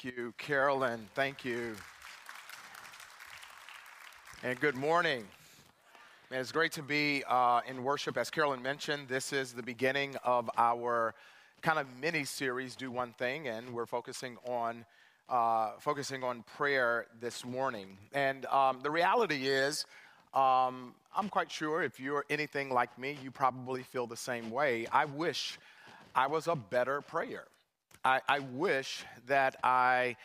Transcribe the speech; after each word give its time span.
Thank 0.00 0.16
you, 0.16 0.32
Carolyn. 0.38 1.08
Thank 1.16 1.44
you. 1.44 1.74
And 4.44 4.60
good 4.60 4.76
morning. 4.76 5.24
Man, 6.30 6.40
it's 6.40 6.52
great 6.52 6.70
to 6.72 6.82
be 6.82 7.24
uh, 7.28 7.62
in 7.66 7.82
worship. 7.82 8.16
As 8.16 8.30
Carolyn 8.30 8.62
mentioned, 8.62 9.08
this 9.08 9.32
is 9.32 9.52
the 9.52 9.62
beginning 9.62 10.14
of 10.22 10.48
our 10.56 11.16
kind 11.62 11.80
of 11.80 11.86
mini 12.00 12.22
series, 12.22 12.76
Do 12.76 12.92
One 12.92 13.12
Thing, 13.14 13.48
and 13.48 13.74
we're 13.74 13.86
focusing 13.86 14.36
on. 14.46 14.84
Uh, 15.28 15.72
focusing 15.80 16.22
on 16.22 16.44
prayer 16.56 17.06
this 17.20 17.44
morning. 17.44 17.98
And 18.14 18.46
um, 18.46 18.78
the 18.82 18.90
reality 18.90 19.48
is, 19.48 19.84
um, 20.32 20.94
I'm 21.14 21.28
quite 21.28 21.50
sure 21.50 21.82
if 21.82 21.98
you're 21.98 22.24
anything 22.30 22.70
like 22.70 22.96
me, 22.98 23.18
you 23.22 23.30
probably 23.30 23.82
feel 23.82 24.06
the 24.06 24.16
same 24.16 24.50
way. 24.50 24.86
I 24.92 25.06
wish 25.06 25.58
I 26.14 26.28
was 26.28 26.46
a 26.46 26.54
better 26.54 27.00
prayer. 27.02 27.44
I, 28.04 28.20
I 28.28 28.38
wish 28.40 29.04
that 29.26 29.56
I 29.62 30.16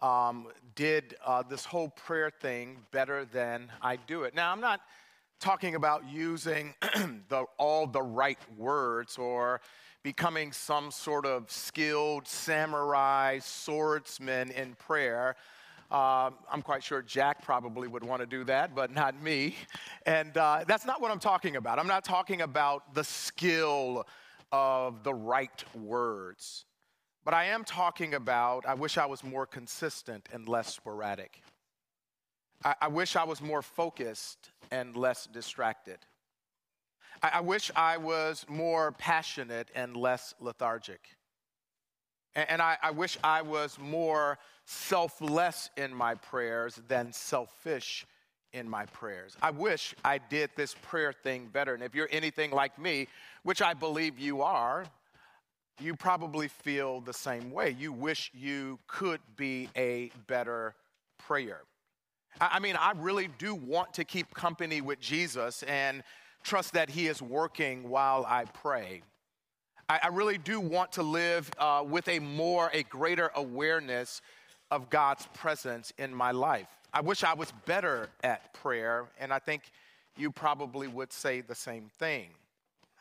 um, 0.00 0.48
did 0.74 1.16
uh, 1.24 1.42
this 1.42 1.64
whole 1.64 1.88
prayer 1.88 2.30
thing 2.30 2.78
better 2.90 3.24
than 3.24 3.70
I 3.82 3.96
do 3.96 4.24
it. 4.24 4.34
Now, 4.34 4.52
I'm 4.52 4.60
not 4.60 4.80
talking 5.40 5.74
about 5.74 6.08
using 6.08 6.74
the, 7.28 7.44
all 7.58 7.86
the 7.86 8.02
right 8.02 8.38
words 8.56 9.18
or 9.18 9.60
becoming 10.02 10.52
some 10.52 10.90
sort 10.90 11.26
of 11.26 11.50
skilled 11.50 12.28
samurai 12.28 13.38
swordsman 13.40 14.50
in 14.52 14.74
prayer. 14.74 15.36
Uh, 15.90 16.30
I'm 16.50 16.62
quite 16.62 16.82
sure 16.82 17.02
Jack 17.02 17.42
probably 17.42 17.86
would 17.86 18.02
want 18.02 18.20
to 18.20 18.26
do 18.26 18.44
that, 18.44 18.74
but 18.74 18.92
not 18.92 19.20
me. 19.22 19.56
And 20.04 20.36
uh, 20.36 20.64
that's 20.66 20.84
not 20.84 21.00
what 21.00 21.10
I'm 21.10 21.20
talking 21.20 21.56
about. 21.56 21.78
I'm 21.78 21.86
not 21.86 22.04
talking 22.04 22.42
about 22.42 22.94
the 22.94 23.04
skill 23.04 24.06
of 24.52 25.02
the 25.04 25.14
right 25.14 25.64
words. 25.74 26.64
But 27.26 27.34
I 27.34 27.46
am 27.46 27.64
talking 27.64 28.14
about, 28.14 28.66
I 28.66 28.74
wish 28.74 28.96
I 28.96 29.06
was 29.06 29.24
more 29.24 29.46
consistent 29.46 30.28
and 30.32 30.48
less 30.48 30.72
sporadic. 30.72 31.42
I, 32.64 32.76
I 32.82 32.86
wish 32.86 33.16
I 33.16 33.24
was 33.24 33.42
more 33.42 33.62
focused 33.62 34.52
and 34.70 34.94
less 34.96 35.26
distracted. 35.26 35.98
I, 37.20 37.30
I 37.34 37.40
wish 37.40 37.72
I 37.74 37.96
was 37.96 38.46
more 38.48 38.92
passionate 38.92 39.72
and 39.74 39.96
less 39.96 40.34
lethargic. 40.38 41.00
And, 42.36 42.48
and 42.48 42.62
I, 42.62 42.78
I 42.80 42.92
wish 42.92 43.18
I 43.24 43.42
was 43.42 43.76
more 43.76 44.38
selfless 44.64 45.68
in 45.76 45.92
my 45.92 46.14
prayers 46.14 46.80
than 46.86 47.12
selfish 47.12 48.06
in 48.52 48.68
my 48.68 48.86
prayers. 48.86 49.36
I 49.42 49.50
wish 49.50 49.96
I 50.04 50.18
did 50.18 50.50
this 50.54 50.76
prayer 50.80 51.12
thing 51.12 51.48
better. 51.52 51.74
And 51.74 51.82
if 51.82 51.92
you're 51.92 52.08
anything 52.12 52.52
like 52.52 52.78
me, 52.78 53.08
which 53.42 53.62
I 53.62 53.74
believe 53.74 54.16
you 54.16 54.42
are, 54.42 54.86
you 55.80 55.94
probably 55.94 56.48
feel 56.48 57.00
the 57.00 57.12
same 57.12 57.50
way. 57.50 57.76
You 57.78 57.92
wish 57.92 58.30
you 58.34 58.78
could 58.86 59.20
be 59.36 59.68
a 59.76 60.10
better 60.26 60.74
prayer. 61.18 61.62
I 62.40 62.58
mean, 62.58 62.76
I 62.76 62.92
really 62.96 63.28
do 63.38 63.54
want 63.54 63.94
to 63.94 64.04
keep 64.04 64.34
company 64.34 64.80
with 64.80 65.00
Jesus 65.00 65.62
and 65.64 66.02
trust 66.42 66.74
that 66.74 66.90
He 66.90 67.06
is 67.06 67.22
working 67.22 67.88
while 67.88 68.24
I 68.28 68.44
pray. 68.44 69.02
I, 69.88 70.08
really 70.08 70.36
do 70.36 70.58
want 70.58 70.92
to 70.92 71.02
live 71.04 71.48
uh, 71.58 71.84
with 71.86 72.08
a 72.08 72.18
more, 72.18 72.70
a 72.72 72.82
greater 72.84 73.30
awareness 73.36 74.20
of 74.72 74.90
God's 74.90 75.28
presence 75.32 75.92
in 75.96 76.12
my 76.12 76.32
life. 76.32 76.66
I 76.92 77.02
wish 77.02 77.22
I 77.22 77.34
was 77.34 77.52
better 77.66 78.08
at 78.24 78.52
prayer, 78.52 79.06
and 79.20 79.32
I 79.32 79.38
think 79.38 79.62
you 80.16 80.32
probably 80.32 80.88
would 80.88 81.12
say 81.12 81.40
the 81.40 81.54
same 81.54 81.88
thing. 81.98 82.30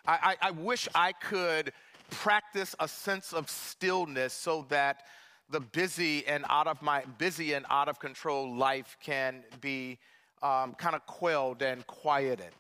I, 0.05 0.35
I, 0.41 0.47
I 0.49 0.51
wish 0.51 0.87
I 0.93 1.13
could 1.13 1.73
practice 2.09 2.75
a 2.79 2.87
sense 2.87 3.33
of 3.33 3.49
stillness 3.49 4.33
so 4.33 4.65
that 4.69 5.03
the 5.49 5.59
busy 5.59 6.25
and 6.27 6.43
out 6.49 6.67
of 6.67 6.81
my 6.81 7.03
busy 7.17 7.53
and 7.53 7.65
out 7.69 7.87
of 7.87 7.99
control 7.99 8.55
life 8.55 8.97
can 9.03 9.43
be 9.61 9.99
um, 10.41 10.73
kind 10.73 10.95
of 10.95 11.05
quelled 11.05 11.61
and 11.61 11.85
quieted. 11.87 12.51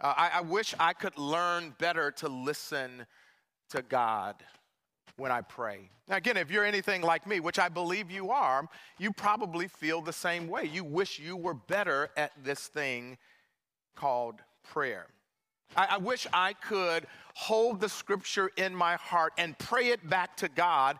Uh, 0.00 0.14
I, 0.16 0.30
I 0.34 0.40
wish 0.42 0.74
I 0.78 0.92
could 0.92 1.16
learn 1.18 1.74
better 1.78 2.10
to 2.12 2.28
listen 2.28 3.06
to 3.70 3.82
God 3.82 4.36
when 5.16 5.32
I 5.32 5.40
pray. 5.40 5.88
Now, 6.08 6.16
again, 6.16 6.36
if 6.36 6.50
you're 6.50 6.64
anything 6.64 7.02
like 7.02 7.26
me, 7.26 7.40
which 7.40 7.58
I 7.58 7.68
believe 7.68 8.10
you 8.10 8.30
are, 8.30 8.68
you 8.98 9.12
probably 9.12 9.66
feel 9.66 10.00
the 10.00 10.12
same 10.12 10.46
way. 10.48 10.64
You 10.64 10.84
wish 10.84 11.18
you 11.18 11.36
were 11.36 11.54
better 11.54 12.10
at 12.16 12.32
this 12.44 12.66
thing 12.66 13.16
called 13.94 14.40
prayer. 14.62 15.06
I, 15.76 15.88
I 15.92 15.96
wish 15.98 16.26
I 16.32 16.52
could 16.52 17.06
hold 17.38 17.82
the 17.82 17.88
scripture 17.88 18.50
in 18.56 18.74
my 18.74 18.96
heart 18.96 19.30
and 19.36 19.58
pray 19.58 19.88
it 19.88 20.08
back 20.08 20.38
to 20.38 20.48
God 20.48 20.96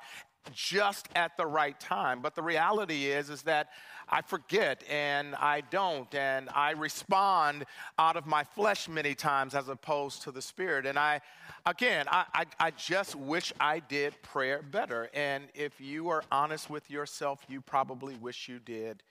just 0.52 1.08
at 1.16 1.34
the 1.38 1.46
right 1.46 1.80
time. 1.80 2.20
But 2.20 2.34
the 2.34 2.42
reality 2.42 3.06
is, 3.06 3.30
is 3.30 3.40
that 3.44 3.70
I 4.10 4.20
forget 4.20 4.84
and 4.90 5.34
I 5.36 5.62
don't, 5.70 6.14
and 6.14 6.50
I 6.54 6.72
respond 6.72 7.64
out 7.98 8.18
of 8.18 8.26
my 8.26 8.44
flesh 8.44 8.86
many 8.86 9.14
times 9.14 9.54
as 9.54 9.70
opposed 9.70 10.24
to 10.24 10.30
the 10.30 10.42
spirit. 10.42 10.84
And 10.84 10.98
I, 10.98 11.22
again, 11.64 12.04
I, 12.10 12.26
I, 12.34 12.44
I 12.60 12.70
just 12.72 13.14
wish 13.14 13.54
I 13.58 13.78
did 13.78 14.20
prayer 14.20 14.60
better. 14.60 15.08
And 15.14 15.44
if 15.54 15.80
you 15.80 16.10
are 16.10 16.22
honest 16.30 16.68
with 16.68 16.90
yourself, 16.90 17.40
you 17.48 17.62
probably 17.62 18.14
wish 18.16 18.46
you 18.46 18.58
did 18.58 19.02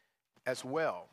as 0.45 0.63
well. 0.63 1.07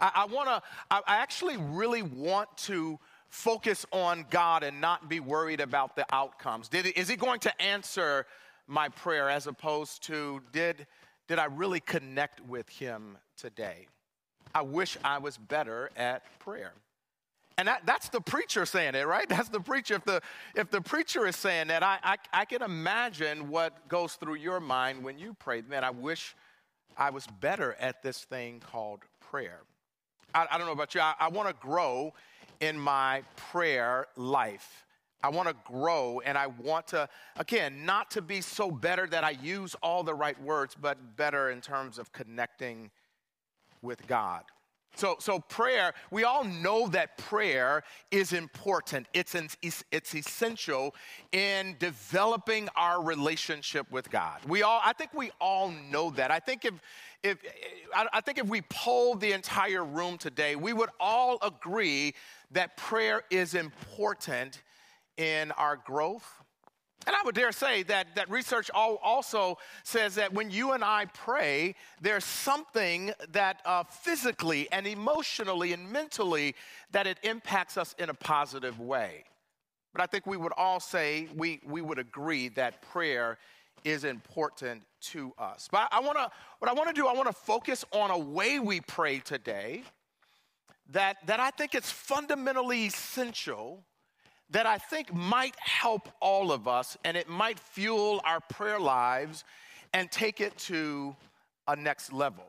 I, 0.00 0.10
I 0.14 0.24
want 0.24 0.48
to, 0.48 0.62
I 0.90 1.02
actually 1.18 1.58
really 1.58 2.02
want 2.02 2.48
to 2.56 2.98
focus 3.34 3.84
on 3.90 4.24
God 4.30 4.62
and 4.62 4.80
not 4.80 5.08
be 5.08 5.18
worried 5.18 5.60
about 5.60 5.96
the 5.96 6.06
outcomes? 6.14 6.68
Did, 6.68 6.86
is 6.86 7.08
He 7.08 7.16
going 7.16 7.40
to 7.40 7.62
answer 7.62 8.26
my 8.68 8.88
prayer 8.88 9.28
as 9.28 9.48
opposed 9.48 10.04
to 10.04 10.40
did, 10.52 10.86
did 11.26 11.38
I 11.38 11.46
really 11.46 11.80
connect 11.80 12.40
with 12.46 12.68
Him 12.68 13.18
today? 13.36 13.88
I 14.54 14.62
wish 14.62 14.96
I 15.02 15.18
was 15.18 15.36
better 15.36 15.90
at 15.96 16.22
prayer. 16.38 16.74
And 17.58 17.66
that, 17.66 17.82
that's 17.84 18.08
the 18.08 18.20
preacher 18.20 18.64
saying 18.66 18.94
it, 18.94 19.06
right? 19.06 19.28
That's 19.28 19.48
the 19.48 19.60
preacher. 19.60 19.94
If 19.94 20.04
the, 20.04 20.20
if 20.56 20.70
the 20.70 20.80
preacher 20.80 21.24
is 21.26 21.36
saying 21.36 21.68
that, 21.68 21.84
I, 21.84 21.98
I, 22.02 22.16
I 22.32 22.44
can 22.44 22.62
imagine 22.62 23.48
what 23.48 23.88
goes 23.88 24.14
through 24.14 24.36
your 24.36 24.58
mind 24.58 25.04
when 25.04 25.18
you 25.18 25.34
pray. 25.38 25.62
Man, 25.62 25.84
I 25.84 25.90
wish 25.90 26.34
I 26.96 27.10
was 27.10 27.28
better 27.40 27.76
at 27.78 28.02
this 28.02 28.24
thing 28.24 28.60
called 28.60 29.00
prayer. 29.30 29.60
I, 30.34 30.48
I 30.50 30.58
don't 30.58 30.66
know 30.66 30.72
about 30.72 30.96
you, 30.96 31.00
I, 31.00 31.14
I 31.20 31.28
want 31.28 31.48
to 31.48 31.54
grow 31.54 32.12
in 32.66 32.78
my 32.78 33.22
prayer 33.36 34.06
life. 34.16 34.84
I 35.22 35.28
want 35.28 35.48
to 35.48 35.54
grow 35.64 36.20
and 36.24 36.36
I 36.36 36.48
want 36.48 36.88
to, 36.88 37.08
again, 37.36 37.86
not 37.86 38.10
to 38.12 38.22
be 38.22 38.40
so 38.40 38.70
better 38.70 39.06
that 39.06 39.24
I 39.24 39.30
use 39.30 39.74
all 39.82 40.02
the 40.02 40.14
right 40.14 40.40
words, 40.42 40.76
but 40.78 41.16
better 41.16 41.50
in 41.50 41.60
terms 41.60 41.98
of 41.98 42.12
connecting 42.12 42.90
with 43.80 44.06
God. 44.06 44.44
So, 44.94 45.16
so 45.18 45.40
prayer, 45.40 45.92
we 46.10 46.24
all 46.24 46.44
know 46.44 46.86
that 46.88 47.18
prayer 47.18 47.82
is 48.10 48.32
important. 48.32 49.08
It's, 49.12 49.34
an, 49.34 49.48
it's 49.62 50.14
essential 50.14 50.94
in 51.32 51.76
developing 51.78 52.68
our 52.76 53.02
relationship 53.02 53.90
with 53.90 54.10
God. 54.10 54.38
We 54.46 54.62
all, 54.62 54.80
I 54.84 54.92
think 54.92 55.12
we 55.12 55.32
all 55.40 55.72
know 55.90 56.10
that. 56.10 56.30
I 56.30 56.38
think 56.38 56.64
if, 56.64 56.74
if, 57.22 57.38
I 57.94 58.20
think 58.20 58.38
if 58.38 58.46
we 58.46 58.62
polled 58.62 59.20
the 59.20 59.32
entire 59.32 59.84
room 59.84 60.18
today, 60.18 60.56
we 60.56 60.72
would 60.72 60.90
all 61.00 61.38
agree 61.42 62.14
that 62.52 62.76
prayer 62.76 63.22
is 63.30 63.54
important 63.54 64.62
in 65.16 65.50
our 65.52 65.76
growth. 65.76 66.43
And 67.06 67.14
I 67.14 67.22
would 67.24 67.34
dare 67.34 67.52
say 67.52 67.82
that, 67.84 68.14
that 68.14 68.30
research 68.30 68.70
also 68.74 69.58
says 69.82 70.14
that 70.14 70.32
when 70.32 70.50
you 70.50 70.72
and 70.72 70.82
I 70.82 71.06
pray, 71.06 71.74
there's 72.00 72.24
something 72.24 73.12
that 73.32 73.60
uh, 73.64 73.84
physically 73.84 74.68
and 74.72 74.86
emotionally 74.86 75.72
and 75.72 75.90
mentally 75.90 76.54
that 76.92 77.06
it 77.06 77.18
impacts 77.22 77.76
us 77.76 77.94
in 77.98 78.10
a 78.10 78.14
positive 78.14 78.80
way. 78.80 79.24
But 79.92 80.02
I 80.02 80.06
think 80.06 80.26
we 80.26 80.36
would 80.36 80.52
all 80.56 80.80
say, 80.80 81.28
we, 81.36 81.60
we 81.66 81.80
would 81.80 81.98
agree 81.98 82.48
that 82.50 82.82
prayer 82.82 83.38
is 83.84 84.04
important 84.04 84.82
to 85.00 85.32
us. 85.38 85.68
But 85.70 85.88
I, 85.92 86.00
wanna, 86.00 86.30
what 86.58 86.70
I 86.70 86.74
wanna 86.74 86.92
do, 86.92 87.06
I 87.06 87.12
wanna 87.12 87.32
focus 87.32 87.84
on 87.92 88.10
a 88.10 88.18
way 88.18 88.58
we 88.58 88.80
pray 88.80 89.18
today 89.18 89.82
that, 90.90 91.18
that 91.26 91.38
I 91.38 91.50
think 91.50 91.74
is 91.74 91.90
fundamentally 91.90 92.86
essential, 92.86 93.84
that 94.50 94.66
I 94.66 94.78
think 94.78 95.12
might 95.12 95.56
help 95.58 96.08
all 96.20 96.52
of 96.52 96.68
us, 96.68 96.96
and 97.04 97.16
it 97.16 97.28
might 97.28 97.58
fuel 97.58 98.20
our 98.24 98.40
prayer 98.40 98.78
lives 98.78 99.44
and 99.92 100.10
take 100.10 100.40
it 100.40 100.56
to 100.58 101.14
a 101.66 101.76
next 101.76 102.12
level. 102.12 102.44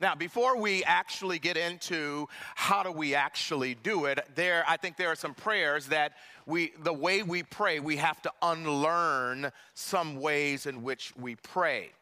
Now, 0.00 0.16
before 0.16 0.56
we 0.56 0.82
actually 0.82 1.38
get 1.38 1.56
into 1.56 2.26
how 2.56 2.82
do 2.82 2.90
we 2.90 3.14
actually 3.14 3.74
do 3.74 4.06
it, 4.06 4.18
there 4.34 4.64
I 4.66 4.76
think 4.76 4.96
there 4.96 5.08
are 5.08 5.16
some 5.16 5.32
prayers 5.32 5.86
that 5.86 6.14
we 6.44 6.72
the 6.82 6.92
way 6.92 7.22
we 7.22 7.44
pray, 7.44 7.78
we 7.78 7.96
have 7.98 8.20
to 8.22 8.32
unlearn 8.42 9.52
some 9.74 10.20
ways 10.20 10.66
in 10.66 10.82
which 10.82 11.12
we 11.16 11.36
pray 11.36 11.92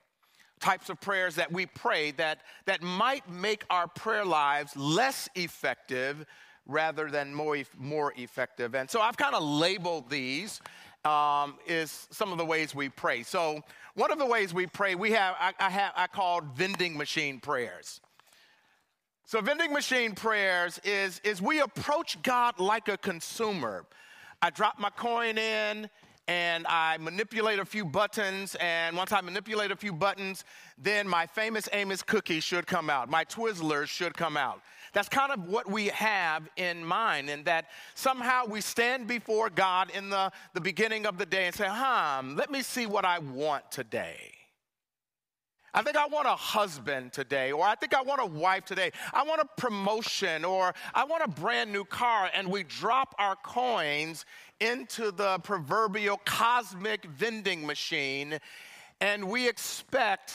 types 0.60 0.90
of 0.90 1.00
prayers 1.00 1.34
that 1.36 1.50
we 1.50 1.66
pray 1.66 2.10
that, 2.12 2.40
that 2.66 2.82
might 2.82 3.28
make 3.30 3.64
our 3.70 3.88
prayer 3.88 4.24
lives 4.24 4.76
less 4.76 5.28
effective 5.34 6.26
rather 6.70 7.10
than 7.10 7.34
more, 7.34 7.58
more 7.78 8.12
effective. 8.16 8.74
And 8.74 8.88
so 8.88 9.00
I've 9.00 9.16
kind 9.16 9.34
of 9.34 9.42
labeled 9.42 10.08
these 10.08 10.60
um, 11.04 11.56
is 11.66 12.08
some 12.10 12.32
of 12.32 12.38
the 12.38 12.44
ways 12.44 12.74
we 12.74 12.88
pray. 12.88 13.22
So, 13.22 13.62
one 13.94 14.12
of 14.12 14.18
the 14.18 14.26
ways 14.26 14.54
we 14.54 14.66
pray, 14.66 14.94
we 14.94 15.12
have 15.12 15.34
I, 15.40 15.52
I 15.58 15.70
have 15.70 15.92
I 15.96 16.06
called 16.06 16.56
vending 16.56 16.96
machine 16.96 17.40
prayers. 17.40 18.00
So, 19.24 19.40
vending 19.40 19.72
machine 19.72 20.14
prayers 20.14 20.78
is 20.84 21.20
is 21.24 21.40
we 21.40 21.60
approach 21.60 22.20
God 22.22 22.58
like 22.60 22.88
a 22.88 22.98
consumer. 22.98 23.86
I 24.42 24.50
drop 24.50 24.78
my 24.78 24.90
coin 24.90 25.38
in 25.38 25.88
and 26.28 26.66
I 26.68 26.96
manipulate 26.98 27.58
a 27.58 27.64
few 27.64 27.84
buttons. 27.84 28.54
And 28.60 28.96
once 28.96 29.10
I 29.10 29.20
manipulate 29.20 29.70
a 29.70 29.76
few 29.76 29.92
buttons, 29.92 30.44
then 30.78 31.08
my 31.08 31.26
famous 31.26 31.68
Amos 31.72 32.02
cookie 32.02 32.40
should 32.40 32.66
come 32.66 32.88
out. 32.88 33.10
My 33.10 33.24
Twizzlers 33.24 33.88
should 33.88 34.14
come 34.14 34.36
out. 34.36 34.60
That's 34.92 35.08
kind 35.08 35.32
of 35.32 35.48
what 35.48 35.70
we 35.70 35.86
have 35.88 36.48
in 36.56 36.84
mind, 36.84 37.30
and 37.30 37.44
that 37.44 37.66
somehow 37.94 38.46
we 38.46 38.60
stand 38.60 39.06
before 39.06 39.50
God 39.50 39.90
in 39.90 40.10
the, 40.10 40.32
the 40.54 40.60
beginning 40.60 41.06
of 41.06 41.18
the 41.18 41.26
day 41.26 41.46
and 41.46 41.54
say, 41.54 41.68
Hmm, 41.68 42.36
let 42.36 42.50
me 42.50 42.62
see 42.62 42.86
what 42.86 43.04
I 43.04 43.18
want 43.18 43.70
today. 43.70 44.32
I 45.72 45.82
think 45.82 45.96
I 45.96 46.06
want 46.06 46.26
a 46.26 46.34
husband 46.34 47.12
today, 47.12 47.52
or 47.52 47.64
I 47.64 47.76
think 47.76 47.94
I 47.94 48.02
want 48.02 48.20
a 48.20 48.26
wife 48.26 48.64
today. 48.64 48.90
I 49.12 49.22
want 49.22 49.40
a 49.40 49.46
promotion, 49.56 50.44
or 50.44 50.74
I 50.94 51.04
want 51.04 51.22
a 51.22 51.28
brand 51.28 51.72
new 51.72 51.84
car. 51.84 52.28
And 52.34 52.48
we 52.48 52.64
drop 52.64 53.14
our 53.18 53.36
coins 53.36 54.24
into 54.58 55.12
the 55.12 55.38
proverbial 55.38 56.20
cosmic 56.24 57.04
vending 57.04 57.64
machine, 57.64 58.40
and 59.00 59.28
we 59.28 59.48
expect 59.48 60.34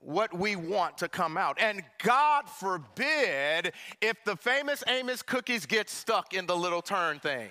what 0.00 0.36
we 0.36 0.56
want 0.56 0.98
to 0.98 1.08
come 1.08 1.36
out. 1.36 1.58
And 1.60 1.82
God 2.02 2.48
forbid 2.48 3.72
if 4.00 4.16
the 4.24 4.36
famous 4.36 4.82
Amos 4.88 5.22
cookies 5.22 5.66
get 5.66 5.88
stuck 5.88 6.34
in 6.34 6.46
the 6.46 6.56
little 6.56 6.82
turn 6.82 7.20
thing. 7.20 7.48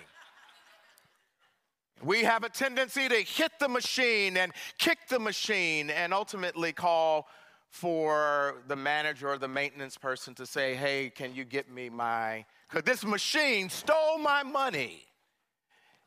We 2.02 2.22
have 2.24 2.44
a 2.44 2.48
tendency 2.48 3.08
to 3.08 3.16
hit 3.16 3.52
the 3.60 3.68
machine 3.68 4.36
and 4.36 4.52
kick 4.78 4.98
the 5.08 5.18
machine 5.18 5.90
and 5.90 6.14
ultimately 6.14 6.72
call 6.72 7.28
for 7.68 8.62
the 8.66 8.76
manager 8.76 9.28
or 9.28 9.38
the 9.38 9.48
maintenance 9.48 9.96
person 9.96 10.34
to 10.34 10.46
say, 10.46 10.74
hey, 10.74 11.10
can 11.14 11.34
you 11.34 11.44
get 11.44 11.70
me 11.70 11.88
my, 11.88 12.44
because 12.68 12.84
this 12.84 13.04
machine 13.04 13.68
stole 13.68 14.18
my 14.18 14.42
money. 14.42 15.04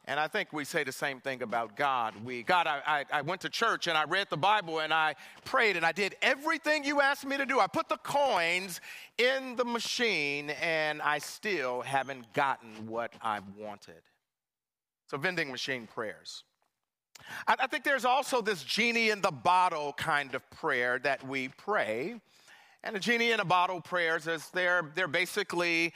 And 0.05 0.19
I 0.19 0.27
think 0.27 0.51
we 0.51 0.65
say 0.65 0.83
the 0.83 0.91
same 0.91 1.21
thing 1.21 1.41
about 1.43 1.77
God. 1.77 2.13
We, 2.25 2.43
God, 2.43 2.67
I, 2.67 2.81
I, 2.85 3.05
I, 3.19 3.21
went 3.21 3.39
to 3.41 3.49
church 3.49 3.87
and 3.87 3.97
I 3.97 4.03
read 4.03 4.27
the 4.29 4.37
Bible 4.37 4.79
and 4.79 4.93
I 4.93 5.15
prayed 5.45 5.77
and 5.77 5.85
I 5.85 5.93
did 5.93 6.15
everything 6.21 6.83
you 6.83 6.99
asked 6.99 7.25
me 7.25 7.37
to 7.37 7.45
do. 7.45 7.59
I 7.61 7.67
put 7.67 7.87
the 7.87 7.97
coins 7.97 8.81
in 9.17 9.55
the 9.55 9.63
machine 9.63 10.49
and 10.61 11.01
I 11.01 11.19
still 11.19 11.81
haven't 11.81 12.33
gotten 12.33 12.87
what 12.87 13.13
I 13.21 13.39
wanted. 13.57 14.01
So, 15.07 15.17
vending 15.17 15.49
machine 15.49 15.87
prayers. 15.87 16.43
I, 17.47 17.55
I 17.59 17.67
think 17.67 17.85
there's 17.85 18.05
also 18.05 18.41
this 18.41 18.61
genie 18.63 19.09
in 19.09 19.21
the 19.21 19.31
bottle 19.31 19.93
kind 19.93 20.35
of 20.35 20.49
prayer 20.49 20.99
that 20.99 21.25
we 21.25 21.47
pray. 21.47 22.19
And 22.83 22.97
a 22.97 22.99
genie 22.99 23.31
in 23.31 23.39
a 23.39 23.45
bottle 23.45 23.79
prayers 23.79 24.27
is 24.27 24.49
they're, 24.49 24.91
they're 24.93 25.07
basically 25.07 25.93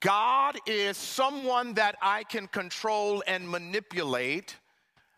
God 0.00 0.58
is 0.66 0.96
someone 0.96 1.74
that 1.74 1.96
I 2.02 2.24
can 2.24 2.46
control 2.48 3.22
and 3.26 3.48
manipulate. 3.48 4.56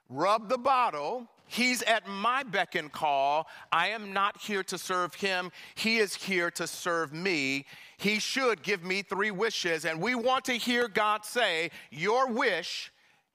Rub 0.09 0.49
the 0.49 0.59
bottle. 0.59 1.27
He's 1.47 1.83
at 1.83 2.07
my 2.07 2.43
beck 2.43 2.75
and 2.75 2.93
call. 2.93 3.49
I 3.73 3.89
am 3.89 4.13
not 4.13 4.41
here 4.41 4.63
to 4.65 4.79
serve 4.79 5.15
him. 5.15 5.51
He 5.75 5.97
is 5.99 6.15
here 6.15 6.51
to 6.53 6.67
serve 6.67 7.13
me. 7.13 7.65
He 7.97 8.21
should 8.21 8.63
give 8.63 8.85
me 8.85 9.03
three 9.03 9.31
wishes. 9.31 9.87
And 9.87 10.01
we 10.01 10.15
want 10.15 10.45
to 10.45 10.53
hear 10.53 10.87
God 10.87 11.25
say, 11.25 11.71
Your 11.91 12.29
wish 12.31 12.93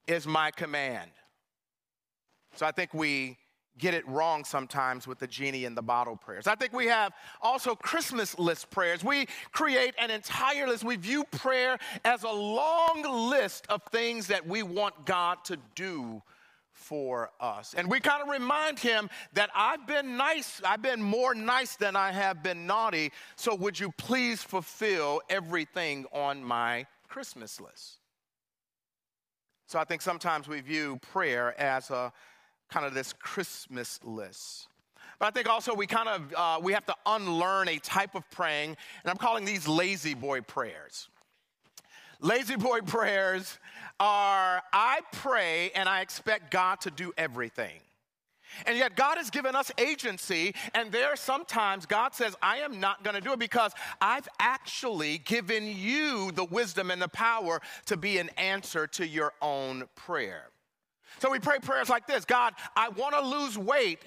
is 0.08 0.26
my 0.28 0.52
command. 0.52 1.10
So 2.56 2.66
I 2.66 2.72
think 2.72 2.94
we 2.94 3.38
get 3.78 3.94
it 3.94 4.08
wrong 4.08 4.44
sometimes 4.44 5.08
with 5.08 5.20
the 5.20 5.28
genie 5.28 5.66
in 5.66 5.75
the 5.75 5.81
bottle 5.81 6.16
prayers. 6.16 6.48
I 6.48 6.56
think 6.56 6.74
we 6.74 6.88
have 6.88 7.14
also 7.42 7.75
Christmas 7.75 8.38
list 8.38 8.70
prayers. 8.70 9.04
We 9.04 9.28
create 9.52 9.96
an 9.98 10.12
entire 10.12 10.68
list. 10.68 10.84
We 10.84 10.96
view 10.96 11.24
prayer 11.25 11.78
as 12.06 12.24
a 12.24 12.31
long 12.31 13.30
list 13.30 13.66
of 13.70 13.81
things 13.92 14.28
that 14.28 14.46
we 14.46 14.64
want 14.64 15.06
God 15.06 15.44
to 15.46 15.58
do 15.75 16.22
for 16.72 17.31
us. 17.40 17.74
And 17.75 17.90
we 17.90 18.00
kind 18.00 18.22
of 18.22 18.30
remind 18.30 18.80
him 18.80 19.10
that 19.34 19.50
I've 19.56 19.88
been 19.88 20.18
nice, 20.18 20.62
I've 20.66 20.81
been 20.81 21.02
more 21.02 21.34
nice 21.34 21.75
than 21.75 21.96
I 21.96 22.12
have 22.12 22.44
been 22.44 22.68
naughty. 22.68 23.12
So 23.36 23.56
would 23.56 23.80
you 23.80 23.92
please 23.98 24.44
fulfill 24.44 25.22
everything 25.30 26.06
on 26.12 26.44
my 26.44 26.86
Christmas 27.08 27.62
list? 27.62 28.00
So 29.68 29.80
I 29.80 29.86
think 29.86 30.02
sometimes 30.02 30.48
we 30.48 30.62
view 30.62 31.00
prayer 31.12 31.60
as 31.60 31.90
a 31.90 32.12
kind 32.74 32.86
of 32.88 32.96
this 32.96 33.14
Christmas 33.14 34.00
list. 34.04 34.68
But 35.20 35.28
I 35.28 35.31
think 35.31 35.48
also 35.48 35.75
we 35.75 35.86
kind 35.86 36.10
of 36.10 36.34
uh, 36.36 36.60
we 36.62 36.74
have 36.74 36.88
to 36.88 36.96
unlearn 37.06 37.70
a 37.70 37.78
type 37.78 38.16
of 38.16 38.28
praying, 38.31 38.70
and 38.70 39.12
I'm 39.12 39.18
calling 39.18 39.46
these 39.46 39.68
lazy 39.68 40.16
boy 40.16 40.42
prayers. 40.42 41.08
Lazy 42.20 42.56
boy 42.56 42.80
prayers 42.86 43.60
are 44.00 44.64
I 44.74 45.02
pray 45.12 45.70
and 45.75 45.88
I 45.88 46.02
expect 46.02 46.50
God 46.50 46.81
to 46.81 46.92
do 46.92 47.14
everything. 47.16 47.80
And 48.66 48.78
yet, 48.78 48.96
God 48.96 49.18
has 49.18 49.30
given 49.30 49.56
us 49.56 49.72
agency, 49.80 50.54
and 50.75 50.92
there 50.92 51.16
sometimes 51.16 51.88
God 51.88 52.14
says, 52.14 52.36
I 52.40 52.58
am 52.58 52.80
not 52.80 53.04
going 53.04 53.16
to 53.16 53.22
do 53.22 53.34
it 53.34 53.40
because 53.40 53.72
I've 54.00 54.28
actually 54.40 55.20
given 55.20 55.66
you 55.66 56.31
the 56.31 56.44
wisdom 56.44 56.92
and 56.92 57.02
the 57.02 57.08
power 57.08 57.62
to 57.88 57.98
be 57.98 58.20
an 58.20 58.30
answer 58.38 58.86
to 58.88 59.08
your 59.08 59.34
own 59.42 59.86
prayer. 59.96 60.53
So 61.19 61.31
we 61.31 61.39
pray 61.39 61.60
prayers 61.60 61.89
like 61.89 62.07
this 62.07 62.25
God, 62.25 62.54
I 62.75 62.89
want 62.89 63.15
to 63.15 63.21
lose 63.21 63.57
weight. 63.57 64.00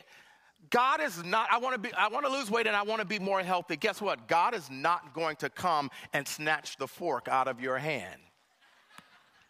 God 0.71 1.01
is 1.01 1.23
not, 1.23 1.49
I 1.53 1.59
want 1.59 1.75
to 1.75 1.79
be, 1.79 1.95
I 1.95 2.09
want 2.09 2.27
to 2.27 2.33
lose 2.33 2.51
weight 2.51 2.67
and 2.67 2.75
I 2.75 2.83
want 2.83 3.01
to 3.01 3.07
be 3.07 3.19
more 3.19 3.41
healthy. 3.41 3.77
Guess 3.77 4.01
what? 4.01 4.27
God 4.27 4.55
is 4.55 4.69
not 4.71 5.15
going 5.15 5.37
to 5.37 5.49
come 5.49 5.91
and 6.13 6.27
snatch 6.27 6.77
the 6.77 6.89
fork 6.89 7.29
out 7.29 7.47
of 7.47 7.61
your 7.61 7.79
hand. 7.79 8.21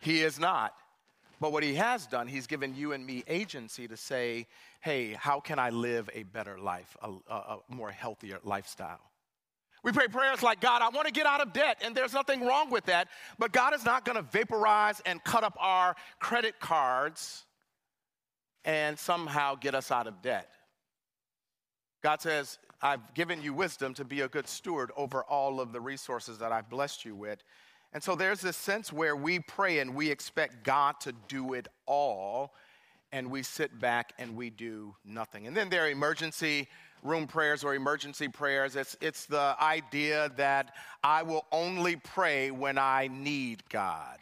He 0.01 0.23
is 0.23 0.39
not. 0.39 0.75
But 1.41 1.53
what 1.53 1.63
he 1.63 1.75
has 1.75 2.07
done, 2.07 2.29
he's 2.29 2.47
given 2.47 2.75
you 2.75 2.93
and 2.93 3.05
me 3.05 3.23
agency 3.29 3.87
to 3.89 3.97
say, 3.97 4.47
hey, 4.81 5.13
how 5.13 5.41
can 5.41 5.59
I 5.59 5.71
live 5.71 6.09
a 6.15 6.23
better 6.23 6.59
life, 6.59 6.97
a, 7.03 7.11
a, 7.29 7.35
a 7.35 7.59
more 7.69 7.91
healthier 7.91 8.39
lifestyle? 8.43 9.01
We 9.83 9.93
pray 9.93 10.09
prayers 10.09 10.43
like, 10.43 10.61
God, 10.61 10.83
I 10.83 10.89
want 10.89 11.07
to 11.07 11.13
get 11.13 11.27
out 11.27 11.41
of 11.41 11.53
debt, 11.53 11.79
and 11.85 11.95
there's 11.95 12.13
nothing 12.13 12.45
wrong 12.45 12.71
with 12.71 12.87
that, 12.87 13.09
but 13.39 13.53
God 13.53 13.75
is 13.75 13.85
not 13.85 14.05
going 14.05 14.17
to 14.17 14.23
vaporize 14.23 15.01
and 15.07 15.23
cut 15.23 15.45
up 15.45 15.57
our 15.61 15.95
credit 16.19 16.59
cards 16.59 17.45
and 18.65 18.99
somehow 18.99 19.55
get 19.55 19.75
us 19.75 19.93
out 19.93 20.07
of 20.07 20.23
debt. 20.23 20.49
God 22.03 22.21
says, 22.21 22.59
I've 22.83 23.15
given 23.15 23.41
you 23.41 23.55
wisdom 23.55 23.95
to 23.95 24.05
be 24.05 24.21
a 24.21 24.29
good 24.29 24.49
steward 24.49 24.91
over 24.97 25.23
all 25.25 25.61
of 25.61 25.73
the 25.73 25.81
resources 25.81 26.39
that 26.39 26.53
I've 26.53 26.69
blessed 26.69 27.05
you 27.05 27.15
with. 27.15 27.43
And 27.93 28.03
so 28.03 28.15
there's 28.15 28.41
this 28.41 28.57
sense 28.57 28.93
where 28.93 29.17
we 29.17 29.39
pray 29.39 29.79
and 29.79 29.95
we 29.95 30.11
expect 30.11 30.65
God 30.65 30.97
to 31.01 31.13
do 31.29 31.55
it 31.55 31.69
all, 31.87 32.55
and 33.13 33.31
we 33.31 33.43
sit 33.43 33.79
back 33.79 34.13
and 34.19 34.37
we 34.37 34.51
do 34.51 34.95
nothing. 35.05 35.47
And 35.47 35.57
then 35.57 35.71
there 35.71 35.85
are 35.85 35.91
emergency 35.91 36.69
room 37.03 37.27
prayers 37.27 37.65
or 37.65 37.75
emergency 37.75 38.29
prayers. 38.29 38.77
It's, 38.77 38.97
it's 39.01 39.27
the 39.27 39.57
idea 39.61 40.31
that 40.37 40.75
I 41.03 41.23
will 41.23 41.47
only 41.53 41.97
pray 41.97 42.51
when 42.51 42.79
I 42.79 43.09
need 43.13 43.63
God. 43.69 44.19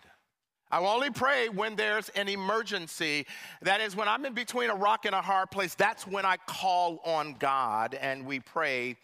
I 0.71 0.81
will 0.81 0.89
only 0.89 1.11
pray 1.11 1.49
when 1.49 1.77
there's 1.77 2.09
an 2.11 2.29
emergency. 2.29 3.27
That 3.63 3.81
is, 3.81 3.95
when 3.95 4.09
I'm 4.09 4.25
in 4.25 4.35
between 4.35 4.71
a 4.71 4.75
rock 4.75 5.05
and 5.05 5.15
a 5.15 5.23
hard 5.23 5.51
place, 5.51 5.75
that's 5.75 6.07
when 6.07 6.25
I 6.25 6.37
call 6.49 7.01
on 7.05 7.37
God 7.39 7.95
and 7.95 8.27
we 8.27 8.41
pray 8.41 8.97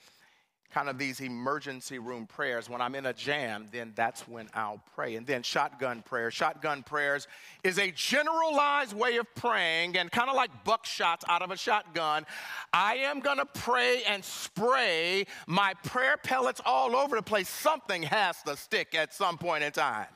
kind 0.73 0.89
of 0.89 0.99
these 0.99 1.21
emergency 1.21 1.99
room 1.99 2.27
prayers. 2.27 2.71
When 2.71 2.81
I'm 2.81 2.95
in 2.95 3.07
a 3.07 3.13
jam, 3.13 3.67
then 3.73 3.93
that's 3.97 4.29
when 4.29 4.49
I'll 4.55 4.83
pray. 4.95 5.17
And 5.17 5.27
then 5.27 5.43
shotgun 5.43 6.03
prayers. 6.03 6.35
Shotgun 6.35 6.83
prayers 6.83 7.27
is 7.65 7.79
a 7.79 7.91
generalized 7.91 8.93
way 8.93 9.17
of 9.17 9.27
praying 9.35 9.97
and 9.97 10.11
kind 10.11 10.31
of 10.31 10.37
like 10.37 10.65
buckshots 10.65 11.23
out 11.29 11.43
of 11.43 11.51
a 11.51 11.57
shotgun. 11.57 12.25
I 12.73 12.97
am 12.97 13.21
going 13.21 13.39
to 13.39 13.47
pray 13.47 14.03
and 14.09 14.25
spray 14.25 15.27
my 15.47 15.75
prayer 15.85 16.17
pellets 16.17 16.61
all 16.65 16.95
over 16.95 17.17
the 17.17 17.23
place. 17.23 17.49
Something 17.49 18.03
has 18.05 18.41
to 18.45 18.57
stick 18.57 18.95
at 18.95 19.13
some 19.13 19.39
point 19.39 19.65
in 19.65 19.73
time. 19.73 20.07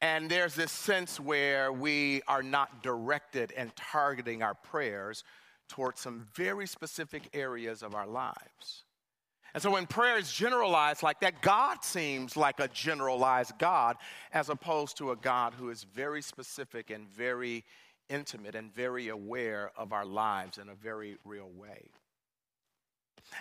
And 0.00 0.30
there's 0.30 0.54
this 0.54 0.70
sense 0.70 1.18
where 1.18 1.72
we 1.72 2.22
are 2.28 2.42
not 2.42 2.82
directed 2.82 3.52
and 3.56 3.74
targeting 3.74 4.42
our 4.42 4.54
prayers 4.54 5.24
towards 5.68 6.00
some 6.00 6.26
very 6.34 6.66
specific 6.66 7.28
areas 7.34 7.82
of 7.82 7.94
our 7.94 8.06
lives. 8.06 8.84
And 9.54 9.62
so 9.62 9.70
when 9.70 9.86
prayer 9.86 10.18
is 10.18 10.32
generalized 10.32 11.02
like 11.02 11.20
that, 11.20 11.40
God 11.40 11.82
seems 11.82 12.36
like 12.36 12.60
a 12.60 12.68
generalized 12.68 13.58
God 13.58 13.96
as 14.32 14.50
opposed 14.50 14.98
to 14.98 15.10
a 15.10 15.16
God 15.16 15.54
who 15.54 15.70
is 15.70 15.84
very 15.84 16.22
specific 16.22 16.90
and 16.90 17.08
very 17.08 17.64
intimate 18.08 18.54
and 18.54 18.72
very 18.74 19.08
aware 19.08 19.70
of 19.76 19.92
our 19.92 20.04
lives 20.04 20.58
in 20.58 20.68
a 20.68 20.74
very 20.74 21.16
real 21.24 21.50
way. 21.56 21.90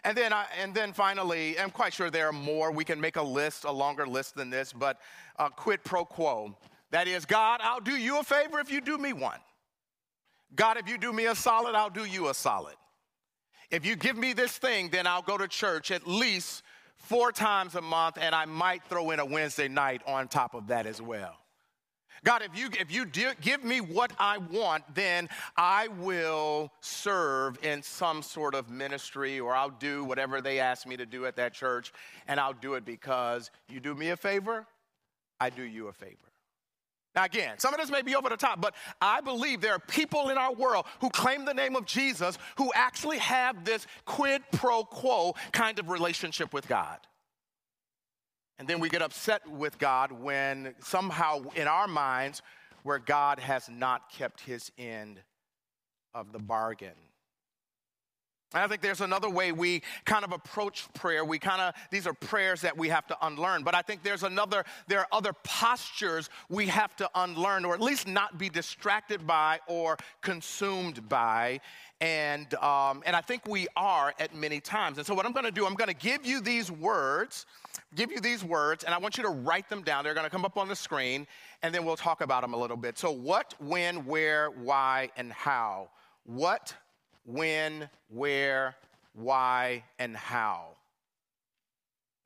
And 0.03 0.17
then, 0.17 0.33
I, 0.33 0.45
and 0.61 0.73
then 0.73 0.91
finally, 0.91 1.57
I'm 1.57 1.69
quite 1.69 1.93
sure 1.93 2.09
there 2.09 2.27
are 2.27 2.33
more. 2.33 2.71
We 2.71 2.83
can 2.83 2.99
make 2.99 3.15
a 3.15 3.21
list, 3.21 3.63
a 3.63 3.71
longer 3.71 4.05
list 4.05 4.35
than 4.35 4.49
this, 4.49 4.73
but 4.73 4.99
uh, 5.39 5.49
quid 5.49 5.83
pro 5.83 6.03
quo. 6.03 6.55
That 6.91 7.07
is, 7.07 7.25
God, 7.25 7.59
I'll 7.63 7.79
do 7.79 7.95
you 7.95 8.19
a 8.19 8.23
favor 8.23 8.59
if 8.59 8.71
you 8.71 8.81
do 8.81 8.97
me 8.97 9.13
one. 9.13 9.39
God, 10.55 10.77
if 10.77 10.87
you 10.87 10.97
do 10.97 11.11
me 11.11 11.25
a 11.25 11.35
solid, 11.35 11.75
I'll 11.75 11.89
do 11.89 12.05
you 12.05 12.29
a 12.29 12.33
solid. 12.33 12.75
If 13.69 13.85
you 13.85 13.95
give 13.95 14.17
me 14.17 14.33
this 14.33 14.57
thing, 14.57 14.89
then 14.89 15.07
I'll 15.07 15.21
go 15.21 15.37
to 15.37 15.47
church 15.47 15.91
at 15.91 16.07
least 16.07 16.63
four 16.95 17.31
times 17.31 17.75
a 17.75 17.81
month, 17.81 18.17
and 18.19 18.33
I 18.33 18.45
might 18.45 18.83
throw 18.83 19.11
in 19.11 19.19
a 19.19 19.25
Wednesday 19.25 19.67
night 19.67 20.01
on 20.07 20.27
top 20.27 20.53
of 20.53 20.67
that 20.67 20.85
as 20.85 21.01
well. 21.01 21.35
God, 22.23 22.41
if 22.41 22.57
you, 22.57 22.69
if 22.79 22.91
you 22.91 23.05
give 23.05 23.63
me 23.63 23.79
what 23.79 24.11
I 24.19 24.39
want, 24.39 24.83
then 24.95 25.29
I 25.55 25.87
will 25.87 26.71
serve 26.81 27.63
in 27.63 27.83
some 27.83 28.23
sort 28.23 28.55
of 28.55 28.69
ministry 28.69 29.39
or 29.39 29.55
I'll 29.55 29.69
do 29.69 30.03
whatever 30.03 30.41
they 30.41 30.59
ask 30.59 30.87
me 30.87 30.97
to 30.97 31.05
do 31.05 31.25
at 31.25 31.35
that 31.35 31.53
church, 31.53 31.93
and 32.27 32.39
I'll 32.39 32.53
do 32.53 32.73
it 32.73 32.85
because 32.85 33.51
you 33.69 33.79
do 33.79 33.93
me 33.93 34.09
a 34.09 34.17
favor, 34.17 34.65
I 35.39 35.49
do 35.49 35.63
you 35.63 35.87
a 35.87 35.93
favor. 35.93 36.26
Now, 37.17 37.23
again, 37.23 37.57
some 37.57 37.73
of 37.73 37.79
this 37.79 37.89
may 37.89 38.03
be 38.03 38.15
over 38.15 38.29
the 38.29 38.37
top, 38.37 38.61
but 38.61 38.75
I 39.01 39.21
believe 39.21 39.59
there 39.59 39.73
are 39.73 39.79
people 39.79 40.29
in 40.29 40.37
our 40.37 40.53
world 40.53 40.85
who 41.01 41.09
claim 41.09 41.45
the 41.45 41.53
name 41.53 41.75
of 41.75 41.83
Jesus 41.83 42.37
who 42.59 42.71
actually 42.75 43.17
have 43.17 43.65
this 43.65 43.87
quid 44.05 44.43
pro 44.51 44.83
quo 44.83 45.33
kind 45.51 45.79
of 45.79 45.89
relationship 45.89 46.53
with 46.53 46.67
God. 46.67 46.99
And 48.59 48.67
then 48.67 48.79
we 48.79 48.87
get 48.87 49.01
upset 49.01 49.49
with 49.49 49.79
God 49.79 50.11
when 50.11 50.75
somehow 50.79 51.41
in 51.55 51.67
our 51.67 51.87
minds, 51.87 52.43
where 52.83 52.99
God 52.99 53.39
has 53.39 53.67
not 53.67 54.11
kept 54.11 54.41
his 54.41 54.71
end 54.77 55.19
of 56.13 56.31
the 56.31 56.39
bargain. 56.39 56.93
And 58.53 58.63
I 58.63 58.67
think 58.67 58.81
there's 58.81 59.01
another 59.01 59.29
way 59.29 59.51
we 59.51 59.81
kind 60.05 60.23
of 60.23 60.31
approach 60.31 60.87
prayer. 60.93 61.25
We 61.25 61.37
kind 61.37 61.61
of, 61.61 61.73
these 61.91 62.07
are 62.07 62.13
prayers 62.13 62.61
that 62.61 62.77
we 62.77 62.87
have 62.87 63.05
to 63.07 63.17
unlearn. 63.21 63.63
But 63.63 63.75
I 63.75 63.81
think 63.81 64.03
there's 64.03 64.23
another, 64.23 64.63
there 64.87 64.99
are 64.99 65.07
other 65.11 65.33
postures 65.43 66.29
we 66.47 66.67
have 66.67 66.95
to 66.97 67.09
unlearn, 67.13 67.65
or 67.65 67.73
at 67.73 67.81
least 67.81 68.07
not 68.07 68.37
be 68.37 68.47
distracted 68.47 69.27
by 69.27 69.59
or 69.67 69.97
consumed 70.21 71.09
by. 71.09 71.59
And, 71.99 72.53
um, 72.55 73.03
and 73.05 73.17
I 73.17 73.21
think 73.21 73.45
we 73.47 73.67
are 73.75 74.13
at 74.17 74.33
many 74.33 74.61
times. 74.61 74.97
And 74.97 75.05
so, 75.05 75.13
what 75.13 75.25
I'm 75.25 75.33
going 75.33 75.45
to 75.45 75.51
do, 75.51 75.65
I'm 75.65 75.73
going 75.73 75.89
to 75.89 75.95
give 75.95 76.25
you 76.25 76.39
these 76.39 76.71
words, 76.71 77.47
give 77.95 78.11
you 78.11 78.21
these 78.21 78.43
words, 78.43 78.83
and 78.83 78.93
I 78.93 78.99
want 78.99 79.17
you 79.17 79.23
to 79.23 79.29
write 79.29 79.67
them 79.67 79.81
down. 79.81 80.03
They're 80.03 80.13
going 80.13 80.25
to 80.25 80.29
come 80.29 80.45
up 80.45 80.57
on 80.57 80.67
the 80.67 80.75
screen, 80.75 81.25
and 81.63 81.73
then 81.73 81.83
we'll 81.83 81.95
talk 81.95 82.21
about 82.21 82.43
them 82.43 82.53
a 82.53 82.57
little 82.57 82.77
bit. 82.77 82.99
So, 82.99 83.11
what, 83.11 83.55
when, 83.59 84.05
where, 84.05 84.51
why, 84.51 85.09
and 85.17 85.33
how. 85.33 85.89
What, 86.23 86.75
when, 87.27 87.89
where, 88.09 88.75
why, 89.13 89.83
and 89.99 90.15
how. 90.15 90.69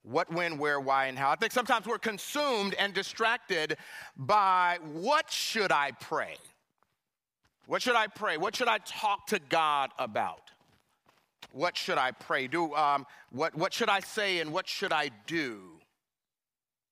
What, 0.03 0.31
when, 0.31 0.57
where, 0.57 0.79
why, 0.79 1.07
and 1.07 1.17
how. 1.17 1.31
I 1.31 1.35
think 1.35 1.51
sometimes 1.51 1.85
we're 1.85 1.97
consumed 1.97 2.75
and 2.75 2.93
distracted 2.93 3.77
by 4.15 4.77
what 4.93 5.29
should 5.29 5.71
I 5.71 5.91
pray? 5.99 6.37
What 7.67 7.81
should 7.81 7.95
I 7.95 8.07
pray? 8.07 8.37
What 8.37 8.55
should 8.55 8.67
I 8.67 8.77
talk 8.79 9.27
to 9.27 9.39
God 9.49 9.91
about? 9.99 10.51
What 11.51 11.75
should 11.75 11.97
I 11.97 12.11
pray? 12.11 12.47
Do 12.47 12.73
um, 12.75 13.05
what? 13.31 13.55
What 13.55 13.73
should 13.73 13.89
I 13.89 13.99
say 13.99 14.39
and 14.39 14.53
what 14.53 14.67
should 14.67 14.93
I 14.93 15.09
do? 15.27 15.59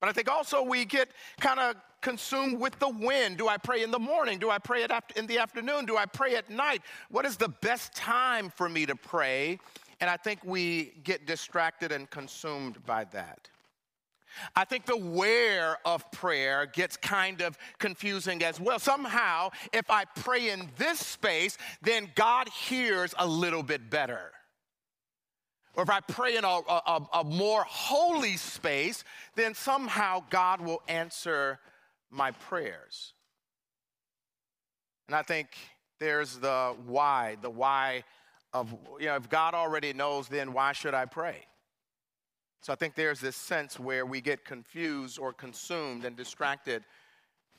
But 0.02 0.10
I 0.10 0.14
think 0.14 0.30
also 0.30 0.64
we 0.64 0.86
get 0.86 1.10
kind 1.40 1.60
of 1.60 1.76
consumed 2.02 2.60
with 2.60 2.78
the 2.80 2.90
wind? 2.90 3.38
Do 3.38 3.48
I 3.48 3.58
pray 3.58 3.84
in 3.84 3.92
the 3.92 4.00
morning? 4.00 4.40
Do 4.40 4.50
I 4.50 4.58
pray 4.58 4.86
in 5.16 5.28
the 5.28 5.40
afternoon? 5.40 5.86
Do 5.86 5.98
I 5.98 6.06
pray 6.06 6.36
at 6.36 6.50
night? 6.50 6.82
What 7.10 7.26
is 7.26 7.38
the 7.38 7.50
best 7.50 7.94
time 7.94 8.50
for 8.50 8.70
me 8.70 8.86
to 8.86 8.96
pray? 8.96 9.60
And 10.02 10.10
I 10.10 10.18
think 10.18 10.40
we 10.44 10.94
get 11.04 11.26
distracted 11.26 11.92
and 11.92 12.10
consumed 12.10 12.86
by 12.86 13.04
that. 13.06 13.50
I 14.56 14.64
think 14.64 14.86
the 14.86 14.98
where 14.98 15.78
of 15.86 16.10
prayer 16.12 16.68
gets 16.68 16.96
kind 16.96 17.42
of 17.42 17.58
confusing 17.80 18.44
as 18.44 18.60
well. 18.60 18.80
Somehow, 18.80 19.50
if 19.74 19.90
I 19.90 20.06
pray 20.06 20.50
in 20.50 20.70
this 20.78 21.00
space, 21.00 21.58
then 21.82 22.12
God 22.16 22.48
hears 22.48 23.14
a 23.18 23.28
little 23.28 23.64
bit 23.64 23.90
better. 23.90 24.32
Or 25.76 25.84
if 25.84 25.90
I 25.90 26.00
pray 26.00 26.38
in 26.38 26.44
a, 26.44 26.48
a, 26.48 27.08
a 27.14 27.24
more 27.24 27.64
holy 27.64 28.38
space, 28.38 29.04
then 29.36 29.54
somehow 29.54 30.24
God 30.30 30.62
will 30.62 30.82
answer 30.88 31.60
my 32.12 32.32
prayers. 32.32 33.14
And 35.08 35.16
I 35.16 35.22
think 35.22 35.50
there's 36.00 36.38
the 36.38 36.76
why, 36.86 37.38
the 37.42 37.50
why 37.50 38.04
of, 38.54 38.74
you 39.00 39.08
know, 39.08 39.16
if 39.16 39.30
God 39.30 39.54
already 39.54 39.94
knows, 39.94 40.28
then 40.28 40.54
why 40.54 40.72
should 40.74 40.94
I 40.94 41.06
pray? 41.06 41.46
So 42.62 42.74
I 42.74 42.76
think 42.76 42.96
there's 42.96 43.20
this 43.20 43.36
sense 43.36 43.80
where 43.80 44.06
we 44.06 44.22
get 44.22 44.44
confused 44.44 45.18
or 45.18 45.32
consumed 45.34 46.06
and 46.06 46.16
distracted 46.16 46.84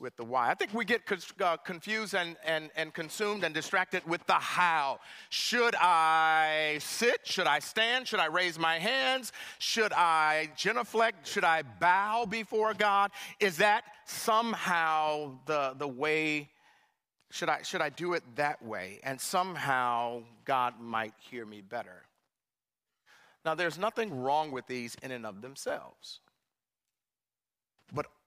with 0.00 0.16
the 0.16 0.24
why. 0.24 0.50
I 0.50 0.54
think 0.54 0.72
we 0.72 0.84
get 0.84 1.02
uh, 1.40 1.56
confused 1.58 2.14
and, 2.14 2.36
and, 2.44 2.70
and 2.74 2.92
consumed 2.94 3.44
and 3.44 3.54
distracted 3.54 4.02
with 4.06 4.26
the 4.26 4.34
how. 4.34 4.98
Should 5.28 5.74
I 5.76 6.78
sit? 6.80 7.20
Should 7.24 7.46
I 7.46 7.58
stand? 7.58 8.08
Should 8.08 8.18
I 8.18 8.26
raise 8.26 8.58
my 8.58 8.78
hands? 8.78 9.32
Should 9.58 9.92
I 9.92 10.50
genuflect? 10.56 11.26
Should 11.28 11.44
I 11.44 11.62
bow 11.62 12.24
before 12.24 12.72
God? 12.74 13.10
Is 13.38 13.58
that 13.58 13.84
somehow 14.06 15.38
the, 15.46 15.74
the 15.78 15.88
way? 15.88 16.48
Should 17.30 17.50
I, 17.50 17.62
should 17.62 17.82
I 17.82 17.90
do 17.90 18.14
it 18.14 18.24
that 18.36 18.64
way? 18.64 19.00
And 19.04 19.20
somehow 19.20 20.22
God 20.44 20.80
might 20.80 21.14
hear 21.18 21.44
me 21.44 21.60
better. 21.60 22.02
Now, 23.44 23.54
there's 23.54 23.78
nothing 23.78 24.20
wrong 24.20 24.50
with 24.50 24.66
these 24.66 24.96
in 25.02 25.12
and 25.12 25.24
of 25.24 25.40
themselves. 25.40 26.20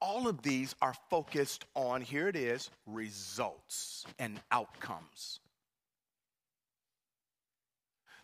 All 0.03 0.27
of 0.27 0.41
these 0.41 0.75
are 0.81 0.93
focused 1.09 1.63
on, 1.75 2.01
here 2.01 2.27
it 2.27 2.35
is, 2.35 2.69
results 2.85 4.05
and 4.19 4.37
outcomes. 4.51 5.39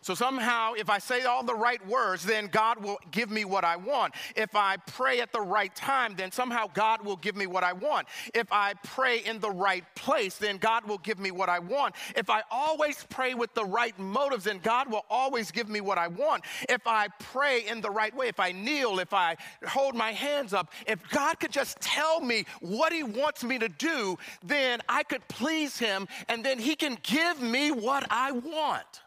So 0.02 0.14
somehow, 0.14 0.72
if 0.72 0.88
I 0.88 0.98
say 0.98 1.24
all 1.24 1.42
the 1.42 1.54
right 1.54 1.84
words, 1.86 2.24
then 2.24 2.46
God 2.46 2.82
will 2.82 2.98
give 3.10 3.30
me 3.30 3.44
what 3.44 3.64
I 3.64 3.76
want. 3.76 4.14
If 4.34 4.56
I 4.56 4.78
pray 4.78 5.20
at 5.20 5.30
the 5.30 5.42
right 5.42 5.74
time, 5.76 6.14
then 6.16 6.32
somehow 6.32 6.68
God 6.72 7.04
will 7.04 7.16
give 7.16 7.36
me 7.36 7.46
what 7.46 7.64
I 7.64 7.74
want. 7.74 8.08
If 8.32 8.50
I 8.50 8.72
pray 8.82 9.18
in 9.18 9.40
the 9.40 9.50
right 9.50 9.84
place, 9.94 10.38
then 10.38 10.56
God 10.56 10.86
will 10.86 10.98
give 10.98 11.18
me 11.18 11.30
what 11.30 11.50
I 11.50 11.58
want. 11.58 11.96
If 12.16 12.30
I 12.30 12.42
always 12.50 13.04
pray 13.10 13.34
with 13.34 13.52
the 13.52 13.64
right 13.66 13.96
motives, 13.98 14.44
then 14.44 14.60
God 14.62 14.90
will 14.90 15.04
always 15.10 15.50
give 15.50 15.68
me 15.68 15.82
what 15.82 15.98
I 15.98 16.08
want. 16.08 16.44
If 16.66 16.86
I 16.86 17.08
pray 17.18 17.66
in 17.68 17.82
the 17.82 17.90
right 17.90 18.16
way, 18.16 18.28
if 18.28 18.40
I 18.40 18.52
kneel, 18.52 19.00
if 19.00 19.12
I 19.12 19.36
hold 19.68 19.94
my 19.94 20.12
hands 20.12 20.54
up, 20.54 20.72
if 20.86 21.06
God 21.10 21.38
could 21.38 21.52
just 21.52 21.78
tell 21.78 22.22
me 22.22 22.46
what 22.60 22.94
He 22.94 23.02
wants 23.02 23.44
me 23.44 23.58
to 23.58 23.68
do, 23.68 24.16
then 24.42 24.80
I 24.88 25.02
could 25.02 25.28
please 25.28 25.78
Him 25.78 26.08
and 26.30 26.42
then 26.42 26.58
He 26.58 26.74
can 26.74 26.96
give 27.02 27.42
me 27.42 27.70
what 27.70 28.06
I 28.10 28.32
want 28.32 29.02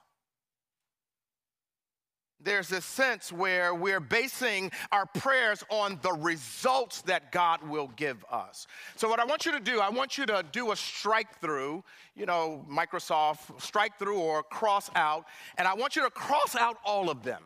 there's 2.43 2.67
this 2.67 2.85
sense 2.85 3.31
where 3.31 3.73
we're 3.73 3.99
basing 3.99 4.71
our 4.91 5.05
prayers 5.05 5.63
on 5.69 5.99
the 6.01 6.11
results 6.11 7.01
that 7.03 7.31
God 7.31 7.67
will 7.67 7.91
give 7.95 8.23
us. 8.31 8.67
So, 8.95 9.09
what 9.09 9.19
I 9.19 9.25
want 9.25 9.45
you 9.45 9.51
to 9.53 9.59
do, 9.59 9.79
I 9.79 9.89
want 9.89 10.17
you 10.17 10.25
to 10.27 10.43
do 10.51 10.71
a 10.71 10.75
strike 10.75 11.39
through, 11.39 11.83
you 12.15 12.25
know, 12.25 12.65
Microsoft, 12.69 13.61
strike 13.61 13.97
through 13.97 14.19
or 14.19 14.43
cross 14.43 14.89
out, 14.95 15.25
and 15.57 15.67
I 15.67 15.73
want 15.73 15.95
you 15.95 16.03
to 16.03 16.09
cross 16.09 16.55
out 16.55 16.77
all 16.85 17.09
of 17.09 17.23
them. 17.23 17.41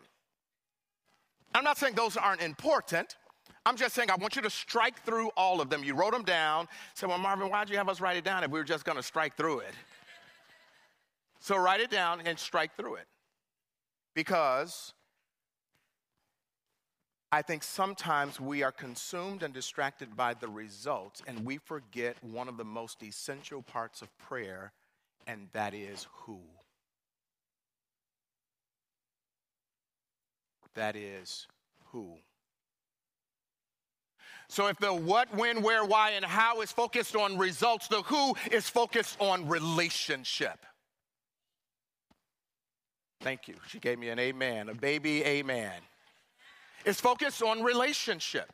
I'm 1.54 1.63
not 1.63 1.77
saying 1.77 1.96
those 1.96 2.18
aren't 2.18 2.42
important. 2.42 3.16
I'm 3.66 3.75
just 3.75 3.96
saying 3.96 4.10
I 4.10 4.16
want 4.16 4.36
you 4.36 4.42
to 4.44 4.50
strike 4.50 5.04
through 5.04 5.30
all 5.36 5.60
of 5.60 5.70
them. 5.70 5.84
You 5.84 5.94
wrote 5.94 6.13
them 6.13 6.24
down. 6.24 6.68
Say, 6.94 7.06
well, 7.08 7.18
Marvin, 7.18 7.50
why'd 7.50 7.70
you 7.70 7.77
have 7.77 7.89
us 7.89 8.00
write 8.00 8.16
it 8.16 8.24
down 8.24 8.44
if 8.44 8.51
we 8.51 8.60
were 8.60 8.66
just 8.66 8.86
going 8.86 8.96
to 8.96 9.04
strike 9.04 9.36
through 9.36 9.60
it? 9.60 9.74
So 11.39 11.58
write 11.58 11.82
it 11.82 11.89
down 11.89 12.22
and 12.25 12.39
strike 12.39 12.75
through 12.77 12.96
it 12.96 13.08
because 14.18 14.96
I 17.32 17.44
think 17.44 17.62
sometimes 17.62 18.42
we 18.42 18.64
are 18.64 18.72
consumed 18.72 19.44
and 19.44 19.54
distracted 19.54 20.18
by 20.18 20.34
the 20.34 20.48
results, 20.48 21.22
and 21.28 21.46
we 21.46 21.60
forget 21.60 22.16
one 22.24 22.48
of 22.48 22.58
the 22.58 22.66
most 22.66 23.04
essential 23.04 23.62
parts 23.62 24.02
of 24.02 24.10
prayer, 24.18 24.72
and 25.28 25.50
that 25.54 25.76
is 25.76 26.08
who. 26.12 26.40
That 30.74 30.96
is 30.96 31.46
who. 31.92 32.16
So 34.50 34.66
if 34.66 34.80
the 34.80 34.96
what, 34.96 35.32
when, 35.36 35.62
where, 35.62 35.86
why, 35.86 36.12
and 36.12 36.26
how 36.26 36.62
is 36.62 36.72
focused 36.72 37.16
on 37.16 37.38
results, 37.38 37.88
the 37.88 38.02
who 38.02 38.36
is 38.52 38.68
focused 38.68 39.22
on 39.22 39.48
relationship. 39.48 40.66
Thank 43.22 43.48
you. 43.48 43.56
She 43.68 43.80
gave 43.80 44.00
me 44.00 44.10
an 44.10 44.20
amen, 44.20 44.70
a 44.70 44.76
baby 44.76 45.24
amen. 45.24 45.74
It's 46.86 47.02
focused 47.02 47.42
on 47.42 47.64
relationship. 47.64 48.52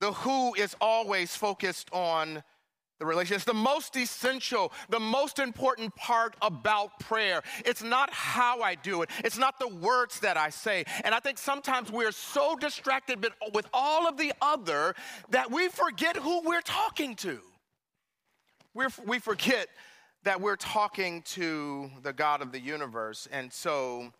The 0.00 0.12
who 0.12 0.54
is 0.54 0.76
always 0.80 1.34
focused 1.36 1.88
on 1.92 2.42
the 2.98 3.06
relationship. 3.06 3.36
It's 3.36 3.44
the 3.44 3.54
most 3.54 3.96
essential, 3.96 4.72
the 4.88 5.00
most 5.00 5.38
important 5.38 5.94
part 5.94 6.34
about 6.42 6.98
prayer. 6.98 7.42
It's 7.64 7.82
not 7.82 8.12
how 8.12 8.60
I 8.60 8.74
do 8.74 9.02
it, 9.02 9.10
it's 9.24 9.38
not 9.38 9.58
the 9.58 9.68
words 9.68 10.20
that 10.20 10.36
I 10.36 10.50
say. 10.50 10.84
And 11.04 11.14
I 11.14 11.20
think 11.20 11.38
sometimes 11.38 11.90
we're 11.90 12.12
so 12.12 12.56
distracted 12.56 13.24
with 13.52 13.66
all 13.72 14.08
of 14.08 14.16
the 14.16 14.32
other 14.42 14.94
that 15.30 15.50
we 15.50 15.68
forget 15.68 16.16
who 16.16 16.42
we're 16.42 16.60
talking 16.60 17.14
to. 17.16 17.40
We're, 18.74 18.90
we 19.06 19.18
forget 19.18 19.68
that 20.28 20.42
we're 20.42 20.56
talking 20.56 21.22
to 21.22 21.90
the 22.02 22.12
God 22.12 22.42
of 22.42 22.52
the 22.52 22.60
universe. 22.60 23.26
And 23.32 23.50
so 23.50 24.12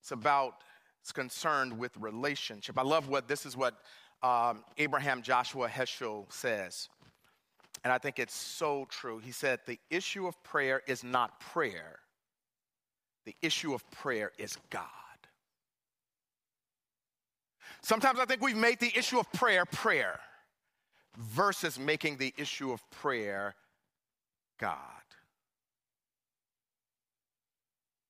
it's 0.00 0.10
about, 0.10 0.64
it's 1.00 1.12
concerned 1.12 1.78
with 1.78 1.96
relationship. 1.96 2.76
I 2.76 2.82
love 2.82 3.08
what 3.08 3.28
this 3.28 3.46
is 3.46 3.56
what 3.56 3.76
um, 4.20 4.64
Abraham 4.76 5.22
Joshua 5.22 5.68
Heschel 5.68 6.24
says. 6.28 6.88
And 7.84 7.92
I 7.92 7.98
think 7.98 8.18
it's 8.18 8.34
so 8.34 8.88
true. 8.90 9.20
He 9.20 9.30
said, 9.30 9.60
The 9.64 9.78
issue 9.90 10.26
of 10.26 10.42
prayer 10.42 10.82
is 10.88 11.04
not 11.04 11.38
prayer, 11.38 12.00
the 13.26 13.36
issue 13.42 13.74
of 13.74 13.88
prayer 13.92 14.32
is 14.38 14.58
God. 14.70 14.88
Sometimes 17.80 18.18
I 18.18 18.24
think 18.24 18.42
we've 18.42 18.56
made 18.56 18.80
the 18.80 18.90
issue 18.98 19.20
of 19.20 19.30
prayer 19.30 19.66
prayer 19.66 20.18
versus 21.16 21.78
making 21.78 22.16
the 22.16 22.34
issue 22.36 22.72
of 22.72 22.82
prayer 22.90 23.54
God. 24.58 24.78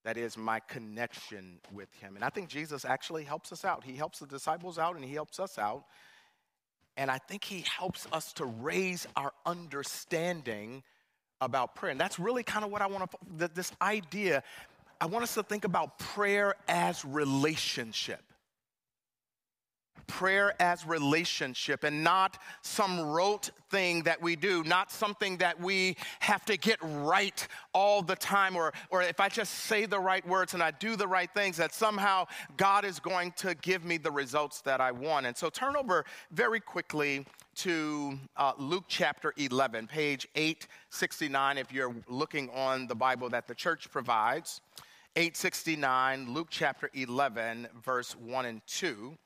That 0.04 0.18
is 0.18 0.36
my 0.36 0.60
connection 0.60 1.60
with 1.72 1.92
Him. 1.94 2.14
And 2.16 2.24
I 2.24 2.28
think 2.28 2.48
Jesus 2.48 2.84
actually 2.84 3.24
helps 3.24 3.52
us 3.52 3.64
out. 3.64 3.84
He 3.84 3.96
helps 3.96 4.18
the 4.18 4.26
disciples 4.26 4.78
out 4.78 4.96
and 4.96 5.04
He 5.04 5.14
helps 5.14 5.40
us 5.40 5.58
out 5.58 5.84
and 6.96 7.10
I 7.10 7.18
think 7.18 7.44
he 7.44 7.64
helps 7.76 8.06
us 8.12 8.32
to 8.34 8.44
raise 8.44 9.06
our 9.16 9.32
understanding 9.44 10.82
about 11.40 11.74
prayer. 11.74 11.90
And 11.90 12.00
that's 12.00 12.18
really 12.18 12.42
kind 12.42 12.64
of 12.64 12.70
what 12.70 12.82
I 12.82 12.86
want 12.86 13.10
to, 13.10 13.48
this 13.48 13.72
idea, 13.82 14.42
I 15.00 15.06
want 15.06 15.24
us 15.24 15.34
to 15.34 15.42
think 15.42 15.64
about 15.64 15.98
prayer 15.98 16.54
as 16.68 17.04
relationship 17.04 18.22
prayer 20.06 20.54
as 20.60 20.86
relationship 20.86 21.84
and 21.84 22.04
not 22.04 22.38
some 22.62 23.00
rote 23.00 23.50
thing 23.70 24.02
that 24.04 24.20
we 24.20 24.36
do, 24.36 24.62
not 24.64 24.92
something 24.92 25.36
that 25.38 25.58
we 25.60 25.96
have 26.20 26.44
to 26.44 26.56
get 26.56 26.78
right 26.82 27.46
all 27.72 28.02
the 28.02 28.16
time, 28.16 28.56
or, 28.56 28.72
or 28.90 29.02
if 29.02 29.20
I 29.20 29.28
just 29.28 29.52
say 29.52 29.86
the 29.86 29.98
right 29.98 30.26
words 30.26 30.54
and 30.54 30.62
I 30.62 30.70
do 30.72 30.96
the 30.96 31.08
right 31.08 31.30
things, 31.32 31.56
that 31.56 31.74
somehow 31.74 32.26
God 32.56 32.84
is 32.84 33.00
going 33.00 33.32
to 33.32 33.54
give 33.56 33.84
me 33.84 33.96
the 33.96 34.10
results 34.10 34.60
that 34.62 34.80
I 34.80 34.92
want. 34.92 35.26
And 35.26 35.36
so 35.36 35.50
turn 35.50 35.76
over 35.76 36.04
very 36.30 36.60
quickly 36.60 37.26
to 37.56 38.18
uh, 38.36 38.52
Luke 38.58 38.84
chapter 38.88 39.32
11, 39.36 39.86
page 39.86 40.28
869, 40.34 41.58
if 41.58 41.72
you're 41.72 41.94
looking 42.08 42.50
on 42.50 42.86
the 42.86 42.94
Bible 42.94 43.28
that 43.30 43.46
the 43.48 43.54
church 43.54 43.90
provides. 43.90 44.60
869, 45.16 46.32
Luke 46.34 46.48
chapter 46.50 46.90
11, 46.92 47.68
verse 47.84 48.16
1 48.16 48.46
and 48.46 48.60
2. 48.66 49.16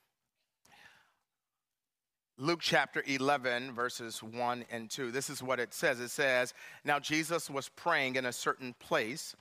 Luke 2.41 2.61
chapter 2.63 3.03
11, 3.05 3.73
verses 3.73 4.23
1 4.23 4.65
and 4.71 4.89
2. 4.89 5.11
This 5.11 5.29
is 5.29 5.43
what 5.43 5.59
it 5.59 5.75
says. 5.75 5.99
It 5.99 6.11
says, 6.11 6.55
Now 6.85 7.01
Jesus 7.01 7.51
was 7.51 7.69
praying 7.69 8.15
in 8.15 8.27
a 8.27 8.33
certain 8.33 8.77
place, 8.79 9.35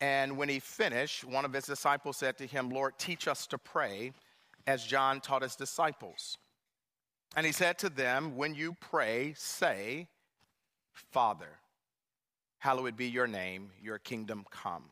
and 0.00 0.36
when 0.36 0.48
he 0.48 0.58
finished, 0.58 1.22
one 1.24 1.44
of 1.44 1.52
his 1.52 1.64
disciples 1.64 2.16
said 2.16 2.36
to 2.38 2.46
him, 2.46 2.70
Lord, 2.70 2.98
teach 2.98 3.28
us 3.28 3.46
to 3.46 3.58
pray, 3.58 4.12
as 4.66 4.84
John 4.84 5.20
taught 5.20 5.42
his 5.42 5.54
disciples. 5.54 6.36
And 7.36 7.46
he 7.46 7.52
said 7.52 7.78
to 7.78 7.88
them, 7.88 8.36
When 8.36 8.56
you 8.56 8.74
pray, 8.80 9.34
say, 9.36 10.08
Father, 10.92 11.60
hallowed 12.58 12.96
be 12.96 13.06
your 13.06 13.28
name, 13.28 13.70
your 13.80 13.98
kingdom 13.98 14.44
come. 14.50 14.86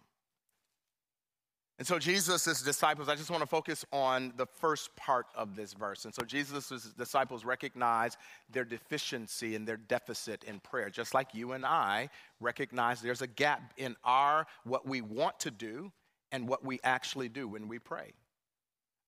And 1.83 1.87
so 1.89 1.99
Jesus' 1.99 2.63
disciples, 2.63 3.09
I 3.09 3.17
just 3.17 3.29
want 3.29 3.43
to 3.43 3.47
focus 3.49 3.85
on 3.93 4.33
the 4.37 4.47
first 4.47 4.95
part 4.95 5.27
of 5.35 5.57
this 5.57 5.73
verse. 5.73 6.05
And 6.05 6.15
so 6.15 6.23
Jesus' 6.23 6.93
disciples 6.97 7.45
recognize 7.45 8.17
their 8.53 8.65
deficiency 8.65 9.57
and 9.57 9.67
their 9.67 9.79
deficit 9.79 10.45
in 10.45 10.61
prayer, 10.61 10.91
just 10.91 11.13
like 11.13 11.35
you 11.35 11.51
and 11.51 11.67
I 11.67 12.09
recognize 12.39 13.03
there's 13.03 13.21
a 13.21 13.27
gap 13.27 13.73
in 13.79 13.97
our 14.05 14.47
what 14.63 14.87
we 14.87 15.01
want 15.01 15.41
to 15.41 15.51
do 15.51 15.91
and 16.31 16.49
what 16.49 16.65
we 16.65 16.79
actually 16.85 17.29
do 17.29 17.49
when 17.49 17.67
we 17.67 17.81
pray. 17.81 18.13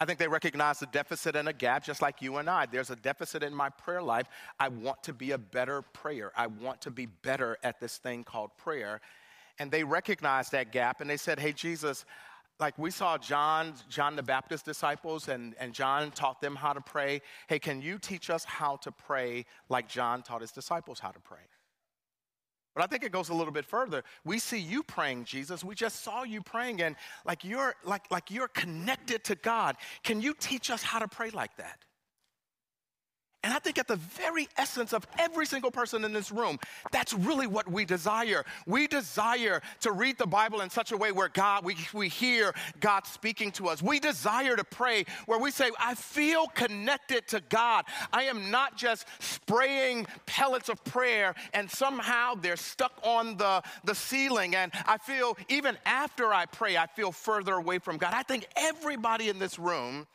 I 0.00 0.04
think 0.04 0.18
they 0.18 0.26
recognize 0.26 0.80
the 0.80 0.86
deficit 0.86 1.36
and 1.36 1.48
a 1.48 1.52
gap, 1.52 1.84
just 1.84 2.02
like 2.02 2.22
you 2.22 2.38
and 2.38 2.50
I. 2.50 2.66
There's 2.66 2.90
a 2.90 2.96
deficit 2.96 3.44
in 3.44 3.54
my 3.54 3.68
prayer 3.68 4.02
life. 4.02 4.26
I 4.58 4.66
want 4.66 5.00
to 5.04 5.12
be 5.12 5.30
a 5.30 5.38
better 5.38 5.82
prayer. 5.82 6.32
I 6.36 6.48
want 6.48 6.80
to 6.80 6.90
be 6.90 7.06
better 7.06 7.56
at 7.62 7.78
this 7.78 7.98
thing 7.98 8.24
called 8.24 8.50
prayer. 8.58 9.00
And 9.60 9.70
they 9.70 9.84
recognize 9.84 10.50
that 10.50 10.72
gap 10.72 11.00
and 11.00 11.08
they 11.08 11.16
said, 11.16 11.38
Hey, 11.38 11.52
Jesus, 11.52 12.04
like 12.60 12.78
we 12.78 12.90
saw 12.90 13.18
John, 13.18 13.74
John 13.88 14.16
the 14.16 14.22
Baptist 14.22 14.64
disciples, 14.64 15.28
and, 15.28 15.54
and 15.58 15.72
John 15.72 16.10
taught 16.12 16.40
them 16.40 16.54
how 16.54 16.72
to 16.72 16.80
pray. 16.80 17.20
Hey, 17.48 17.58
can 17.58 17.82
you 17.82 17.98
teach 17.98 18.30
us 18.30 18.44
how 18.44 18.76
to 18.76 18.92
pray 18.92 19.44
like 19.68 19.88
John 19.88 20.22
taught 20.22 20.40
his 20.40 20.52
disciples 20.52 21.00
how 21.00 21.10
to 21.10 21.20
pray? 21.20 21.40
But 22.74 22.82
I 22.82 22.86
think 22.86 23.04
it 23.04 23.12
goes 23.12 23.28
a 23.28 23.34
little 23.34 23.52
bit 23.52 23.64
further. 23.64 24.02
We 24.24 24.38
see 24.38 24.58
you 24.58 24.82
praying, 24.82 25.24
Jesus. 25.24 25.62
We 25.62 25.74
just 25.74 26.02
saw 26.02 26.24
you 26.24 26.42
praying, 26.42 26.82
and 26.82 26.96
like 27.24 27.44
you're 27.44 27.74
like, 27.84 28.10
like 28.10 28.30
you're 28.30 28.48
connected 28.48 29.24
to 29.24 29.36
God. 29.36 29.76
Can 30.02 30.20
you 30.20 30.34
teach 30.38 30.70
us 30.70 30.82
how 30.82 30.98
to 30.98 31.08
pray 31.08 31.30
like 31.30 31.56
that? 31.56 31.84
And 33.44 33.52
I 33.52 33.58
think 33.58 33.78
at 33.78 33.86
the 33.86 33.96
very 33.96 34.48
essence 34.56 34.94
of 34.94 35.06
every 35.18 35.44
single 35.44 35.70
person 35.70 36.02
in 36.02 36.14
this 36.14 36.32
room, 36.32 36.58
that's 36.90 37.12
really 37.12 37.46
what 37.46 37.70
we 37.70 37.84
desire. 37.84 38.42
We 38.66 38.86
desire 38.86 39.60
to 39.80 39.92
read 39.92 40.16
the 40.16 40.26
Bible 40.26 40.62
in 40.62 40.70
such 40.70 40.92
a 40.92 40.96
way 40.96 41.12
where 41.12 41.28
God, 41.28 41.62
we, 41.62 41.76
we 41.92 42.08
hear 42.08 42.54
God 42.80 43.06
speaking 43.06 43.52
to 43.52 43.68
us. 43.68 43.82
We 43.82 44.00
desire 44.00 44.56
to 44.56 44.64
pray 44.64 45.04
where 45.26 45.38
we 45.38 45.50
say, 45.50 45.70
I 45.78 45.94
feel 45.94 46.46
connected 46.46 47.28
to 47.28 47.42
God. 47.50 47.84
I 48.14 48.22
am 48.24 48.50
not 48.50 48.78
just 48.78 49.06
spraying 49.18 50.06
pellets 50.24 50.70
of 50.70 50.82
prayer 50.82 51.34
and 51.52 51.70
somehow 51.70 52.36
they're 52.36 52.56
stuck 52.56 52.98
on 53.02 53.36
the, 53.36 53.62
the 53.84 53.94
ceiling. 53.94 54.56
And 54.56 54.72
I 54.86 54.96
feel, 54.96 55.36
even 55.50 55.76
after 55.84 56.32
I 56.32 56.46
pray, 56.46 56.78
I 56.78 56.86
feel 56.86 57.12
further 57.12 57.52
away 57.52 57.78
from 57.78 57.98
God. 57.98 58.14
I 58.14 58.22
think 58.22 58.46
everybody 58.56 59.28
in 59.28 59.38
this 59.38 59.58
room 59.58 60.06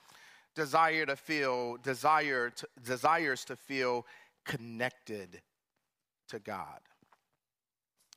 desire 0.59 1.05
to 1.05 1.15
feel 1.15 1.77
desire 1.77 2.49
to, 2.49 2.67
desires 2.83 3.45
to 3.45 3.55
feel 3.55 4.05
connected 4.45 5.41
to 6.27 6.39
God. 6.39 6.81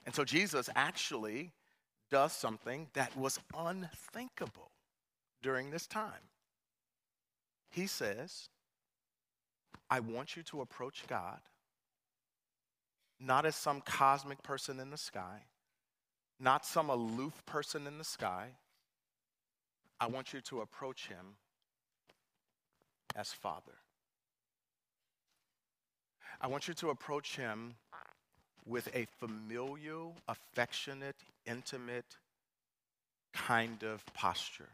And 0.05 0.15
so 0.15 0.25
Jesus 0.25 0.69
actually 0.75 1.53
does 2.11 2.33
something 2.33 2.89
that 2.95 3.17
was 3.17 3.39
unthinkable 3.57 4.73
during 5.43 5.71
this 5.71 5.87
time. 5.87 6.25
He 7.71 7.87
says, 7.87 8.49
I 9.89 10.01
want 10.01 10.37
you 10.37 10.43
to 10.45 10.61
approach 10.61 11.05
God 11.07 11.41
not 13.21 13.47
as 13.47 13.55
some 13.55 13.81
cosmic 13.83 14.43
person 14.43 14.81
in 14.81 14.91
the 14.91 14.97
sky, 14.97 15.43
not 16.41 16.67
some 16.67 16.91
aloof 16.91 17.47
person 17.47 17.87
in 17.87 17.97
the 17.99 18.05
sky. 18.05 18.49
I 20.01 20.09
want 20.09 20.33
you 20.33 20.41
to 20.41 20.61
approach 20.63 21.07
him 21.07 21.37
as 23.17 23.33
Father. 23.33 23.79
I 26.41 26.47
want 26.49 26.69
you 26.69 26.75
to 26.75 26.91
approach 26.91 27.37
him 27.37 27.75
with 28.67 28.89
a 28.95 29.07
familial, 29.19 30.17
affectionate, 30.29 31.17
intimate 31.47 32.17
kind 33.33 33.83
of 33.83 34.05
posture. 34.15 34.69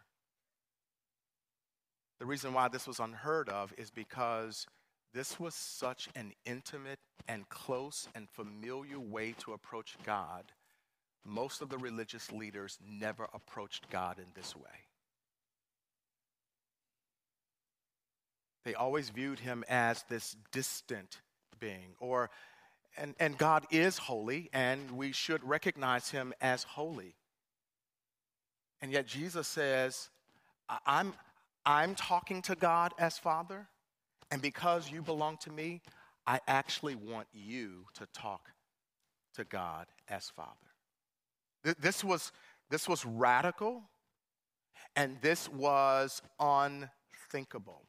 The 2.18 2.26
reason 2.26 2.52
why 2.52 2.68
this 2.68 2.86
was 2.86 2.98
unheard 2.98 3.48
of 3.48 3.72
is 3.78 3.90
because 3.90 4.66
this 5.14 5.38
was 5.38 5.54
such 5.54 6.08
an 6.14 6.32
intimate 6.44 6.98
and 7.28 7.48
close 7.48 8.08
and 8.14 8.28
familiar 8.28 8.98
way 8.98 9.34
to 9.38 9.52
approach 9.52 9.96
God. 10.04 10.44
Most 11.24 11.62
of 11.62 11.68
the 11.68 11.78
religious 11.78 12.32
leaders 12.32 12.78
never 12.86 13.28
approached 13.32 13.90
God 13.90 14.18
in 14.18 14.26
this 14.34 14.56
way. 14.56 14.87
They 18.64 18.74
always 18.74 19.10
viewed 19.10 19.40
him 19.40 19.64
as 19.68 20.04
this 20.08 20.36
distant 20.52 21.20
being, 21.60 21.94
or 22.00 22.30
and, 22.96 23.14
and 23.20 23.38
God 23.38 23.64
is 23.70 23.96
holy, 23.96 24.50
and 24.52 24.90
we 24.90 25.12
should 25.12 25.44
recognize 25.44 26.10
him 26.10 26.32
as 26.40 26.64
holy. 26.64 27.14
And 28.80 28.90
yet 28.90 29.06
Jesus 29.06 29.46
says, 29.46 30.10
I'm, 30.84 31.14
I'm 31.64 31.94
talking 31.94 32.42
to 32.42 32.56
God 32.56 32.94
as 32.98 33.16
Father, 33.16 33.68
and 34.30 34.42
because 34.42 34.90
you 34.90 35.02
belong 35.02 35.36
to 35.42 35.50
me, 35.50 35.80
I 36.26 36.40
actually 36.46 36.96
want 36.96 37.28
you 37.32 37.86
to 37.94 38.06
talk 38.12 38.50
to 39.34 39.44
God 39.44 39.86
as 40.08 40.30
Father. 40.30 40.50
This 41.80 42.02
was, 42.02 42.32
this 42.70 42.88
was 42.88 43.04
radical, 43.04 43.82
and 44.96 45.16
this 45.22 45.48
was 45.48 46.20
unthinkable. 46.38 47.82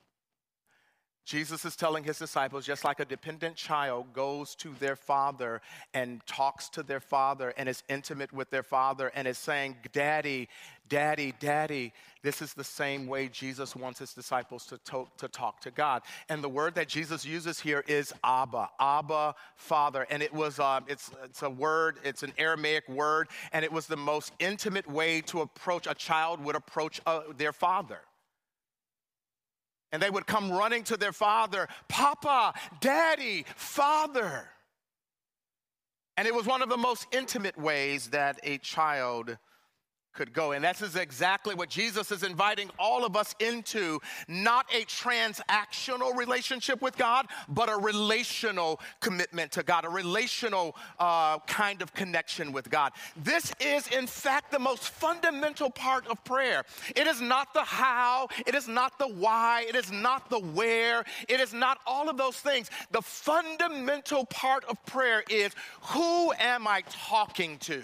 Jesus 1.29 1.63
is 1.63 1.75
telling 1.75 2.03
his 2.03 2.17
disciples, 2.17 2.65
just 2.65 2.83
like 2.83 2.99
a 2.99 3.05
dependent 3.05 3.55
child 3.55 4.13
goes 4.13 4.55
to 4.55 4.73
their 4.79 4.95
father 4.95 5.61
and 5.93 6.25
talks 6.25 6.69
to 6.69 6.81
their 6.81 6.99
father 6.99 7.53
and 7.55 7.69
is 7.69 7.83
intimate 7.87 8.33
with 8.33 8.49
their 8.49 8.63
father 8.63 9.11
and 9.13 9.27
is 9.27 9.37
saying, 9.37 9.75
Daddy, 9.93 10.49
Daddy, 10.87 11.35
Daddy. 11.39 11.93
This 12.23 12.41
is 12.41 12.55
the 12.55 12.63
same 12.63 13.05
way 13.05 13.27
Jesus 13.27 13.75
wants 13.75 13.99
his 13.99 14.11
disciples 14.11 14.65
to, 14.65 14.79
to, 14.85 15.07
to 15.19 15.27
talk 15.27 15.61
to 15.61 15.69
God. 15.69 16.01
And 16.29 16.43
the 16.43 16.49
word 16.49 16.73
that 16.73 16.87
Jesus 16.87 17.23
uses 17.23 17.59
here 17.59 17.83
is 17.87 18.11
Abba, 18.23 18.71
Abba, 18.79 19.35
Father. 19.55 20.07
And 20.09 20.23
it 20.23 20.33
was, 20.33 20.59
uh, 20.59 20.79
it's, 20.87 21.11
it's 21.23 21.43
a 21.43 21.49
word, 21.49 21.97
it's 22.03 22.23
an 22.23 22.33
Aramaic 22.39 22.89
word, 22.89 23.27
and 23.53 23.63
it 23.63 23.71
was 23.71 23.85
the 23.85 23.95
most 23.95 24.33
intimate 24.39 24.89
way 24.89 25.21
to 25.27 25.41
approach, 25.41 25.85
a 25.85 25.93
child 25.93 26.43
would 26.43 26.55
approach 26.55 26.99
uh, 27.05 27.21
their 27.37 27.53
father. 27.53 27.99
And 29.91 30.01
they 30.01 30.09
would 30.09 30.27
come 30.27 30.51
running 30.51 30.83
to 30.85 30.97
their 30.97 31.11
father, 31.11 31.67
Papa, 31.87 32.53
Daddy, 32.79 33.45
Father. 33.55 34.47
And 36.15 36.27
it 36.27 36.35
was 36.35 36.45
one 36.45 36.61
of 36.61 36.69
the 36.69 36.77
most 36.77 37.07
intimate 37.11 37.57
ways 37.57 38.09
that 38.09 38.39
a 38.43 38.57
child 38.59 39.37
could 40.13 40.33
go. 40.33 40.51
And 40.51 40.63
that's 40.63 40.95
exactly 40.95 41.55
what 41.55 41.69
Jesus 41.69 42.11
is 42.11 42.23
inviting 42.23 42.69
all 42.77 43.05
of 43.05 43.15
us 43.15 43.35
into 43.39 43.99
not 44.27 44.65
a 44.73 44.83
transactional 44.85 46.15
relationship 46.15 46.81
with 46.81 46.97
God, 46.97 47.27
but 47.47 47.69
a 47.69 47.75
relational 47.75 48.79
commitment 48.99 49.51
to 49.53 49.63
God, 49.63 49.85
a 49.85 49.89
relational 49.89 50.75
uh, 50.99 51.39
kind 51.39 51.81
of 51.81 51.93
connection 51.93 52.51
with 52.51 52.69
God. 52.69 52.91
This 53.15 53.53
is, 53.59 53.87
in 53.87 54.07
fact, 54.07 54.51
the 54.51 54.59
most 54.59 54.83
fundamental 54.89 55.69
part 55.69 56.07
of 56.07 56.23
prayer. 56.23 56.63
It 56.95 57.07
is 57.07 57.21
not 57.21 57.53
the 57.53 57.63
how, 57.63 58.27
it 58.45 58.55
is 58.55 58.67
not 58.67 58.97
the 58.99 59.07
why, 59.07 59.65
it 59.67 59.75
is 59.75 59.91
not 59.91 60.29
the 60.29 60.39
where, 60.39 61.03
it 61.27 61.39
is 61.39 61.53
not 61.53 61.79
all 61.85 62.09
of 62.09 62.17
those 62.17 62.37
things. 62.37 62.69
The 62.91 63.01
fundamental 63.01 64.25
part 64.25 64.65
of 64.65 64.83
prayer 64.85 65.23
is 65.29 65.53
who 65.81 66.33
am 66.33 66.67
I 66.67 66.83
talking 66.89 67.57
to? 67.59 67.83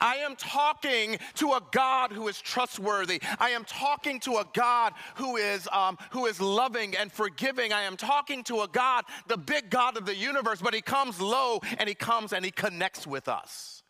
I 0.00 0.16
am 0.16 0.36
talking 0.36 1.18
to 1.34 1.52
a 1.52 1.60
God 1.72 2.12
who 2.12 2.28
is 2.28 2.40
trustworthy. 2.40 3.20
I 3.38 3.50
am 3.50 3.64
talking 3.64 4.20
to 4.20 4.36
a 4.36 4.46
God 4.52 4.92
who 5.16 5.36
is, 5.36 5.68
um, 5.72 5.98
who 6.10 6.26
is 6.26 6.40
loving 6.40 6.96
and 6.96 7.12
forgiving. 7.12 7.72
I 7.72 7.82
am 7.82 7.96
talking 7.96 8.44
to 8.44 8.62
a 8.62 8.68
God, 8.68 9.04
the 9.28 9.36
big 9.36 9.70
God 9.70 9.96
of 9.96 10.06
the 10.06 10.16
universe, 10.16 10.60
but 10.60 10.74
He 10.74 10.82
comes 10.82 11.20
low 11.20 11.60
and 11.78 11.88
He 11.88 11.94
comes 11.94 12.32
and 12.32 12.44
He 12.44 12.50
connects 12.50 13.06
with 13.06 13.28
us. 13.28 13.82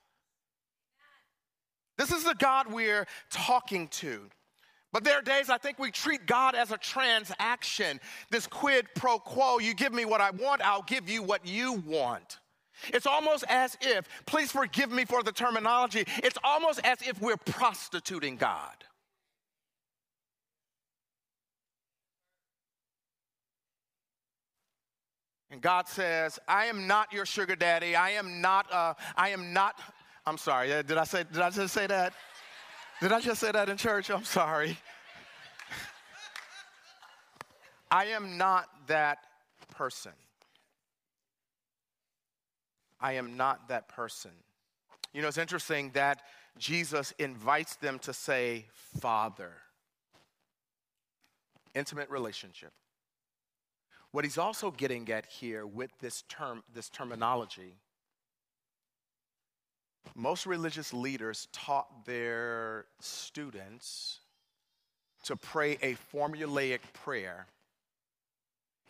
This 1.97 2.11
is 2.11 2.25
the 2.25 2.35
God 2.35 2.73
we're 2.73 3.07
talking 3.31 3.89
to. 3.89 4.23
But 4.93 5.03
there 5.03 5.19
are 5.19 5.23
days 5.23 5.51
I 5.51 5.59
think 5.59 5.81
we 5.81 5.91
treat 5.91 6.25
God 6.25 6.55
as 6.55 6.71
a 6.71 6.79
transaction, 6.79 7.99
this 8.31 8.47
quid 8.47 8.87
pro 8.95 9.19
quo. 9.19 9.59
You 9.59 9.75
give 9.75 9.93
me 9.93 10.05
what 10.05 10.21
I 10.21 10.31
want, 10.31 10.63
I'll 10.63 10.83
give 10.83 11.09
you 11.09 11.23
what 11.23 11.47
you 11.47 11.73
want. 11.85 12.39
It's 12.89 13.07
almost 13.07 13.45
as 13.49 13.77
if, 13.81 14.07
please 14.27 14.51
forgive 14.53 14.91
me 14.91 15.05
for 15.05 15.23
the 15.23 15.33
terminology, 15.33 16.05
it's 16.19 16.39
almost 16.45 16.81
as 16.85 16.99
if 17.03 17.21
we're 17.21 17.37
prostituting 17.37 18.37
God. 18.37 18.85
And 25.55 25.63
God 25.63 25.87
says, 25.87 26.41
I 26.49 26.65
am 26.65 26.89
not 26.89 27.13
your 27.13 27.25
sugar 27.25 27.55
daddy. 27.55 27.95
I 27.95 28.11
am 28.11 28.41
not, 28.41 28.73
uh, 28.73 28.95
I 29.17 29.29
am 29.29 29.53
not, 29.53 29.81
I'm 30.27 30.37
sorry, 30.37 30.67
did 30.83 30.99
I 30.99 31.05
say, 31.05 31.23
did 31.33 31.41
I 31.41 31.51
just 31.51 31.73
say 31.73 31.87
that? 31.87 32.13
Did 33.01 33.13
I 33.13 33.21
just 33.21 33.41
say 33.41 33.53
that 33.53 33.69
in 33.69 33.77
church? 33.77 34.11
I'm 34.11 34.25
sorry. 34.25 34.77
I 37.93 38.07
am 38.07 38.37
not 38.37 38.69
that 38.89 39.19
person. 39.77 40.11
I 43.05 43.13
am 43.13 43.37
not 43.37 43.69
that 43.69 43.87
person. 43.87 44.31
You 45.13 45.21
know, 45.21 45.29
it's 45.29 45.37
interesting 45.37 45.91
that 45.93 46.23
Jesus 46.57 47.13
invites 47.19 47.77
them 47.77 47.99
to 47.99 48.15
say, 48.15 48.65
Father. 48.99 49.53
Intimate 51.75 52.09
relationship. 52.09 52.73
What 54.11 54.25
he's 54.25 54.39
also 54.39 54.71
getting 54.71 55.11
at 55.13 55.27
here 55.27 55.67
with 55.67 55.91
this 56.01 56.23
term, 56.31 56.63
this 56.73 56.89
terminology, 56.89 57.77
most 60.15 60.47
religious 60.47 60.95
leaders 60.95 61.47
taught 61.53 62.07
their 62.07 62.87
students 63.01 64.21
to 65.25 65.37
pray 65.37 65.73
a 65.83 65.95
formulaic 66.11 66.81
prayer. 66.95 67.49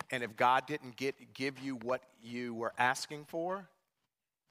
And 0.09 0.23
if 0.23 0.37
God 0.37 0.67
didn't 0.67 0.95
get, 0.95 1.33
give 1.33 1.59
you 1.59 1.75
what 1.75 2.01
you 2.23 2.53
were 2.53 2.71
asking 2.77 3.25
for, 3.25 3.67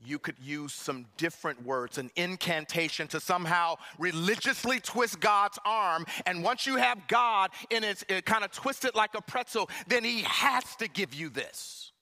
you 0.04 0.18
could 0.18 0.38
use 0.38 0.72
some 0.72 1.06
different 1.16 1.64
words, 1.64 1.98
an 1.98 2.10
incantation 2.16 3.08
to 3.08 3.20
somehow 3.20 3.76
religiously 3.98 4.80
twist 4.80 5.20
God's 5.20 5.58
arm. 5.64 6.06
And 6.26 6.42
once 6.42 6.66
you 6.66 6.76
have 6.76 7.06
God 7.08 7.50
in 7.70 7.84
its 7.84 8.04
it 8.08 8.26
kind 8.26 8.44
of 8.44 8.50
twisted 8.52 8.94
like 8.94 9.14
a 9.14 9.22
pretzel, 9.22 9.70
then 9.86 10.04
He 10.04 10.22
has 10.22 10.76
to 10.76 10.88
give 10.88 11.14
you 11.14 11.30
this. 11.30 11.92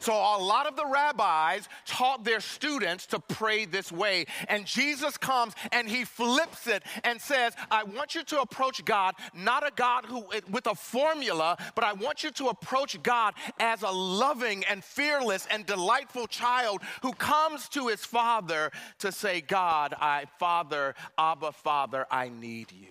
So, 0.00 0.12
a 0.12 0.38
lot 0.38 0.66
of 0.66 0.76
the 0.76 0.86
rabbis 0.86 1.68
taught 1.84 2.24
their 2.24 2.40
students 2.40 3.06
to 3.06 3.18
pray 3.18 3.64
this 3.64 3.90
way. 3.90 4.26
And 4.48 4.66
Jesus 4.66 5.16
comes 5.16 5.54
and 5.72 5.88
he 5.88 6.04
flips 6.04 6.66
it 6.66 6.82
and 7.04 7.20
says, 7.20 7.54
I 7.70 7.84
want 7.84 8.14
you 8.14 8.22
to 8.24 8.40
approach 8.40 8.84
God, 8.84 9.14
not 9.34 9.66
a 9.66 9.72
God 9.74 10.04
who 10.06 10.26
with 10.50 10.66
a 10.66 10.74
formula, 10.74 11.56
but 11.74 11.84
I 11.84 11.92
want 11.92 12.24
you 12.24 12.30
to 12.32 12.48
approach 12.48 13.02
God 13.02 13.34
as 13.58 13.82
a 13.82 13.90
loving 13.90 14.64
and 14.64 14.82
fearless 14.82 15.46
and 15.50 15.66
delightful 15.66 16.26
child 16.26 16.80
who 17.02 17.12
comes 17.12 17.68
to 17.70 17.88
his 17.88 18.04
father 18.04 18.70
to 18.98 19.12
say, 19.12 19.40
God, 19.40 19.94
I, 19.98 20.26
Father, 20.38 20.94
Abba, 21.18 21.52
Father, 21.52 22.06
I 22.10 22.28
need 22.28 22.72
you. 22.72 22.88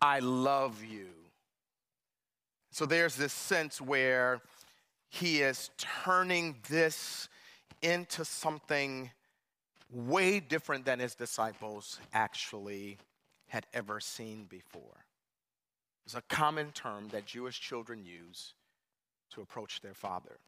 I 0.00 0.20
love 0.20 0.82
you. 0.82 1.06
So, 2.72 2.86
there's 2.86 3.16
this 3.16 3.32
sense 3.32 3.80
where 3.80 4.40
he 5.10 5.42
is 5.42 5.70
turning 5.76 6.56
this 6.68 7.28
into 7.82 8.24
something 8.24 9.10
way 9.92 10.38
different 10.38 10.84
than 10.84 11.00
his 11.00 11.16
disciples 11.16 11.98
actually 12.14 12.96
had 13.48 13.66
ever 13.74 13.98
seen 13.98 14.44
before. 14.44 15.04
It's 16.06 16.14
a 16.14 16.22
common 16.22 16.70
term 16.70 17.08
that 17.08 17.26
Jewish 17.26 17.60
children 17.60 18.04
use 18.04 18.54
to 19.34 19.40
approach 19.40 19.80
their 19.80 19.94
father. 19.94 20.38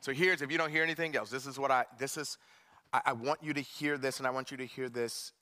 So 0.00 0.12
here's 0.12 0.42
if 0.42 0.50
you 0.50 0.56
don't 0.56 0.70
hear 0.70 0.84
anything 0.84 1.14
else, 1.16 1.28
this 1.28 1.46
is 1.46 1.58
what 1.58 1.72
I 1.72 1.84
this 1.98 2.16
is 2.16 2.38
I, 2.92 3.00
I 3.06 3.12
want 3.12 3.40
you 3.42 3.52
to 3.52 3.60
hear 3.60 3.98
this 3.98 4.18
and 4.18 4.26
I 4.26 4.30
want 4.30 4.52
you 4.52 4.56
to 4.58 4.66
hear 4.66 4.88
this 4.88 5.32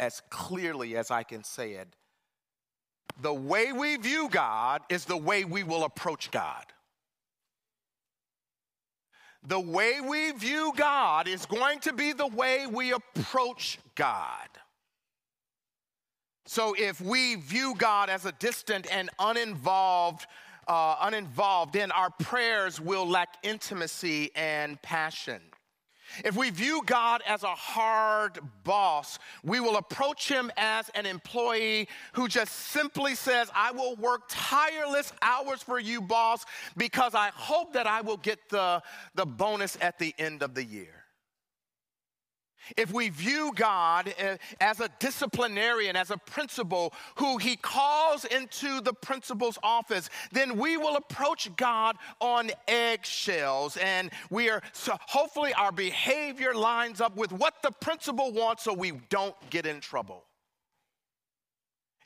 as 0.00 0.20
clearly 0.30 0.96
as 0.96 1.12
I 1.12 1.22
can 1.22 1.44
say 1.44 1.72
it. 1.72 1.88
The 3.20 3.32
way 3.32 3.72
we 3.72 3.96
view 3.96 4.28
God 4.28 4.82
is 4.88 5.04
the 5.04 5.16
way 5.16 5.44
we 5.44 5.62
will 5.62 5.84
approach 5.84 6.30
God 6.32 6.64
the 9.46 9.60
way 9.60 10.00
we 10.00 10.32
view 10.32 10.72
God 10.76 11.26
is 11.26 11.46
going 11.46 11.80
to 11.80 11.92
be 11.92 12.12
the 12.12 12.26
way 12.26 12.66
we 12.66 12.92
approach 12.92 13.78
God. 13.94 14.48
So 16.46 16.74
if 16.78 17.00
we 17.00 17.36
view 17.36 17.74
God 17.76 18.08
as 18.08 18.26
a 18.26 18.32
distant 18.32 18.86
and 18.92 19.10
uninvolved, 19.18 20.26
uh, 20.68 20.96
uninvolved, 21.00 21.72
then 21.72 21.90
our 21.92 22.10
prayers 22.10 22.80
will 22.80 23.08
lack 23.08 23.36
intimacy 23.42 24.30
and 24.34 24.80
passion. 24.82 25.40
If 26.24 26.36
we 26.36 26.50
view 26.50 26.82
God 26.84 27.22
as 27.26 27.42
a 27.42 27.54
hard 27.54 28.38
boss, 28.64 29.18
we 29.42 29.60
will 29.60 29.76
approach 29.76 30.28
him 30.28 30.50
as 30.56 30.90
an 30.94 31.06
employee 31.06 31.88
who 32.12 32.28
just 32.28 32.52
simply 32.52 33.14
says, 33.14 33.50
I 33.54 33.72
will 33.72 33.96
work 33.96 34.22
tireless 34.28 35.12
hours 35.22 35.62
for 35.62 35.78
you, 35.78 36.00
boss, 36.00 36.44
because 36.76 37.14
I 37.14 37.30
hope 37.34 37.72
that 37.74 37.86
I 37.86 38.00
will 38.00 38.16
get 38.16 38.48
the, 38.48 38.82
the 39.14 39.26
bonus 39.26 39.76
at 39.80 39.98
the 39.98 40.14
end 40.18 40.42
of 40.42 40.54
the 40.54 40.64
year. 40.64 41.01
If 42.76 42.92
we 42.92 43.08
view 43.08 43.52
God 43.54 44.14
eh, 44.18 44.36
as 44.60 44.80
a 44.80 44.88
disciplinarian, 44.98 45.96
as 45.96 46.10
a 46.10 46.16
principal 46.16 46.92
who 47.16 47.38
he 47.38 47.56
calls 47.56 48.24
into 48.24 48.80
the 48.80 48.92
principal's 48.92 49.58
office, 49.62 50.08
then 50.32 50.56
we 50.56 50.76
will 50.76 50.96
approach 50.96 51.54
God 51.56 51.96
on 52.20 52.50
eggshells. 52.68 53.76
And 53.76 54.10
we 54.30 54.48
are, 54.50 54.62
so 54.72 54.96
hopefully, 55.00 55.52
our 55.54 55.72
behavior 55.72 56.54
lines 56.54 57.00
up 57.00 57.16
with 57.16 57.32
what 57.32 57.62
the 57.62 57.70
principal 57.70 58.32
wants 58.32 58.64
so 58.64 58.72
we 58.72 58.92
don't 59.08 59.36
get 59.50 59.66
in 59.66 59.80
trouble. 59.80 60.24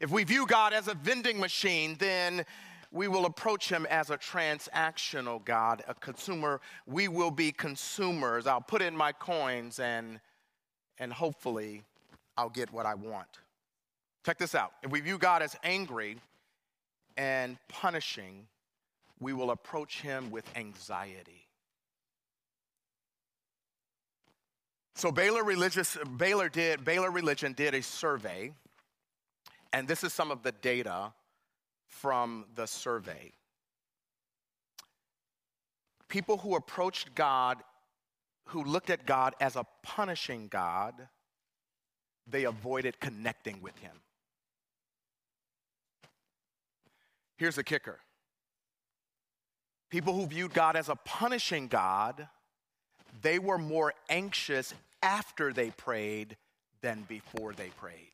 If 0.00 0.10
we 0.10 0.24
view 0.24 0.46
God 0.46 0.72
as 0.74 0.88
a 0.88 0.94
vending 0.94 1.40
machine, 1.40 1.96
then 1.98 2.44
we 2.92 3.08
will 3.08 3.26
approach 3.26 3.68
him 3.68 3.86
as 3.86 4.10
a 4.10 4.18
transactional 4.18 5.44
God, 5.44 5.82
a 5.88 5.94
consumer. 5.94 6.60
We 6.86 7.08
will 7.08 7.30
be 7.30 7.52
consumers. 7.52 8.46
I'll 8.46 8.60
put 8.60 8.82
in 8.82 8.96
my 8.96 9.12
coins 9.12 9.78
and 9.78 10.20
and 10.98 11.12
hopefully 11.12 11.82
I'll 12.36 12.50
get 12.50 12.72
what 12.72 12.86
I 12.86 12.94
want. 12.94 13.28
Check 14.24 14.38
this 14.38 14.54
out. 14.54 14.72
If 14.82 14.90
we 14.90 15.00
view 15.00 15.18
God 15.18 15.42
as 15.42 15.56
angry, 15.62 16.18
and 17.16 17.56
punishing, 17.68 18.46
we 19.20 19.32
will 19.32 19.50
approach 19.50 20.00
him 20.00 20.30
with 20.30 20.44
anxiety. 20.56 21.46
So 24.94 25.12
Baylor 25.12 25.44
religious 25.44 25.96
Baylor 26.16 26.48
did 26.48 26.84
Baylor 26.84 27.10
religion 27.10 27.52
did 27.52 27.74
a 27.74 27.82
survey 27.82 28.52
and 29.72 29.86
this 29.86 30.02
is 30.04 30.12
some 30.12 30.30
of 30.30 30.42
the 30.42 30.52
data 30.52 31.12
from 31.86 32.46
the 32.54 32.66
survey. 32.66 33.32
People 36.08 36.38
who 36.38 36.56
approached 36.56 37.14
God 37.14 37.58
who 38.46 38.64
looked 38.64 38.90
at 38.90 39.06
God 39.06 39.34
as 39.40 39.56
a 39.56 39.66
punishing 39.82 40.48
God, 40.48 40.94
they 42.26 42.44
avoided 42.44 43.00
connecting 43.00 43.60
with 43.60 43.76
him. 43.78 43.96
Here's 47.36 47.56
the 47.56 47.64
kicker 47.64 47.98
people 49.90 50.14
who 50.14 50.26
viewed 50.26 50.52
God 50.52 50.76
as 50.76 50.88
a 50.88 50.96
punishing 50.96 51.68
God, 51.68 52.28
they 53.22 53.38
were 53.38 53.58
more 53.58 53.94
anxious 54.08 54.74
after 55.02 55.52
they 55.52 55.70
prayed 55.70 56.36
than 56.82 57.02
before 57.08 57.52
they 57.52 57.68
prayed. 57.68 58.10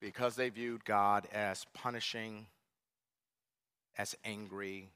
Because 0.00 0.36
they 0.36 0.48
viewed 0.48 0.84
God 0.84 1.26
as 1.32 1.66
punishing, 1.74 2.46
as 3.96 4.14
angry. 4.24 4.90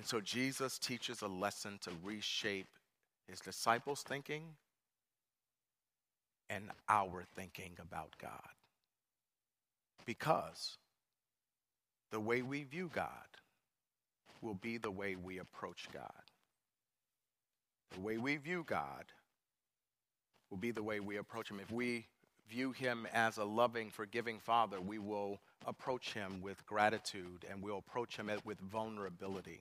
And 0.00 0.08
so 0.08 0.18
Jesus 0.18 0.78
teaches 0.78 1.20
a 1.20 1.28
lesson 1.28 1.78
to 1.82 1.90
reshape 2.02 2.68
his 3.28 3.38
disciples' 3.38 4.02
thinking 4.02 4.44
and 6.48 6.70
our 6.88 7.26
thinking 7.36 7.72
about 7.78 8.14
God. 8.18 8.48
Because 10.06 10.78
the 12.10 12.18
way 12.18 12.40
we 12.40 12.62
view 12.62 12.90
God 12.90 13.10
will 14.40 14.54
be 14.54 14.78
the 14.78 14.90
way 14.90 15.16
we 15.16 15.36
approach 15.36 15.86
God. 15.92 16.24
The 17.90 18.00
way 18.00 18.16
we 18.16 18.38
view 18.38 18.64
God 18.66 19.04
will 20.48 20.56
be 20.56 20.70
the 20.70 20.82
way 20.82 21.00
we 21.00 21.18
approach 21.18 21.50
Him. 21.50 21.60
If 21.60 21.70
we 21.70 22.06
view 22.48 22.72
Him 22.72 23.06
as 23.12 23.36
a 23.36 23.44
loving, 23.44 23.90
forgiving 23.90 24.38
Father, 24.38 24.80
we 24.80 24.98
will 24.98 25.40
approach 25.66 26.14
Him 26.14 26.40
with 26.40 26.64
gratitude 26.64 27.44
and 27.50 27.62
we'll 27.62 27.84
approach 27.86 28.16
Him 28.16 28.30
with 28.46 28.58
vulnerability. 28.60 29.60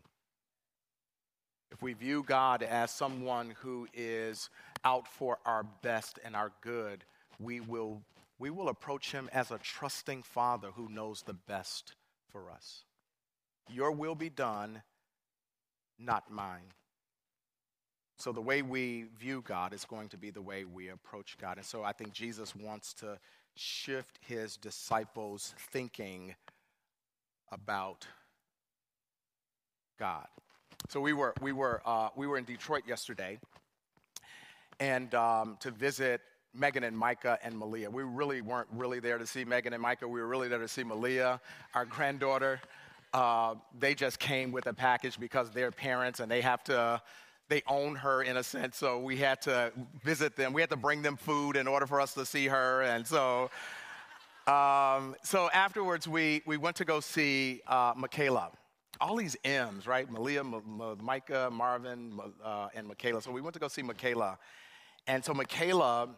If 1.71 1.82
we 1.82 1.93
view 1.93 2.23
God 2.25 2.63
as 2.63 2.91
someone 2.91 3.53
who 3.62 3.88
is 3.93 4.49
out 4.84 5.08
for 5.08 5.38
our 5.45 5.63
best 5.82 6.19
and 6.23 6.36
our 6.36 6.51
good, 6.62 7.03
we 7.39 7.60
will, 7.60 8.01
we 8.39 8.49
will 8.49 8.69
approach 8.69 9.12
Him 9.12 9.29
as 9.32 9.51
a 9.51 9.60
trusting 9.60 10.23
Father 10.23 10.69
who 10.75 10.89
knows 10.89 11.21
the 11.21 11.34
best 11.34 11.93
for 12.29 12.49
us. 12.51 12.84
Your 13.69 13.91
will 13.91 14.15
be 14.15 14.29
done, 14.29 14.82
not 15.99 16.32
mine. 16.32 16.73
So, 18.17 18.32
the 18.32 18.41
way 18.41 18.62
we 18.62 19.05
view 19.17 19.41
God 19.45 19.73
is 19.73 19.86
going 19.86 20.10
to 20.10 20.17
be 20.17 20.29
the 20.29 20.41
way 20.41 20.65
we 20.65 20.89
approach 20.89 21.38
God. 21.39 21.58
And 21.58 21.65
so, 21.65 21.84
I 21.84 21.93
think 21.93 22.12
Jesus 22.12 22.53
wants 22.55 22.93
to 22.95 23.19
shift 23.55 24.19
his 24.27 24.58
disciples' 24.58 25.53
thinking 25.71 26.36
about 27.51 28.08
God. 29.97 30.27
So, 30.89 30.99
we 30.99 31.13
were, 31.13 31.36
we 31.39 31.52
were, 31.52 31.84
uh, 31.86 32.10
we 32.15 32.25
were 32.25 32.39
in 32.39 32.45
Detroit 32.45 32.82
yesterday 32.88 33.38
and 34.80 35.13
um, 35.13 35.56
to 35.60 35.69
visit 35.69 36.21
Megan 36.56 36.84
and 36.84 36.97
Micah 36.97 37.38
and 37.43 37.56
Malia. 37.56 37.91
We 37.91 38.02
really 38.02 38.41
weren't 38.41 38.69
really 38.73 38.99
there 38.99 39.19
to 39.19 39.28
see 39.28 39.45
Megan 39.45 39.73
and 39.73 39.84
Micah. 39.84 40.08
We 40.08 40.19
were 40.19 40.28
really 40.28 40.47
there 40.47 40.58
to 40.58 40.67
see 40.67 40.84
Malia, 40.84 41.39
our 41.75 41.86
granddaughter. 41.86 42.60
Uh, 43.13 43.54
they 43.78 43.93
just 43.93 44.17
came 44.17 44.52
with 44.52 44.65
a 44.65 44.73
package 44.73 45.19
because 45.19 45.52
they're 45.52 45.69
parents 45.69 46.21
and 46.21 46.32
they 46.32 46.41
have 46.41 46.63
to 46.63 46.99
they 47.49 47.62
own 47.67 47.93
her 47.93 48.23
in 48.23 48.38
a 48.38 48.43
sense. 48.43 48.75
So 48.75 48.97
we 48.97 49.17
had 49.17 49.43
to 49.43 49.71
visit 50.04 50.36
them. 50.36 50.54
We 50.54 50.62
had 50.62 50.71
to 50.71 50.75
bring 50.75 51.04
them 51.04 51.17
food 51.17 51.56
in 51.56 51.67
order 51.67 51.86
for 51.86 52.02
us 52.02 52.15
to 52.15 52.25
see 52.25 52.47
her. 52.47 52.82
And 52.82 53.06
so, 53.06 53.52
um, 54.47 55.15
so 55.21 55.52
afterwards, 55.52 56.08
we, 56.08 56.41
we 56.47 56.58
went 56.58 56.78
to 56.78 56.86
go 56.86 56.99
see 56.99 57.62
uh, 57.67 57.93
Michaela. 57.95 58.49
All 59.01 59.15
these 59.15 59.38
M's, 59.43 59.88
right? 59.88 60.09
Malia, 60.09 60.41
M- 60.41 60.53
M- 60.55 60.97
Micah, 61.01 61.49
Marvin, 61.51 62.19
uh, 62.43 62.67
and 62.73 62.88
Michaela. 62.88 63.21
So 63.21 63.31
we 63.31 63.41
went 63.41 63.53
to 63.53 63.59
go 63.59 63.67
see 63.67 63.81
Michaela. 63.81 64.38
And 65.07 65.23
so 65.23 65.33
Michaela 65.33 66.09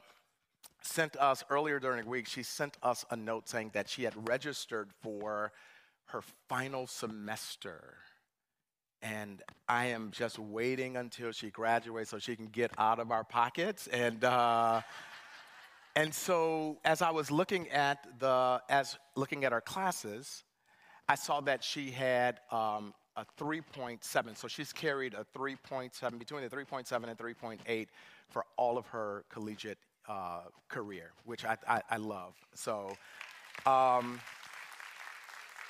sent 0.81 1.15
us 1.17 1.43
earlier 1.49 1.79
during 1.79 2.03
the 2.03 2.09
week, 2.09 2.27
she 2.27 2.43
sent 2.43 2.77
us 2.81 3.05
a 3.11 3.15
note 3.15 3.47
saying 3.47 3.71
that 3.73 3.87
she 3.87 4.03
had 4.03 4.27
registered 4.27 4.89
for 5.01 5.51
her 6.07 6.21
final 6.49 6.87
semester 6.87 7.97
and 9.01 9.41
I 9.67 9.87
am 9.87 10.11
just 10.11 10.37
waiting 10.37 10.97
until 10.97 11.31
she 11.31 11.49
graduates 11.49 12.11
so 12.11 12.19
she 12.19 12.35
can 12.35 12.47
get 12.47 12.71
out 12.77 12.99
of 12.99 13.11
our 13.11 13.23
pockets. 13.23 13.87
And 13.87 14.23
uh, 14.23 14.81
and 15.95 16.13
so 16.13 16.77
as 16.85 17.01
I 17.01 17.11
was 17.11 17.31
looking 17.31 17.69
at 17.69 18.19
the 18.19 18.61
as 18.69 18.97
looking 19.15 19.43
at 19.43 19.53
our 19.53 19.61
classes, 19.61 20.43
I 21.07 21.15
saw 21.15 21.41
that 21.41 21.63
she 21.63 21.91
had 21.91 22.39
um, 22.51 22.93
a 23.15 23.25
3.7. 23.39 24.37
So 24.37 24.47
she's 24.47 24.71
carried 24.71 25.13
a 25.13 25.25
3.7 25.37 26.19
between 26.19 26.41
the 26.41 26.49
3.7 26.49 27.03
and 27.03 27.17
3.8 27.17 27.87
for 28.29 28.45
all 28.57 28.77
of 28.77 28.87
her 28.87 29.23
collegiate 29.29 29.77
uh, 30.07 30.41
career, 30.69 31.11
which 31.25 31.45
I, 31.45 31.57
I, 31.67 31.81
I 31.89 31.97
love. 31.97 32.33
So. 32.53 32.95
Um, 33.65 34.19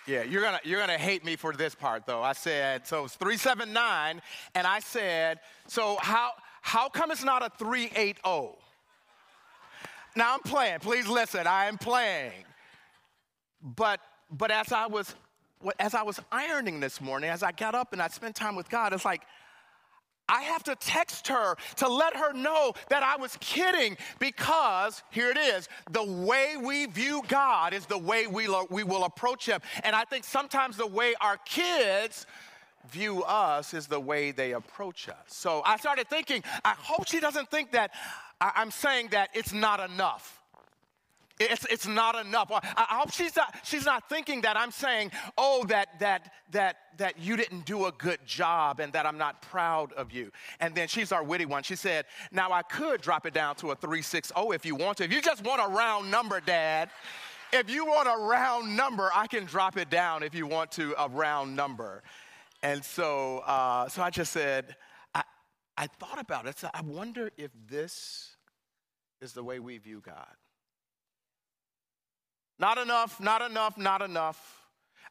yeah, 0.07 0.23
you're 0.23 0.41
gonna 0.41 0.59
you're 0.63 0.79
gonna 0.79 0.97
hate 0.97 1.23
me 1.23 1.35
for 1.35 1.53
this 1.53 1.75
part 1.75 2.07
though. 2.07 2.23
I 2.23 2.33
said 2.33 2.87
so 2.87 3.05
it's 3.05 3.15
379, 3.15 4.21
and 4.55 4.67
I 4.67 4.79
said, 4.79 5.39
so 5.67 5.97
how 6.01 6.31
how 6.61 6.89
come 6.89 7.11
it's 7.11 7.23
not 7.23 7.43
a 7.43 7.51
380? 7.57 8.19
Now 10.15 10.33
I'm 10.33 10.41
playing. 10.41 10.79
Please 10.79 11.07
listen, 11.07 11.47
I 11.47 11.65
am 11.65 11.77
playing. 11.77 12.45
But 13.61 13.99
but 14.31 14.51
as 14.51 14.71
I 14.71 14.87
was 14.87 15.15
as 15.79 15.93
I 15.93 16.01
was 16.01 16.19
ironing 16.31 16.79
this 16.79 16.99
morning, 16.99 17.29
as 17.29 17.43
I 17.43 17.51
got 17.51 17.75
up 17.75 17.93
and 17.93 18.01
I 18.01 18.07
spent 18.07 18.35
time 18.35 18.55
with 18.55 18.67
God, 18.69 18.93
it's 18.93 19.05
like 19.05 19.21
I 20.27 20.41
have 20.43 20.63
to 20.63 20.75
text 20.75 21.27
her 21.27 21.55
to 21.77 21.87
let 21.87 22.15
her 22.15 22.33
know 22.33 22.73
that 22.89 23.03
I 23.03 23.17
was 23.17 23.37
kidding 23.41 23.97
because 24.17 25.03
here 25.11 25.29
it 25.29 25.37
is 25.37 25.67
the 25.91 26.03
way 26.03 26.55
we 26.59 26.85
view 26.85 27.21
God 27.27 27.73
is 27.73 27.85
the 27.85 27.97
way 27.97 28.27
we, 28.27 28.47
lo- 28.47 28.65
we 28.69 28.83
will 28.83 29.03
approach 29.03 29.45
Him. 29.45 29.59
And 29.83 29.95
I 29.95 30.05
think 30.05 30.23
sometimes 30.23 30.77
the 30.77 30.87
way 30.87 31.13
our 31.19 31.37
kids 31.37 32.25
view 32.89 33.23
us 33.23 33.73
is 33.73 33.87
the 33.87 33.99
way 33.99 34.31
they 34.31 34.53
approach 34.53 35.09
us. 35.09 35.17
So 35.27 35.61
I 35.65 35.77
started 35.77 36.07
thinking, 36.09 36.43
I 36.63 36.75
hope 36.77 37.07
she 37.07 37.19
doesn't 37.19 37.51
think 37.51 37.73
that 37.73 37.91
I- 38.39 38.53
I'm 38.55 38.71
saying 38.71 39.09
that 39.09 39.29
it's 39.33 39.51
not 39.53 39.79
enough. 39.81 40.40
It's, 41.39 41.65
it's 41.69 41.87
not 41.87 42.15
enough. 42.25 42.51
I, 42.51 42.85
hope 42.89 43.11
she's 43.11 43.35
not, 43.35 43.55
she's 43.63 43.85
not 43.85 44.07
thinking 44.09 44.41
that 44.41 44.57
I'm 44.57 44.71
saying, 44.71 45.11
oh, 45.37 45.63
that, 45.69 45.99
that, 45.99 46.31
that, 46.51 46.77
that 46.97 47.19
you 47.19 47.35
didn't 47.35 47.65
do 47.65 47.85
a 47.85 47.91
good 47.93 48.19
job 48.25 48.79
and 48.79 48.93
that 48.93 49.05
I'm 49.05 49.17
not 49.17 49.41
proud 49.41 49.91
of 49.93 50.11
you. 50.11 50.31
And 50.59 50.75
then 50.75 50.87
she's 50.87 51.11
our 51.11 51.23
witty 51.23 51.45
one. 51.45 51.63
She 51.63 51.75
said, 51.75 52.05
now 52.31 52.51
I 52.51 52.61
could 52.61 53.01
drop 53.01 53.25
it 53.25 53.33
down 53.33 53.55
to 53.57 53.71
a 53.71 53.75
360 53.75 54.33
if 54.51 54.65
you 54.65 54.75
want 54.75 54.97
to. 54.97 55.03
If 55.03 55.11
you 55.11 55.21
just 55.21 55.43
want 55.43 55.61
a 55.63 55.73
round 55.73 56.11
number, 56.11 56.39
Dad, 56.39 56.89
if 57.53 57.69
you 57.69 57.85
want 57.85 58.07
a 58.07 58.23
round 58.23 58.75
number, 58.77 59.09
I 59.13 59.27
can 59.27 59.45
drop 59.45 59.77
it 59.77 59.89
down 59.89 60.23
if 60.23 60.35
you 60.35 60.47
want 60.47 60.71
to, 60.73 60.93
a 60.97 61.09
round 61.09 61.55
number. 61.55 62.03
And 62.63 62.83
so, 62.83 63.39
uh, 63.39 63.89
so 63.89 64.01
I 64.03 64.09
just 64.09 64.31
said, 64.31 64.75
I, 65.15 65.23
I 65.77 65.87
thought 65.87 66.19
about 66.19 66.45
it. 66.45 66.59
So 66.59 66.69
I 66.73 66.81
wonder 66.81 67.31
if 67.37 67.51
this 67.67 68.35
is 69.21 69.33
the 69.33 69.43
way 69.43 69.59
we 69.59 69.77
view 69.77 70.01
God. 70.05 70.35
Not 72.61 72.77
enough, 72.77 73.19
not 73.19 73.41
enough, 73.41 73.75
not 73.75 74.03
enough. 74.03 74.61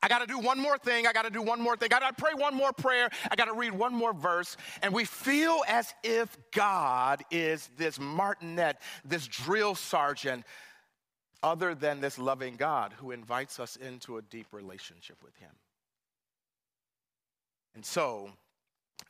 I 0.00 0.08
got 0.08 0.20
to 0.20 0.26
do 0.26 0.38
one 0.38 0.60
more 0.60 0.78
thing. 0.78 1.08
I 1.08 1.12
got 1.12 1.24
to 1.24 1.30
do 1.30 1.42
one 1.42 1.60
more 1.60 1.76
thing. 1.76 1.88
I 1.92 1.98
got 1.98 2.16
to 2.16 2.22
pray 2.22 2.32
one 2.32 2.54
more 2.54 2.72
prayer. 2.72 3.10
I 3.28 3.34
got 3.34 3.46
to 3.46 3.54
read 3.54 3.72
one 3.72 3.92
more 3.92 4.14
verse. 4.14 4.56
And 4.82 4.94
we 4.94 5.04
feel 5.04 5.60
as 5.66 5.92
if 6.04 6.34
God 6.52 7.22
is 7.32 7.68
this 7.76 7.98
martinet, 7.98 8.78
this 9.04 9.26
drill 9.26 9.74
sergeant, 9.74 10.44
other 11.42 11.74
than 11.74 12.00
this 12.00 12.20
loving 12.20 12.54
God 12.54 12.94
who 12.98 13.10
invites 13.10 13.58
us 13.58 13.74
into 13.74 14.16
a 14.16 14.22
deep 14.22 14.46
relationship 14.52 15.16
with 15.20 15.36
Him. 15.38 15.50
And 17.74 17.84
so, 17.84 18.30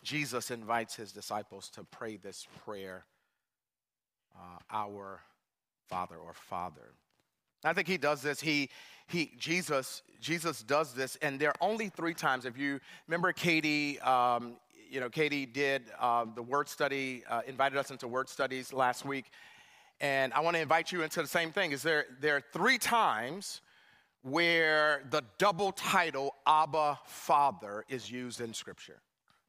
Jesus 0.02 0.50
invites 0.50 0.96
His 0.96 1.12
disciples 1.12 1.68
to 1.70 1.84
pray 1.84 2.16
this 2.16 2.46
prayer, 2.64 3.04
uh, 4.34 4.58
Our 4.70 5.20
Father 5.90 6.16
or 6.16 6.32
Father. 6.32 6.94
I 7.64 7.72
think 7.72 7.88
he 7.88 7.98
does 7.98 8.22
this. 8.22 8.40
He, 8.40 8.70
he, 9.06 9.32
Jesus, 9.38 10.02
Jesus 10.20 10.62
does 10.62 10.94
this, 10.94 11.16
and 11.20 11.38
there 11.38 11.50
are 11.50 11.56
only 11.60 11.88
three 11.88 12.14
times. 12.14 12.44
If 12.44 12.56
you 12.56 12.80
remember, 13.06 13.32
Katie, 13.32 14.00
um, 14.00 14.56
you 14.90 15.00
know, 15.00 15.08
Katie 15.08 15.46
did 15.46 15.82
uh, 15.98 16.26
the 16.34 16.42
word 16.42 16.68
study, 16.68 17.22
uh, 17.28 17.42
invited 17.46 17.78
us 17.78 17.90
into 17.90 18.08
word 18.08 18.28
studies 18.28 18.72
last 18.72 19.04
week, 19.04 19.26
And 20.00 20.32
I 20.32 20.40
want 20.40 20.56
to 20.56 20.62
invite 20.62 20.92
you 20.92 21.02
into 21.02 21.20
the 21.20 21.28
same 21.28 21.52
thing. 21.52 21.72
Is 21.72 21.82
there, 21.82 22.06
there 22.20 22.36
are 22.36 22.42
three 22.52 22.78
times 22.78 23.60
where 24.22 25.02
the 25.10 25.22
double 25.38 25.72
title 25.72 26.34
Abba 26.46 26.98
Father 27.06 27.84
is 27.88 28.10
used 28.10 28.40
in 28.40 28.52
Scripture. 28.54 29.00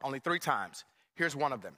Only 0.03 0.19
three 0.19 0.39
times. 0.39 0.85
Here's 1.15 1.35
one 1.35 1.53
of 1.53 1.61
them. 1.61 1.75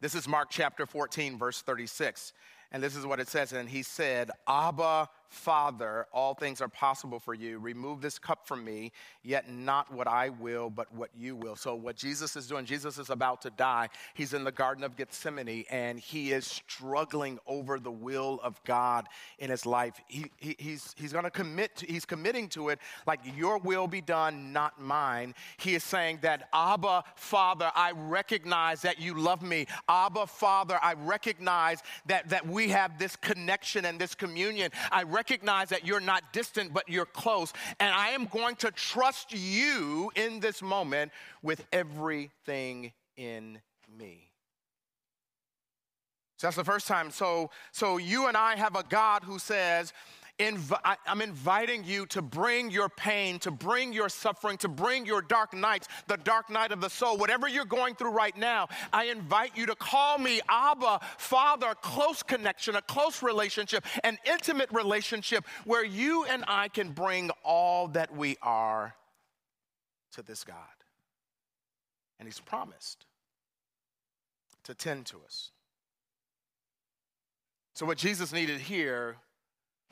This 0.00 0.14
is 0.14 0.28
Mark 0.28 0.48
chapter 0.50 0.86
14, 0.86 1.38
verse 1.38 1.62
36. 1.62 2.32
And 2.72 2.82
this 2.82 2.96
is 2.96 3.06
what 3.06 3.20
it 3.20 3.28
says. 3.28 3.52
And 3.52 3.68
he 3.68 3.82
said, 3.82 4.30
Abba, 4.48 5.08
Father, 5.28 6.06
all 6.12 6.34
things 6.34 6.60
are 6.60 6.68
possible 6.68 7.18
for 7.18 7.34
you. 7.34 7.58
Remove 7.58 8.00
this 8.00 8.18
cup 8.18 8.46
from 8.46 8.64
me, 8.64 8.92
yet 9.22 9.50
not 9.50 9.92
what 9.92 10.06
I 10.06 10.28
will, 10.28 10.70
but 10.70 10.94
what 10.94 11.10
you 11.18 11.34
will. 11.36 11.56
So, 11.56 11.74
what 11.74 11.96
Jesus 11.96 12.36
is 12.36 12.46
doing, 12.46 12.64
Jesus 12.64 12.98
is 12.98 13.10
about 13.10 13.42
to 13.42 13.50
die. 13.50 13.88
He's 14.14 14.32
in 14.32 14.44
the 14.44 14.52
Garden 14.52 14.84
of 14.84 14.96
Gethsemane 14.96 15.64
and 15.70 15.98
he 15.98 16.32
is 16.32 16.46
struggling 16.46 17.38
over 17.46 17.78
the 17.78 17.90
will 17.90 18.40
of 18.42 18.62
God 18.64 19.06
in 19.38 19.50
his 19.50 19.66
life. 19.66 20.00
He, 20.06 20.30
he, 20.36 20.56
he's 20.58 20.94
he's 20.96 21.12
going 21.12 21.24
to 21.24 21.30
commit, 21.30 21.76
to, 21.76 21.86
he's 21.86 22.04
committing 22.04 22.48
to 22.50 22.68
it 22.68 22.78
like, 23.06 23.20
Your 23.36 23.58
will 23.58 23.86
be 23.86 24.00
done, 24.00 24.52
not 24.52 24.80
mine. 24.80 25.34
He 25.56 25.74
is 25.74 25.84
saying 25.84 26.20
that, 26.22 26.48
Abba, 26.52 27.04
Father, 27.16 27.70
I 27.74 27.92
recognize 27.92 28.82
that 28.82 29.00
you 29.00 29.14
love 29.14 29.42
me. 29.42 29.66
Abba, 29.88 30.26
Father, 30.26 30.78
I 30.82 30.94
recognize 30.94 31.82
that, 32.06 32.28
that 32.28 32.46
we 32.46 32.68
have 32.68 32.98
this 32.98 33.16
connection 33.16 33.84
and 33.84 33.98
this 33.98 34.14
communion. 34.14 34.70
I 34.92 35.02
recognize 35.02 35.23
recognize 35.24 35.70
that 35.70 35.86
you're 35.86 36.00
not 36.00 36.22
distant, 36.32 36.74
but 36.74 36.86
you're 36.86 37.06
close. 37.06 37.52
And 37.80 37.94
I 37.94 38.10
am 38.10 38.26
going 38.26 38.56
to 38.56 38.70
trust 38.70 39.32
you 39.32 40.10
in 40.14 40.40
this 40.40 40.60
moment 40.60 41.12
with 41.42 41.64
everything 41.72 42.92
in 43.16 43.58
me. 43.98 44.30
So 46.36 46.48
that's 46.48 46.56
the 46.56 46.64
first 46.64 46.86
time. 46.86 47.10
So, 47.10 47.50
so 47.72 47.96
you 47.96 48.26
and 48.26 48.36
I 48.36 48.56
have 48.56 48.76
a 48.76 48.82
God 48.82 49.22
who 49.24 49.38
says, 49.38 49.94
Invi- 50.40 50.96
I'm 51.06 51.20
inviting 51.20 51.84
you 51.84 52.06
to 52.06 52.20
bring 52.20 52.70
your 52.70 52.88
pain, 52.88 53.38
to 53.40 53.52
bring 53.52 53.92
your 53.92 54.08
suffering, 54.08 54.56
to 54.58 54.68
bring 54.68 55.06
your 55.06 55.22
dark 55.22 55.54
nights, 55.54 55.86
the 56.08 56.16
dark 56.16 56.50
night 56.50 56.72
of 56.72 56.80
the 56.80 56.90
soul, 56.90 57.16
whatever 57.16 57.46
you're 57.46 57.64
going 57.64 57.94
through 57.94 58.10
right 58.10 58.36
now. 58.36 58.66
I 58.92 59.04
invite 59.04 59.56
you 59.56 59.66
to 59.66 59.76
call 59.76 60.18
me 60.18 60.40
Abba, 60.48 61.00
Father, 61.18 61.68
a 61.68 61.74
close 61.76 62.24
connection, 62.24 62.74
a 62.74 62.82
close 62.82 63.22
relationship, 63.22 63.84
an 64.02 64.18
intimate 64.24 64.70
relationship 64.72 65.44
where 65.64 65.84
you 65.84 66.24
and 66.24 66.44
I 66.48 66.66
can 66.66 66.90
bring 66.90 67.30
all 67.44 67.86
that 67.88 68.16
we 68.16 68.36
are 68.42 68.96
to 70.14 70.22
this 70.22 70.42
God. 70.42 70.56
And 72.18 72.26
He's 72.26 72.40
promised 72.40 73.06
to 74.64 74.74
tend 74.74 75.06
to 75.06 75.18
us. 75.24 75.52
So, 77.74 77.86
what 77.86 77.98
Jesus 77.98 78.32
needed 78.32 78.60
here 78.60 79.16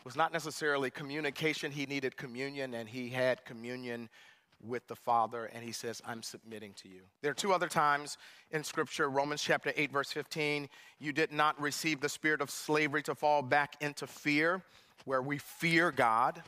was 0.04 0.16
not 0.16 0.32
necessarily 0.32 0.90
communication. 0.90 1.72
He 1.72 1.86
needed 1.86 2.16
communion, 2.16 2.74
and 2.74 2.88
he 2.88 3.08
had 3.08 3.44
communion 3.44 4.08
with 4.64 4.86
the 4.86 4.96
Father, 4.96 5.46
and 5.46 5.64
he 5.64 5.72
says, 5.72 6.00
I'm 6.06 6.22
submitting 6.22 6.72
to 6.74 6.88
you. 6.88 7.00
There 7.20 7.30
are 7.30 7.34
two 7.34 7.52
other 7.52 7.68
times 7.68 8.16
in 8.50 8.62
Scripture 8.62 9.10
Romans 9.10 9.42
chapter 9.42 9.72
8, 9.76 9.92
verse 9.92 10.12
15. 10.12 10.68
You 11.00 11.12
did 11.12 11.32
not 11.32 11.60
receive 11.60 12.00
the 12.00 12.08
spirit 12.08 12.40
of 12.40 12.50
slavery 12.50 13.02
to 13.04 13.14
fall 13.14 13.42
back 13.42 13.76
into 13.80 14.06
fear, 14.06 14.62
where 15.04 15.22
we 15.22 15.38
fear 15.38 15.90
God. 15.90 16.42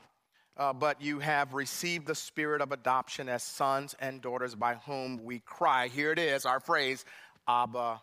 Uh, 0.56 0.72
but 0.72 1.02
you 1.02 1.18
have 1.18 1.52
received 1.52 2.06
the 2.06 2.14
spirit 2.14 2.60
of 2.62 2.70
adoption 2.70 3.28
as 3.28 3.42
sons 3.42 3.96
and 3.98 4.22
daughters 4.22 4.54
by 4.54 4.74
whom 4.86 5.24
we 5.24 5.40
cry. 5.40 5.88
Here 5.88 6.12
it 6.12 6.18
is, 6.18 6.46
our 6.46 6.60
phrase, 6.60 7.04
Abba, 7.48 8.00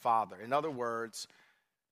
Father. 0.00 0.36
In 0.44 0.52
other 0.52 0.70
words, 0.70 1.26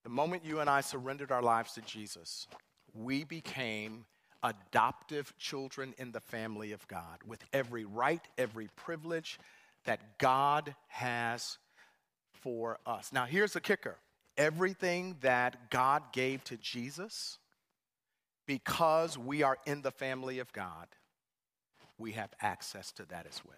the 0.03 0.11
moment 0.11 0.45
you 0.45 0.61
and 0.61 0.69
I 0.69 0.83
surrendered 0.83 1.33
our 1.33 1.41
lives 1.41 1.73
to 1.73 1.81
Jesus, 1.81 2.47
we 2.95 3.25
became 3.25 4.07
adoptive 4.43 5.37
children 5.39 5.95
in 5.99 6.13
the 6.13 6.21
family 6.21 6.73
of 6.73 6.87
God 6.87 7.19
with 7.27 7.43
every 7.53 7.85
right, 7.85 8.21
every 8.39 8.69
privilege 8.77 9.39
that 9.85 10.19
God 10.19 10.75
has 10.89 11.59
for 12.33 12.79
us. 12.87 13.13
Now, 13.13 13.25
here's 13.25 13.53
the 13.53 13.61
kicker 13.61 13.97
everything 14.37 15.17
that 15.21 15.71
God 15.71 16.03
gave 16.13 16.43
to 16.45 16.57
Jesus, 16.57 17.39
because 18.47 19.17
we 19.17 19.43
are 19.43 19.59
in 19.67 19.83
the 19.83 19.91
family 19.91 20.39
of 20.39 20.53
God, 20.53 20.89
we 21.99 22.13
have 22.13 22.31
access 22.41 22.93
to 22.93 23.07
that 23.07 23.27
as 23.27 23.41
well. 23.47 23.57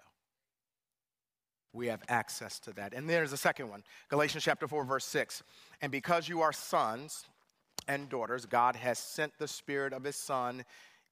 We 1.72 1.88
have 1.88 2.02
access 2.08 2.58
to 2.60 2.72
that. 2.74 2.94
And 2.94 3.08
there's 3.08 3.32
a 3.32 3.36
second 3.36 3.68
one 3.68 3.82
Galatians 4.08 4.44
chapter 4.44 4.68
4, 4.68 4.84
verse 4.84 5.04
6. 5.04 5.42
And 5.82 5.92
because 5.92 6.28
you 6.28 6.40
are 6.40 6.52
sons, 6.52 7.26
and 7.88 8.08
daughters, 8.08 8.46
God 8.46 8.76
has 8.76 8.98
sent 8.98 9.32
the 9.38 9.48
Spirit 9.48 9.92
of 9.92 10.04
His 10.04 10.16
Son 10.16 10.64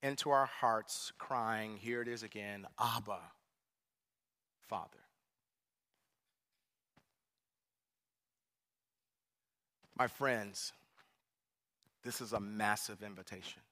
into 0.03 0.31
our 0.31 0.47
hearts, 0.47 1.13
crying, 1.19 1.79
Here 1.81 2.03
it 2.03 2.09
is 2.09 2.23
again, 2.23 2.67
Abba, 2.79 3.21
Father. 4.69 4.99
My 9.97 10.09
friends, 10.09 10.73
this 12.03 12.21
is 12.21 12.33
a 12.33 12.41
massive 12.41 13.03
invitation. 13.03 13.63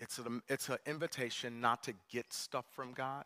It's, 0.00 0.18
a, 0.18 0.24
it's 0.48 0.68
an 0.68 0.78
invitation 0.86 1.60
not 1.60 1.82
to 1.84 1.94
get 2.10 2.32
stuff 2.32 2.66
from 2.72 2.92
God, 2.92 3.24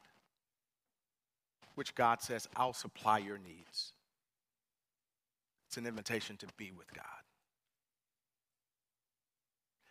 which 1.74 1.94
God 1.94 2.22
says, 2.22 2.48
I'll 2.56 2.72
supply 2.72 3.18
your 3.18 3.38
needs. 3.38 3.92
It's 5.72 5.78
an 5.78 5.86
invitation 5.86 6.36
to 6.36 6.46
be 6.58 6.70
with 6.70 6.92
God. 6.92 7.06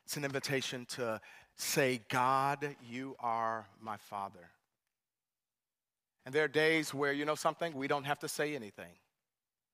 It's 0.05 0.15
an 0.15 0.23
invitation 0.23 0.85
to 0.89 1.19
say, 1.55 2.01
God, 2.07 2.75
you 2.87 3.15
are 3.19 3.65
my 3.81 3.97
Father. 3.97 4.51
And 6.23 6.35
there 6.35 6.43
are 6.43 6.47
days 6.47 6.93
where, 6.93 7.11
you 7.11 7.25
know 7.25 7.33
something, 7.33 7.73
we 7.73 7.87
don't 7.87 8.03
have 8.03 8.19
to 8.19 8.27
say 8.27 8.53
anything. 8.53 8.93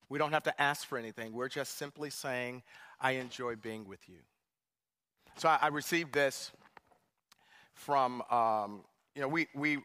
We 0.07 0.17
don't 0.17 0.31
have 0.31 0.43
to 0.43 0.61
ask 0.61 0.87
for 0.87 0.97
anything. 0.97 1.33
We're 1.33 1.49
just 1.49 1.77
simply 1.77 2.09
saying, 2.09 2.63
I 3.01 3.11
enjoy 3.11 3.57
being 3.57 3.85
with 3.85 4.07
you. 4.07 4.19
So 5.35 5.49
I, 5.49 5.59
I 5.63 5.67
received 5.67 6.13
this 6.13 6.53
from, 7.73 8.21
um, 8.31 8.85
you 9.13 9.23
know, 9.23 9.27
we, 9.27 9.47
we, 9.53 9.79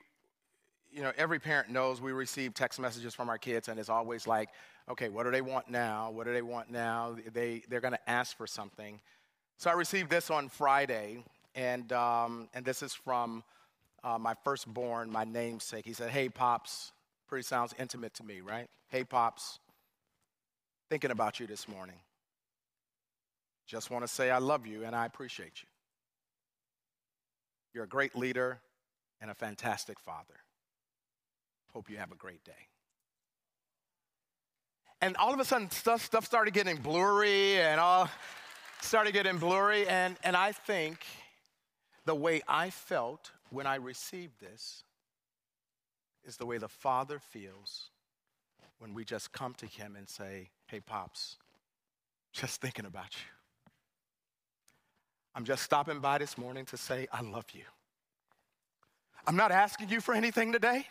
you 0.93 1.03
know, 1.03 1.13
every 1.17 1.39
parent 1.39 1.71
knows 1.71 2.01
we 2.01 2.13
receive 2.13 2.55
text 2.55 2.79
messages 2.79 3.15
from 3.15 3.29
our 3.29 3.39
kids, 3.39 3.69
and 3.69 3.81
it's 3.81 3.89
always 3.89 4.27
like, 4.27 4.51
okay, 4.91 5.09
what 5.09 5.25
do 5.25 5.31
they 5.31 5.41
want 5.41 5.71
now? 5.71 6.11
What 6.11 6.27
do 6.27 6.33
they 6.33 6.43
want 6.43 6.71
now? 6.71 7.17
They, 7.33 7.63
they're 7.69 7.81
going 7.81 7.95
to 7.95 8.11
ask 8.11 8.37
for 8.37 8.47
something. 8.47 9.01
So 9.57 9.71
I 9.71 9.75
received 9.75 10.11
this 10.11 10.31
on 10.31 10.49
Friday, 10.49 11.25
and, 11.55 11.93
um, 11.93 12.49
and 12.53 12.65
this 12.65 12.83
is 12.83 12.93
from 12.93 13.43
uh, 14.05 14.19
my 14.19 14.35
firstborn, 14.45 15.11
my 15.11 15.25
namesake. 15.25 15.85
He 15.85 15.93
said, 15.93 16.11
Hey, 16.11 16.29
Pops, 16.29 16.93
pretty 17.29 17.45
sounds 17.45 17.75
intimate 17.79 18.15
to 18.15 18.25
me, 18.25 18.41
right? 18.41 18.69
Hey, 18.89 19.05
Pops, 19.05 19.59
thinking 20.91 21.11
about 21.11 21.41
you 21.41 21.47
this 21.47 21.69
morning. 21.69 21.97
Just 23.67 23.91
want 23.91 24.05
to 24.05 24.09
say 24.09 24.31
I 24.31 24.39
love 24.39 24.67
you 24.67 24.85
and 24.85 24.95
I 24.95 25.07
appreciate 25.07 25.63
you. 25.63 25.69
You're 27.73 27.85
a 27.85 27.89
great 27.89 28.15
leader 28.15 28.61
and 29.21 29.31
a 29.31 29.35
fantastic 29.35 29.99
father. 29.99 30.35
Hope 31.73 31.89
you 31.89 31.97
have 31.97 32.13
a 32.13 32.17
great 32.17 32.45
day. 32.45 32.53
And 35.01 35.17
all 35.17 35.35
of 35.35 35.41
a 35.41 35.45
sudden 35.45 35.71
stuff, 35.71 36.05
stuff 36.05 36.25
started 36.25 36.55
getting 36.55 36.77
blurry 36.77 37.61
and 37.61 37.81
all 37.81 38.09
started 38.81 39.13
getting 39.13 39.39
blurry. 39.39 39.87
And, 39.89 40.17
and 40.23 40.37
i 40.37 40.53
think 40.53 41.05
the 42.05 42.15
way 42.15 42.43
i 42.49 42.71
felt 42.71 43.31
when 43.51 43.67
i 43.67 43.77
received 43.77 44.41
this 44.41 44.85
is 46.25 46.37
the 46.37 46.47
way 46.47 46.59
the 46.59 46.69
father 46.69 47.19
feels 47.19 47.91
when 48.79 48.95
we 48.95 49.05
just 49.05 49.33
come 49.33 49.55
to 49.55 49.67
him 49.67 49.97
and 49.97 50.09
say 50.09 50.51
hey 50.67 50.81
pops 50.81 51.37
just 52.33 52.63
thinking 52.63 52.87
about 52.87 53.13
you. 53.13 53.73
I'm 55.35 55.45
just 55.45 55.63
stopping 55.63 56.01
by 56.01 56.19
this 56.19 56.39
morning 56.39 56.65
to 56.67 56.77
say 56.77 57.09
i 57.13 57.23
love 57.23 57.47
you. 57.53 57.65
I'm 59.27 59.37
not 59.37 59.53
asking 59.53 59.89
you 59.91 60.01
for 60.01 60.15
anything 60.15 60.53
today 60.53 60.87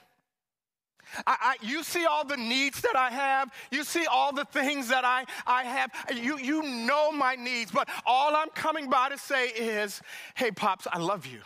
I, 1.27 1.55
I, 1.61 1.65
you 1.65 1.83
see 1.83 2.05
all 2.05 2.25
the 2.25 2.37
needs 2.37 2.81
that 2.81 2.95
I 2.95 3.09
have. 3.09 3.51
You 3.71 3.83
see 3.83 4.05
all 4.05 4.33
the 4.33 4.45
things 4.45 4.89
that 4.89 5.05
I, 5.05 5.25
I 5.45 5.63
have. 5.63 5.91
You, 6.15 6.37
you 6.37 6.63
know 6.63 7.11
my 7.11 7.35
needs, 7.35 7.71
but 7.71 7.89
all 8.05 8.35
I'm 8.35 8.49
coming 8.49 8.89
by 8.89 9.09
to 9.09 9.17
say 9.17 9.47
is, 9.49 10.01
hey, 10.35 10.51
Pops, 10.51 10.87
I 10.91 10.99
love 10.99 11.25
you. 11.25 11.41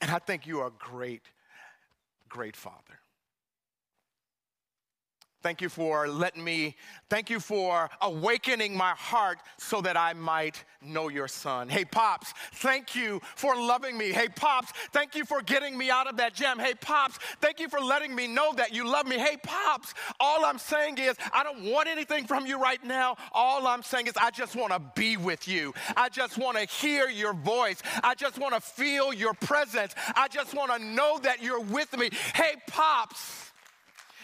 And 0.00 0.10
I 0.10 0.18
think 0.18 0.46
you 0.46 0.60
are 0.60 0.68
a 0.68 0.72
great, 0.78 1.22
great 2.28 2.56
father. 2.56 3.00
Thank 5.44 5.60
you 5.60 5.68
for 5.68 6.08
letting 6.08 6.42
me, 6.42 6.74
thank 7.10 7.28
you 7.28 7.38
for 7.38 7.90
awakening 8.00 8.74
my 8.74 8.92
heart 8.92 9.36
so 9.58 9.82
that 9.82 9.94
I 9.94 10.14
might 10.14 10.64
know 10.80 11.10
your 11.10 11.28
son. 11.28 11.68
Hey, 11.68 11.84
Pops, 11.84 12.32
thank 12.54 12.96
you 12.96 13.20
for 13.36 13.54
loving 13.54 13.98
me. 13.98 14.10
Hey, 14.10 14.28
Pops, 14.34 14.72
thank 14.94 15.14
you 15.14 15.26
for 15.26 15.42
getting 15.42 15.76
me 15.76 15.90
out 15.90 16.06
of 16.06 16.16
that 16.16 16.32
jam. 16.32 16.58
Hey, 16.58 16.72
Pops, 16.72 17.18
thank 17.42 17.60
you 17.60 17.68
for 17.68 17.78
letting 17.78 18.14
me 18.14 18.26
know 18.26 18.54
that 18.54 18.74
you 18.74 18.88
love 18.90 19.06
me. 19.06 19.18
Hey, 19.18 19.36
Pops, 19.42 19.92
all 20.18 20.46
I'm 20.46 20.56
saying 20.56 20.96
is 20.96 21.14
I 21.30 21.42
don't 21.42 21.70
want 21.70 21.88
anything 21.88 22.26
from 22.26 22.46
you 22.46 22.58
right 22.58 22.82
now. 22.82 23.14
All 23.32 23.66
I'm 23.66 23.82
saying 23.82 24.06
is 24.06 24.14
I 24.16 24.30
just 24.30 24.56
want 24.56 24.72
to 24.72 24.80
be 24.94 25.18
with 25.18 25.46
you. 25.46 25.74
I 25.94 26.08
just 26.08 26.38
want 26.38 26.56
to 26.56 26.64
hear 26.64 27.10
your 27.10 27.34
voice. 27.34 27.82
I 28.02 28.14
just 28.14 28.38
want 28.38 28.54
to 28.54 28.62
feel 28.62 29.12
your 29.12 29.34
presence. 29.34 29.94
I 30.16 30.28
just 30.28 30.54
want 30.54 30.72
to 30.72 30.78
know 30.82 31.18
that 31.18 31.42
you're 31.42 31.60
with 31.60 31.94
me. 31.98 32.08
Hey, 32.34 32.54
Pops. 32.66 33.43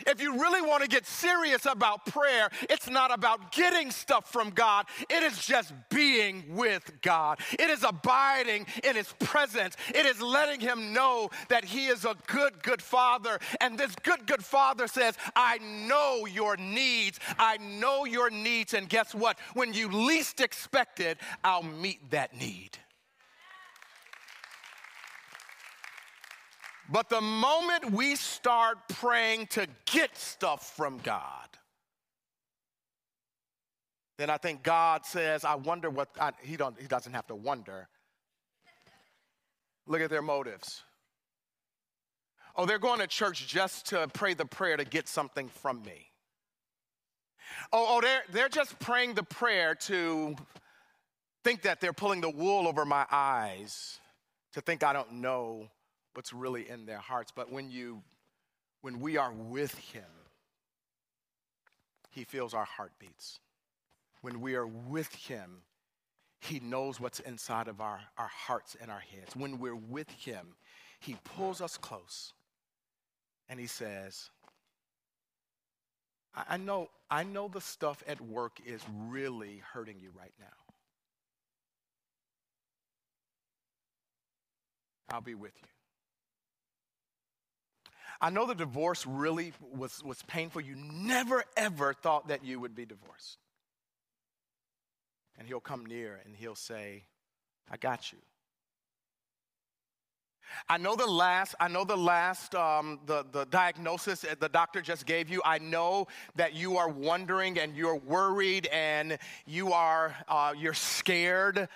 If 0.06 0.20
you 0.20 0.40
really 0.40 0.62
want 0.62 0.82
to 0.82 0.88
get 0.88 1.06
serious 1.06 1.66
about 1.66 2.06
prayer, 2.06 2.48
it's 2.62 2.88
not 2.88 3.12
about 3.12 3.52
getting 3.52 3.90
stuff 3.90 4.30
from 4.30 4.50
God, 4.50 4.86
it 5.08 5.22
is 5.22 5.44
just 5.44 5.72
being 5.90 6.44
with 6.54 6.90
God. 7.02 7.38
It 7.52 7.70
is 7.70 7.84
abiding 7.84 8.66
in 8.84 8.96
His 8.96 9.12
presence. 9.18 9.76
It 9.94 10.06
is 10.06 10.20
letting 10.20 10.60
Him 10.60 10.92
know 10.92 11.30
that 11.48 11.64
He 11.64 11.86
is 11.86 12.04
a 12.04 12.16
good, 12.26 12.62
good 12.62 12.82
Father. 12.82 13.38
And 13.60 13.78
this 13.78 13.94
good, 14.02 14.26
good 14.26 14.44
Father 14.44 14.86
says, 14.86 15.16
I 15.36 15.58
know 15.58 16.26
your 16.26 16.56
needs. 16.56 17.18
I 17.38 17.58
know 17.58 18.04
your 18.04 18.30
needs. 18.30 18.74
And 18.74 18.88
guess 18.88 19.14
what? 19.14 19.38
When 19.54 19.72
you 19.72 19.88
least 19.88 20.40
expect 20.40 21.00
it, 21.00 21.18
I'll 21.44 21.62
meet 21.62 22.10
that 22.10 22.36
need. 22.36 22.78
But 26.90 27.08
the 27.08 27.20
moment 27.20 27.92
we 27.92 28.16
start 28.16 28.88
praying 28.88 29.46
to 29.48 29.68
get 29.86 30.16
stuff 30.16 30.74
from 30.76 30.98
God, 30.98 31.48
then 34.18 34.28
I 34.28 34.38
think 34.38 34.64
God 34.64 35.06
says, 35.06 35.44
I 35.44 35.54
wonder 35.54 35.88
what, 35.88 36.08
I, 36.20 36.32
he, 36.42 36.56
don't, 36.56 36.78
he 36.80 36.88
doesn't 36.88 37.12
have 37.12 37.28
to 37.28 37.34
wonder. 37.36 37.88
Look 39.86 40.00
at 40.00 40.10
their 40.10 40.20
motives. 40.20 40.82
Oh, 42.56 42.66
they're 42.66 42.78
going 42.78 42.98
to 42.98 43.06
church 43.06 43.46
just 43.46 43.86
to 43.86 44.08
pray 44.12 44.34
the 44.34 44.44
prayer 44.44 44.76
to 44.76 44.84
get 44.84 45.06
something 45.06 45.48
from 45.48 45.82
me. 45.82 46.08
Oh, 47.72 47.86
oh 47.88 48.00
they're, 48.00 48.22
they're 48.32 48.48
just 48.48 48.78
praying 48.80 49.14
the 49.14 49.22
prayer 49.22 49.76
to 49.76 50.34
think 51.44 51.62
that 51.62 51.80
they're 51.80 51.92
pulling 51.92 52.20
the 52.20 52.30
wool 52.30 52.66
over 52.66 52.84
my 52.84 53.06
eyes, 53.10 54.00
to 54.54 54.60
think 54.60 54.82
I 54.82 54.92
don't 54.92 55.12
know 55.14 55.68
what's 56.14 56.32
really 56.32 56.68
in 56.68 56.86
their 56.86 56.98
hearts. 56.98 57.32
But 57.34 57.52
when 57.52 57.70
you 57.70 58.02
when 58.82 59.00
we 59.00 59.16
are 59.16 59.32
with 59.32 59.74
him, 59.74 60.04
he 62.10 62.24
feels 62.24 62.54
our 62.54 62.64
heartbeats. 62.64 63.40
When 64.22 64.40
we 64.40 64.54
are 64.54 64.66
with 64.66 65.14
him, 65.14 65.62
he 66.40 66.60
knows 66.60 66.98
what's 66.98 67.20
inside 67.20 67.68
of 67.68 67.80
our, 67.80 68.00
our 68.16 68.28
hearts 68.28 68.76
and 68.80 68.90
our 68.90 69.00
heads. 69.00 69.36
When 69.36 69.58
we're 69.58 69.76
with 69.76 70.10
him, 70.10 70.54
he 70.98 71.16
pulls 71.24 71.60
us 71.60 71.76
close 71.76 72.32
and 73.48 73.60
he 73.60 73.66
says, 73.66 74.30
I, 76.34 76.44
I 76.50 76.56
know, 76.56 76.88
I 77.10 77.24
know 77.24 77.48
the 77.48 77.60
stuff 77.60 78.02
at 78.06 78.20
work 78.20 78.58
is 78.64 78.80
really 79.06 79.62
hurting 79.72 79.96
you 80.00 80.10
right 80.18 80.32
now. 80.38 80.46
I'll 85.12 85.20
be 85.20 85.34
with 85.34 85.52
you. 85.60 85.69
I 88.20 88.30
know 88.30 88.46
the 88.46 88.54
divorce 88.54 89.06
really 89.06 89.52
was, 89.74 90.02
was 90.04 90.22
painful. 90.24 90.60
You 90.60 90.76
never, 90.76 91.42
ever 91.56 91.94
thought 91.94 92.28
that 92.28 92.44
you 92.44 92.60
would 92.60 92.74
be 92.74 92.84
divorced. 92.84 93.38
And 95.38 95.48
he'll 95.48 95.60
come 95.60 95.86
near 95.86 96.20
and 96.24 96.36
he'll 96.36 96.54
say, 96.54 97.04
I 97.70 97.78
got 97.78 98.12
you. 98.12 98.18
I 100.68 100.78
know 100.78 100.96
the 100.96 101.06
last, 101.06 101.54
I 101.60 101.68
know 101.68 101.84
the 101.84 101.96
last, 101.96 102.54
um, 102.54 103.00
the, 103.06 103.24
the 103.30 103.46
diagnosis 103.46 104.24
the 104.38 104.48
doctor 104.48 104.82
just 104.82 105.06
gave 105.06 105.28
you. 105.28 105.40
I 105.44 105.58
know 105.58 106.08
that 106.36 106.54
you 106.54 106.76
are 106.76 106.88
wondering 106.88 107.58
and 107.58 107.76
you're 107.76 107.96
worried 107.96 108.66
and 108.66 109.18
you 109.46 109.72
are, 109.72 110.14
uh, 110.28 110.52
you're 110.58 110.74
scared. 110.74 111.56
He 111.56 111.66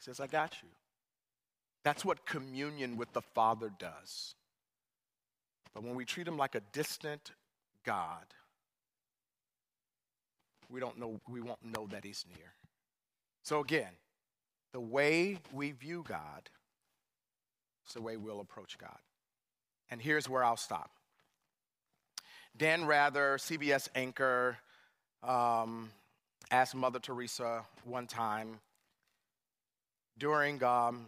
says, 0.00 0.20
I 0.20 0.26
got 0.26 0.56
you. 0.62 0.68
That's 1.86 2.04
what 2.04 2.26
communion 2.26 2.96
with 2.96 3.12
the 3.12 3.22
Father 3.22 3.70
does. 3.78 4.34
But 5.72 5.84
when 5.84 5.94
we 5.94 6.04
treat 6.04 6.26
him 6.26 6.36
like 6.36 6.56
a 6.56 6.60
distant 6.72 7.30
God, 7.84 8.24
we 10.68 10.80
don't 10.80 10.98
know 10.98 11.20
we 11.28 11.40
won't 11.40 11.64
know 11.64 11.86
that 11.92 12.04
he's 12.04 12.24
near. 12.36 12.54
So 13.44 13.60
again, 13.60 13.92
the 14.72 14.80
way 14.80 15.38
we 15.52 15.70
view 15.70 16.04
God 16.08 16.50
is 17.86 17.94
the 17.94 18.02
way 18.02 18.16
we'll 18.16 18.40
approach 18.40 18.78
God. 18.78 18.98
And 19.88 20.02
here's 20.02 20.28
where 20.28 20.42
I'll 20.42 20.56
stop. 20.56 20.90
Dan 22.56 22.86
Rather, 22.86 23.38
CBS 23.38 23.88
anchor, 23.94 24.58
um, 25.22 25.90
asked 26.50 26.74
Mother 26.74 26.98
Teresa 26.98 27.62
one 27.84 28.08
time 28.08 28.58
during 30.18 30.60
um, 30.64 31.06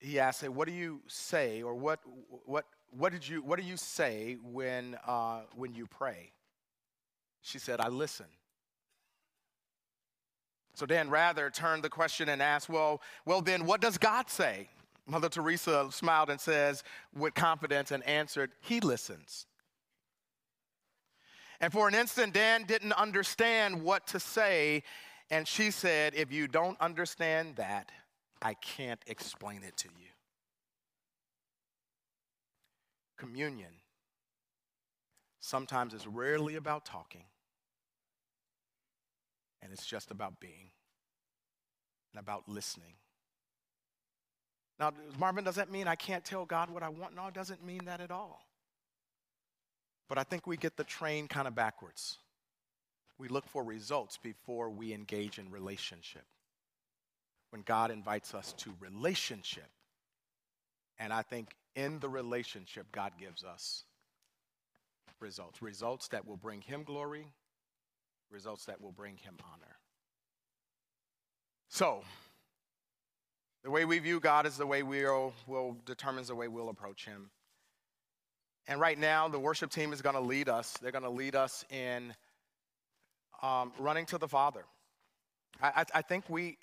he 0.00 0.18
asked, 0.18 0.40
hey, 0.40 0.48
what 0.48 0.68
do 0.68 0.74
you 0.74 1.00
say 1.06 1.62
or 1.62 1.74
what, 1.74 2.00
what, 2.44 2.64
what, 2.90 3.12
did 3.12 3.26
you, 3.26 3.42
what 3.42 3.58
do 3.58 3.64
you 3.64 3.76
say 3.76 4.36
when, 4.42 4.96
uh, 5.06 5.40
when 5.56 5.74
you 5.74 5.86
pray? 5.86 6.32
She 7.42 7.58
said, 7.58 7.80
I 7.80 7.88
listen. 7.88 8.26
So 10.74 10.86
Dan 10.86 11.10
Rather 11.10 11.50
turned 11.50 11.82
the 11.82 11.88
question 11.88 12.28
and 12.28 12.40
asked, 12.40 12.68
well, 12.68 13.02
well 13.24 13.40
then 13.40 13.66
what 13.66 13.80
does 13.80 13.98
God 13.98 14.30
say? 14.30 14.68
Mother 15.08 15.28
Teresa 15.28 15.88
smiled 15.90 16.30
and 16.30 16.40
says 16.40 16.84
with 17.16 17.34
confidence 17.34 17.90
and 17.90 18.06
answered, 18.06 18.52
He 18.60 18.80
listens. 18.80 19.46
And 21.60 21.72
for 21.72 21.88
an 21.88 21.94
instant, 21.94 22.34
Dan 22.34 22.64
didn't 22.64 22.92
understand 22.92 23.82
what 23.82 24.06
to 24.08 24.20
say. 24.20 24.82
And 25.30 25.48
she 25.48 25.70
said, 25.70 26.14
If 26.14 26.30
you 26.30 26.46
don't 26.46 26.78
understand 26.80 27.56
that, 27.56 27.90
I 28.40 28.54
can't 28.54 29.00
explain 29.06 29.62
it 29.62 29.76
to 29.78 29.88
you. 29.88 30.08
Communion 33.16 33.72
sometimes 35.40 35.92
is 35.92 36.06
rarely 36.06 36.54
about 36.54 36.84
talking, 36.84 37.24
and 39.60 39.72
it's 39.72 39.86
just 39.86 40.10
about 40.10 40.38
being 40.38 40.70
and 42.12 42.20
about 42.20 42.48
listening. 42.48 42.94
Now, 44.78 44.92
Marvin, 45.18 45.42
does 45.42 45.56
that 45.56 45.72
mean 45.72 45.88
I 45.88 45.96
can't 45.96 46.24
tell 46.24 46.44
God 46.44 46.70
what 46.70 46.84
I 46.84 46.88
want? 46.88 47.16
No, 47.16 47.26
it 47.26 47.34
doesn't 47.34 47.64
mean 47.64 47.86
that 47.86 48.00
at 48.00 48.12
all. 48.12 48.46
But 50.08 50.18
I 50.18 50.22
think 50.22 50.46
we 50.46 50.56
get 50.56 50.76
the 50.76 50.84
train 50.84 51.26
kind 51.26 51.48
of 51.48 51.56
backwards. 51.56 52.18
We 53.18 53.26
look 53.26 53.48
for 53.48 53.64
results 53.64 54.16
before 54.16 54.70
we 54.70 54.94
engage 54.94 55.40
in 55.40 55.50
relationship 55.50 56.24
when 57.50 57.62
God 57.62 57.90
invites 57.90 58.34
us 58.34 58.52
to 58.58 58.72
relationship. 58.80 59.68
And 60.98 61.12
I 61.12 61.22
think 61.22 61.54
in 61.74 61.98
the 62.00 62.08
relationship, 62.08 62.86
God 62.92 63.12
gives 63.18 63.44
us 63.44 63.84
results 65.20 65.62
results 65.62 66.08
that 66.08 66.26
will 66.26 66.36
bring 66.36 66.60
Him 66.60 66.84
glory, 66.84 67.26
results 68.30 68.66
that 68.66 68.80
will 68.80 68.92
bring 68.92 69.16
Him 69.16 69.34
honor. 69.52 69.76
So, 71.68 72.02
the 73.64 73.70
way 73.70 73.84
we 73.84 73.98
view 73.98 74.20
God 74.20 74.46
is 74.46 74.56
the 74.56 74.66
way 74.66 74.82
we'll, 74.82 75.32
will 75.46 75.76
determines 75.84 76.28
the 76.28 76.34
way 76.34 76.48
we'll 76.48 76.68
approach 76.68 77.04
Him. 77.04 77.30
And 78.66 78.80
right 78.80 78.98
now, 78.98 79.28
the 79.28 79.38
worship 79.38 79.70
team 79.70 79.92
is 79.92 80.02
going 80.02 80.14
to 80.14 80.20
lead 80.20 80.48
us. 80.48 80.74
They're 80.80 80.92
going 80.92 81.04
to 81.04 81.10
lead 81.10 81.34
us 81.34 81.64
in 81.70 82.14
um, 83.42 83.72
running 83.78 84.06
to 84.06 84.18
the 84.18 84.28
Father. 84.28 84.64
I, 85.62 85.68
I, 85.68 85.84
I 85.94 86.02
think 86.02 86.28
we, 86.28 86.58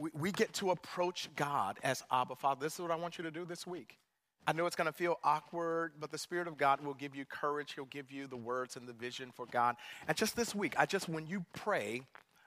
we, 0.00 0.10
we 0.18 0.32
get 0.32 0.54
to 0.54 0.70
approach 0.70 1.28
God 1.36 1.78
as 1.82 2.02
Abba 2.10 2.34
Father. 2.34 2.64
This 2.64 2.74
is 2.74 2.80
what 2.80 2.90
I 2.90 2.96
want 2.96 3.18
you 3.18 3.24
to 3.24 3.30
do 3.30 3.44
this 3.44 3.66
week. 3.66 3.98
I 4.46 4.52
know 4.52 4.64
it's 4.64 4.74
going 4.74 4.86
to 4.86 4.92
feel 4.92 5.18
awkward, 5.22 5.92
but 6.00 6.10
the 6.10 6.16
Spirit 6.16 6.48
of 6.48 6.56
God 6.56 6.80
will 6.80 6.94
give 6.94 7.14
you 7.14 7.26
courage. 7.26 7.74
He'll 7.74 7.84
give 7.84 8.10
you 8.10 8.26
the 8.26 8.36
words 8.36 8.76
and 8.76 8.88
the 8.88 8.94
vision 8.94 9.30
for 9.36 9.44
God. 9.44 9.76
And 10.08 10.16
just 10.16 10.34
this 10.34 10.54
week, 10.54 10.74
I 10.78 10.86
just, 10.86 11.10
when 11.10 11.26
you 11.26 11.44
pray, 11.52 12.00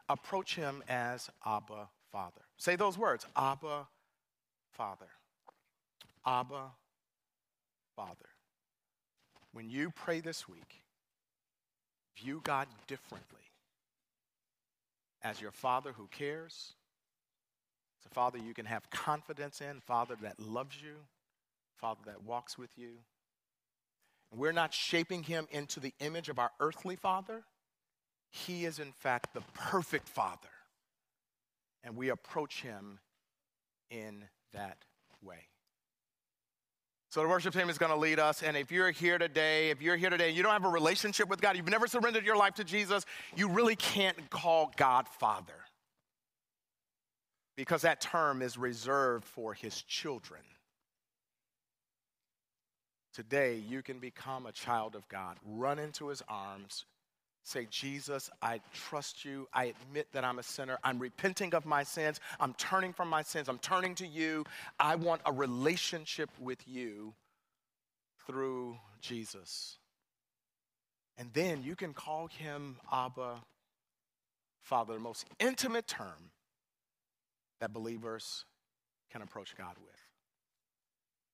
approach 0.09 0.55
Him 0.55 0.83
as 0.89 1.29
Abba 1.45 1.89
Father. 2.11 2.41
Say 2.57 2.75
those 2.75 2.97
words 2.97 3.27
Abba 3.35 3.87
Father. 4.71 5.09
Abba 6.25 6.71
Father. 7.95 8.29
When 9.51 9.69
you 9.69 9.91
pray 9.91 10.19
this 10.21 10.49
week, 10.49 10.81
view 12.17 12.41
God 12.43 12.67
differently 12.87 13.37
as 15.21 15.39
your 15.39 15.51
Father 15.51 15.91
who 15.95 16.07
cares 16.07 16.73
it's 18.03 18.11
a 18.11 18.15
Father 18.15 18.37
you 18.37 18.53
can 18.53 18.65
have 18.65 18.89
confidence 18.89 19.61
in, 19.61 19.79
Father 19.79 20.15
that 20.21 20.37
loves 20.39 20.75
you, 20.81 20.95
Father 21.77 22.01
that 22.05 22.23
walks 22.23 22.57
with 22.57 22.71
you. 22.75 22.99
we're 24.35 24.51
not 24.51 24.73
shaping 24.73 25.23
him 25.23 25.47
into 25.51 25.79
the 25.79 25.93
image 25.99 26.27
of 26.27 26.39
our 26.39 26.49
earthly 26.59 26.95
father, 26.95 27.43
he 28.31 28.65
is 28.65 28.79
in 28.79 28.91
fact 28.91 29.33
the 29.33 29.43
perfect 29.53 30.09
father. 30.09 30.49
And 31.83 31.95
we 31.95 32.09
approach 32.09 32.61
him 32.61 32.99
in 33.91 34.25
that 34.53 34.79
way. 35.21 35.47
So 37.09 37.21
the 37.21 37.27
worship 37.27 37.53
team 37.53 37.69
is 37.69 37.77
going 37.77 37.91
to 37.91 37.97
lead 37.97 38.19
us. 38.19 38.41
And 38.41 38.57
if 38.57 38.71
you're 38.71 38.89
here 38.89 39.19
today, 39.19 39.69
if 39.69 39.81
you're 39.81 39.97
here 39.97 40.09
today 40.09 40.29
and 40.29 40.35
you 40.35 40.41
don't 40.41 40.51
have 40.51 40.65
a 40.65 40.69
relationship 40.69 41.29
with 41.29 41.41
God, 41.41 41.55
you've 41.55 41.69
never 41.69 41.85
surrendered 41.85 42.25
your 42.25 42.35
life 42.35 42.55
to 42.55 42.63
Jesus, 42.63 43.05
you 43.35 43.47
really 43.49 43.75
can't 43.75 44.29
call 44.31 44.73
God 44.77 45.07
Father. 45.07 45.53
Because 47.55 47.83
that 47.83 48.01
term 48.01 48.41
is 48.41 48.57
reserved 48.57 49.25
for 49.25 49.53
his 49.53 49.81
children. 49.83 50.41
Today, 53.13 53.61
you 53.69 53.83
can 53.83 53.99
become 53.99 54.47
a 54.47 54.51
child 54.51 54.95
of 54.95 55.07
God. 55.07 55.37
Run 55.45 55.77
into 55.77 56.07
his 56.07 56.23
arms. 56.27 56.85
Say, 57.43 57.67
Jesus, 57.69 58.31
I 58.41 58.61
trust 58.73 59.23
you. 59.23 59.47
I 59.53 59.65
admit 59.65 60.07
that 60.13 60.23
I'm 60.23 60.39
a 60.39 60.43
sinner. 60.43 60.79
I'm 60.83 60.97
repenting 60.97 61.53
of 61.53 61.65
my 61.65 61.83
sins. 61.83 62.19
I'm 62.39 62.53
turning 62.55 62.91
from 62.93 63.09
my 63.09 63.21
sins. 63.21 63.49
I'm 63.49 63.59
turning 63.59 63.93
to 63.95 64.07
you. 64.07 64.45
I 64.79 64.95
want 64.95 65.21
a 65.25 65.31
relationship 65.31 66.29
with 66.39 66.67
you 66.67 67.13
through 68.25 68.77
Jesus. 69.01 69.77
And 71.17 71.29
then 71.33 71.61
you 71.61 71.75
can 71.75 71.93
call 71.93 72.27
him 72.27 72.77
Abba, 72.91 73.35
Father, 74.61 74.95
the 74.95 74.99
most 74.99 75.25
intimate 75.39 75.85
term 75.85 76.31
that 77.63 77.71
believers 77.71 78.43
can 79.09 79.21
approach 79.21 79.55
God 79.55 79.75
with. 79.81 79.95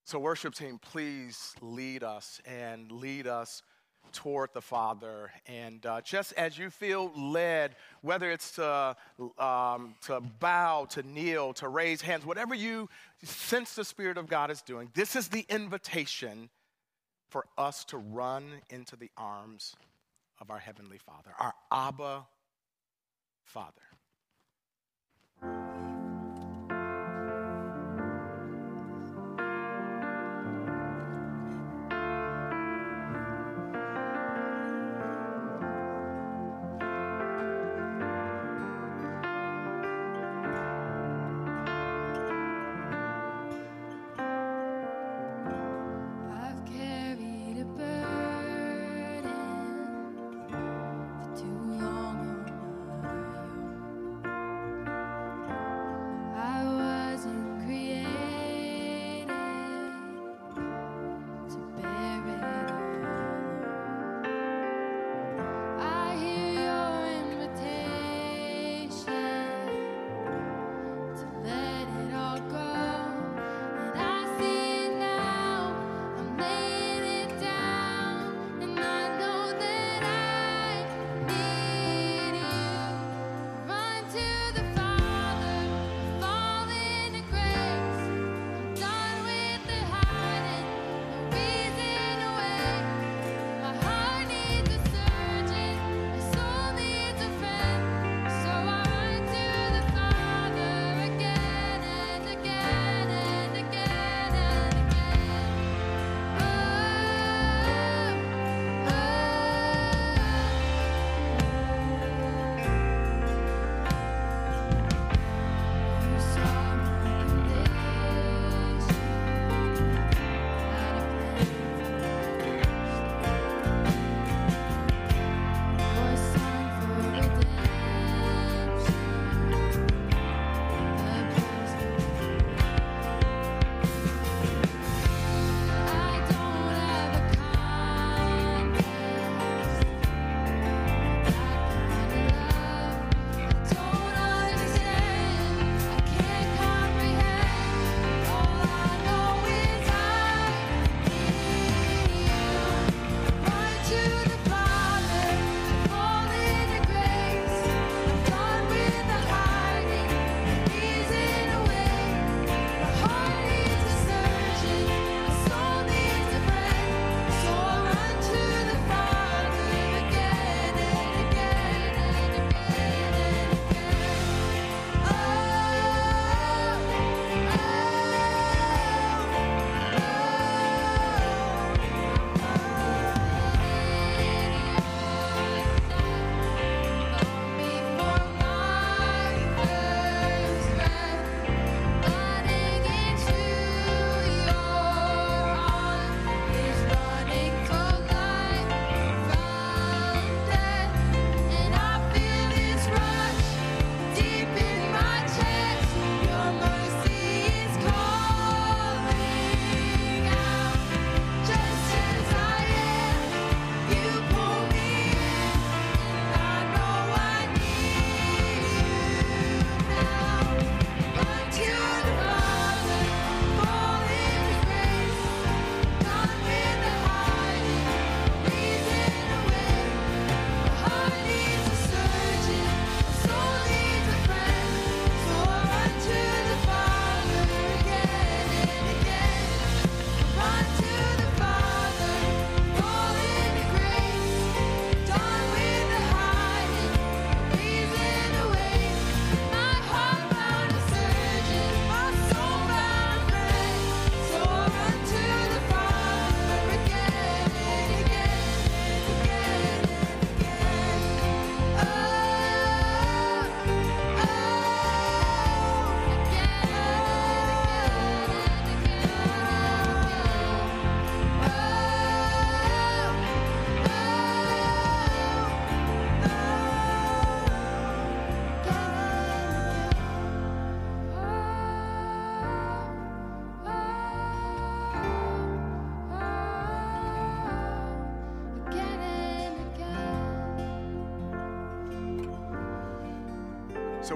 So, 0.06 0.20
worship 0.20 0.54
team, 0.54 0.78
please 0.78 1.56
lead 1.60 2.04
us 2.04 2.40
and 2.46 2.92
lead 2.92 3.26
us 3.26 3.64
toward 4.12 4.52
the 4.54 4.62
Father. 4.62 5.32
And 5.48 5.84
uh, 5.88 6.02
just 6.02 6.34
as 6.34 6.56
you 6.56 6.70
feel 6.70 7.12
led, 7.18 7.78
whether 8.02 8.30
it's 8.30 8.52
to, 8.58 8.96
um, 9.40 9.96
to 10.04 10.22
bow, 10.40 10.86
to 10.92 11.02
kneel, 11.02 11.54
to 11.54 11.68
raise 11.68 12.00
hands, 12.00 12.28
whatever 12.28 12.54
you 12.54 12.90
sense 13.24 13.74
the 13.74 13.84
Spirit 13.84 14.20
of 14.20 14.28
God 14.28 14.52
is 14.52 14.62
doing, 14.62 14.92
this 14.94 15.16
is 15.16 15.30
the 15.30 15.48
invitation 15.50 16.52
for 17.30 17.46
us 17.58 17.84
to 17.86 17.98
run 17.98 18.44
into 18.70 18.96
the 18.96 19.10
arms 19.18 19.76
of 20.40 20.52
our 20.52 20.60
Heavenly 20.60 21.00
Father, 21.00 21.32
our 21.40 21.56
Abba 21.72 22.28
Father. 23.46 23.89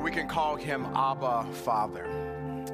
We 0.03 0.11
can 0.11 0.27
call 0.27 0.57
him 0.57 0.85
Abba 0.95 1.45
Father. 1.63 2.03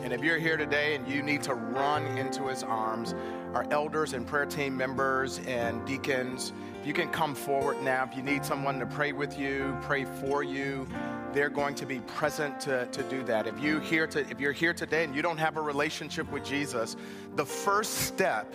And 0.02 0.12
if 0.12 0.24
you're 0.24 0.40
here 0.40 0.58
today 0.58 0.96
and 0.96 1.08
you 1.08 1.22
need 1.22 1.44
to 1.44 1.54
run 1.54 2.08
into 2.18 2.48
his 2.48 2.64
arms, 2.64 3.14
our 3.54 3.68
elders 3.70 4.14
and 4.14 4.26
prayer 4.26 4.48
team 4.48 4.76
members 4.76 5.40
and 5.46 5.86
deacons, 5.86 6.54
you 6.84 6.92
can 6.92 7.08
come 7.10 7.36
forward 7.36 7.84
now. 7.84 8.04
If 8.10 8.18
you 8.18 8.24
need 8.24 8.44
someone 8.44 8.80
to 8.80 8.88
pray 8.88 9.12
with 9.12 9.38
you, 9.38 9.78
pray 9.84 10.06
for 10.06 10.42
you, 10.42 10.88
they're 11.32 11.52
going 11.52 11.76
to 11.76 11.86
be 11.86 12.00
present 12.00 12.60
to, 12.62 12.88
to 12.88 13.04
do 13.04 13.22
that. 13.26 13.46
If 13.46 13.62
you 13.62 13.80
here 13.80 14.08
to 14.08 14.22
if 14.22 14.40
you're 14.40 14.52
here 14.52 14.74
today 14.74 15.04
and 15.04 15.16
you 15.16 15.22
don't 15.22 15.38
have 15.38 15.58
a 15.58 15.62
relationship 15.62 16.32
with 16.32 16.44
Jesus, 16.44 16.96
the 17.36 17.46
first 17.46 18.08
step 18.08 18.52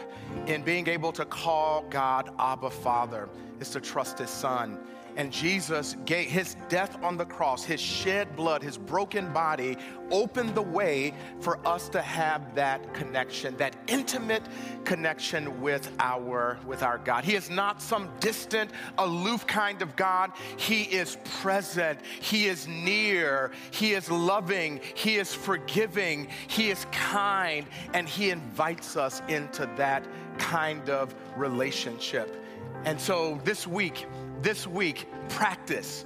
in 0.47 0.63
being 0.63 0.89
able 0.89 1.13
to 1.13 1.25
call 1.25 1.85
God 1.91 2.31
Abba 2.41 2.71
Father 2.71 3.29
is 3.61 3.71
to 3.71 3.81
trust 3.81 4.19
his 4.19 4.31
son 4.31 4.81
and 5.17 5.33
Jesus 5.33 5.97
gave 6.05 6.29
his 6.29 6.57
death 6.69 6.97
on 7.03 7.17
the 7.17 7.25
cross, 7.25 7.65
his 7.65 7.81
shed 7.81 8.35
blood, 8.37 8.63
his 8.63 8.77
broken 8.77 9.33
body 9.33 9.77
opened 10.11 10.55
the 10.55 10.63
way 10.63 11.15
for 11.41 11.59
us 11.67 11.89
to 11.91 12.03
have 12.03 12.55
that 12.55 12.93
connection, 12.95 13.57
that 13.57 13.77
intimate 13.87 14.43
connection 14.85 15.61
with 15.61 15.91
our 16.01 16.59
with 16.67 16.83
our 16.83 16.99
God. 16.99 17.25
He 17.25 17.35
is 17.35 17.51
not 17.51 17.81
some 17.81 18.11
distant, 18.21 18.71
aloof 18.99 19.47
kind 19.47 19.83
of 19.83 19.97
God. 19.97 20.33
He 20.57 20.83
is 20.83 21.17
present. 21.41 22.01
He 22.21 22.47
is 22.47 22.67
near. 22.67 23.53
He 23.71 23.93
is 23.93 24.11
loving. 24.11 24.81
He 24.95 25.17
is 25.17 25.35
forgiving. 25.35 26.29
He 26.49 26.71
is 26.71 26.87
kind 26.91 27.67
and 27.93 28.09
he 28.09 28.31
invites 28.31 28.97
us 28.97 29.23
into 29.29 29.69
that 29.77 30.05
kind 30.39 30.91
of 30.91 31.15
relationship. 31.37 32.44
And 32.85 33.01
so 33.01 33.41
this 33.45 33.67
week, 33.67 34.07
this 34.43 34.67
week, 34.67 35.07
practice 35.31 36.05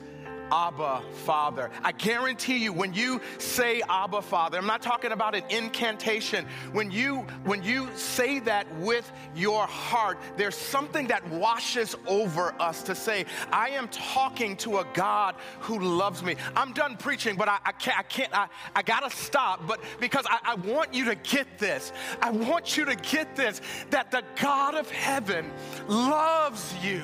Abba 0.50 1.02
Father. 1.24 1.70
I 1.82 1.92
guarantee 1.92 2.58
you 2.58 2.72
when 2.72 2.94
you 2.94 3.20
say 3.38 3.82
Abba 3.88 4.22
Father, 4.22 4.58
I'm 4.58 4.66
not 4.66 4.82
talking 4.82 5.12
about 5.12 5.34
an 5.34 5.44
incantation. 5.50 6.46
When 6.72 6.90
you 6.90 7.26
when 7.44 7.62
you 7.62 7.88
say 7.94 8.40
that 8.40 8.72
with 8.76 9.10
your 9.34 9.66
heart, 9.66 10.18
there's 10.36 10.56
something 10.56 11.08
that 11.08 11.26
washes 11.28 11.96
over 12.06 12.54
us 12.60 12.82
to 12.84 12.94
say, 12.94 13.26
I 13.52 13.70
am 13.70 13.88
talking 13.88 14.56
to 14.58 14.78
a 14.78 14.86
God 14.94 15.34
who 15.60 15.78
loves 15.78 16.22
me. 16.22 16.36
I'm 16.56 16.72
done 16.72 16.96
preaching, 16.96 17.36
but 17.36 17.48
I, 17.48 17.58
I 17.64 17.72
can't 17.72 17.98
I 17.98 18.02
can't 18.02 18.34
I, 18.34 18.48
I 18.74 18.82
gotta 18.82 19.10
stop, 19.10 19.66
but 19.66 19.80
because 20.00 20.26
I, 20.28 20.38
I 20.44 20.54
want 20.54 20.94
you 20.94 21.06
to 21.06 21.14
get 21.14 21.58
this. 21.58 21.92
I 22.20 22.30
want 22.30 22.76
you 22.76 22.84
to 22.84 22.94
get 22.96 23.36
this 23.36 23.60
that 23.90 24.10
the 24.10 24.22
God 24.40 24.74
of 24.74 24.90
heaven 24.90 25.50
loves 25.88 26.74
you. 26.82 27.02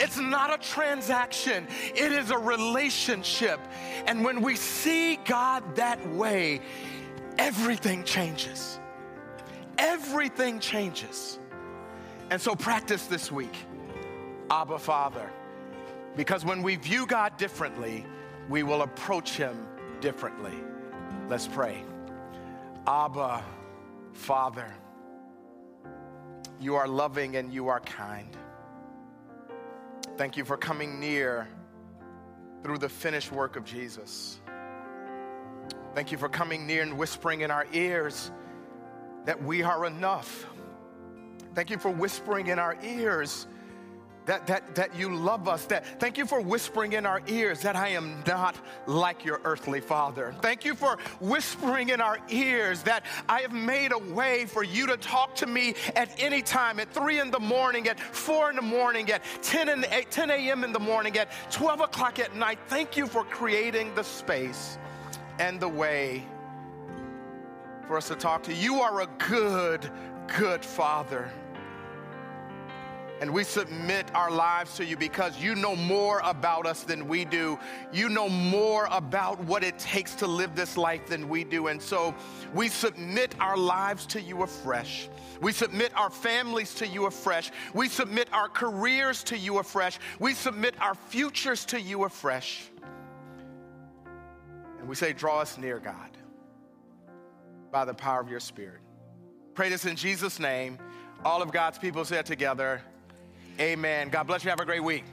It's 0.00 0.18
not 0.18 0.52
a 0.52 0.58
transaction, 0.58 1.66
it 1.94 2.12
is 2.12 2.30
a 2.30 2.38
relationship. 2.38 3.60
And 4.06 4.24
when 4.24 4.40
we 4.42 4.56
see 4.56 5.16
God 5.24 5.76
that 5.76 6.06
way, 6.10 6.60
everything 7.38 8.04
changes. 8.04 8.78
Everything 9.78 10.60
changes. 10.60 11.38
And 12.30 12.40
so 12.40 12.54
practice 12.54 13.06
this 13.06 13.30
week, 13.30 13.54
Abba 14.50 14.78
Father, 14.78 15.30
because 16.16 16.44
when 16.44 16.62
we 16.62 16.76
view 16.76 17.06
God 17.06 17.36
differently, 17.36 18.06
we 18.48 18.62
will 18.62 18.82
approach 18.82 19.36
Him 19.36 19.66
differently. 20.00 20.54
Let's 21.28 21.46
pray. 21.46 21.82
Abba, 22.86 23.42
Father, 24.12 24.72
you 26.60 26.74
are 26.76 26.86
loving 26.86 27.36
and 27.36 27.52
you 27.52 27.68
are 27.68 27.80
kind. 27.80 28.36
Thank 30.16 30.36
you 30.36 30.44
for 30.44 30.56
coming 30.56 31.00
near 31.00 31.48
through 32.62 32.78
the 32.78 32.88
finished 32.88 33.32
work 33.32 33.56
of 33.56 33.64
Jesus. 33.64 34.40
Thank 35.94 36.12
you 36.12 36.18
for 36.18 36.28
coming 36.28 36.68
near 36.68 36.82
and 36.82 36.96
whispering 36.96 37.40
in 37.40 37.50
our 37.50 37.66
ears 37.72 38.30
that 39.24 39.42
we 39.42 39.64
are 39.64 39.86
enough. 39.86 40.46
Thank 41.54 41.70
you 41.70 41.78
for 41.78 41.90
whispering 41.90 42.46
in 42.46 42.60
our 42.60 42.76
ears 42.84 43.48
that, 44.26 44.46
that, 44.46 44.74
that 44.74 44.94
you 44.94 45.14
love 45.14 45.48
us. 45.48 45.66
That 45.66 46.00
thank 46.00 46.18
you 46.18 46.26
for 46.26 46.40
whispering 46.40 46.92
in 46.94 47.06
our 47.06 47.20
ears 47.26 47.60
that 47.62 47.76
I 47.76 47.88
am 47.88 48.22
not 48.26 48.56
like 48.86 49.24
your 49.24 49.40
earthly 49.44 49.80
father. 49.80 50.34
Thank 50.40 50.64
you 50.64 50.74
for 50.74 50.98
whispering 51.20 51.90
in 51.90 52.00
our 52.00 52.18
ears 52.28 52.82
that 52.84 53.04
I 53.28 53.40
have 53.40 53.52
made 53.52 53.92
a 53.92 53.98
way 53.98 54.46
for 54.46 54.62
you 54.62 54.86
to 54.86 54.96
talk 54.96 55.34
to 55.36 55.46
me 55.46 55.74
at 55.94 56.10
any 56.18 56.42
time, 56.42 56.80
at 56.80 56.92
three 56.92 57.20
in 57.20 57.30
the 57.30 57.40
morning, 57.40 57.88
at 57.88 58.00
four 58.00 58.50
in 58.50 58.56
the 58.56 58.62
morning, 58.62 59.10
at 59.10 59.22
10, 59.42 59.68
and 59.68 59.86
8, 59.90 60.10
10 60.10 60.30
a.m. 60.30 60.64
in 60.64 60.72
the 60.72 60.80
morning, 60.80 61.16
at 61.18 61.30
12 61.50 61.80
o'clock 61.80 62.18
at 62.18 62.34
night. 62.34 62.58
Thank 62.68 62.96
you 62.96 63.06
for 63.06 63.24
creating 63.24 63.94
the 63.94 64.04
space 64.04 64.78
and 65.38 65.60
the 65.60 65.68
way 65.68 66.24
for 67.86 67.96
us 67.96 68.08
to 68.08 68.14
talk 68.14 68.42
to 68.44 68.52
you. 68.52 68.74
You 68.74 68.80
are 68.80 69.02
a 69.02 69.06
good, 69.18 69.90
good 70.38 70.64
father. 70.64 71.30
And 73.20 73.32
we 73.32 73.44
submit 73.44 74.12
our 74.14 74.30
lives 74.30 74.74
to 74.76 74.84
you 74.84 74.96
because 74.96 75.40
you 75.40 75.54
know 75.54 75.76
more 75.76 76.20
about 76.24 76.66
us 76.66 76.82
than 76.82 77.06
we 77.06 77.24
do. 77.24 77.58
You 77.92 78.08
know 78.08 78.28
more 78.28 78.88
about 78.90 79.38
what 79.44 79.62
it 79.62 79.78
takes 79.78 80.14
to 80.16 80.26
live 80.26 80.56
this 80.56 80.76
life 80.76 81.06
than 81.06 81.28
we 81.28 81.44
do. 81.44 81.68
And 81.68 81.80
so 81.80 82.14
we 82.52 82.68
submit 82.68 83.34
our 83.40 83.56
lives 83.56 84.04
to 84.06 84.20
you 84.20 84.42
afresh. 84.42 85.08
We 85.40 85.52
submit 85.52 85.96
our 85.96 86.10
families 86.10 86.74
to 86.74 86.86
you 86.86 87.06
afresh. 87.06 87.52
We 87.72 87.88
submit 87.88 88.28
our 88.32 88.48
careers 88.48 89.22
to 89.24 89.38
you 89.38 89.58
afresh. 89.58 89.98
We 90.18 90.34
submit 90.34 90.74
our 90.80 90.94
futures 90.94 91.64
to 91.66 91.80
you 91.80 92.04
afresh. 92.04 92.68
And 94.80 94.88
we 94.88 94.96
say, 94.96 95.12
Draw 95.12 95.40
us 95.40 95.56
near, 95.56 95.78
God, 95.78 96.10
by 97.70 97.84
the 97.84 97.94
power 97.94 98.20
of 98.20 98.28
your 98.28 98.40
Spirit. 98.40 98.80
Pray 99.54 99.68
this 99.68 99.84
in 99.86 99.94
Jesus' 99.94 100.40
name. 100.40 100.78
All 101.24 101.40
of 101.40 101.52
God's 101.52 101.78
people 101.78 102.04
said 102.04 102.26
together, 102.26 102.82
Amen. 103.60 104.08
God 104.08 104.26
bless 104.26 104.44
you. 104.44 104.50
Have 104.50 104.60
a 104.60 104.64
great 104.64 104.82
week. 104.82 105.04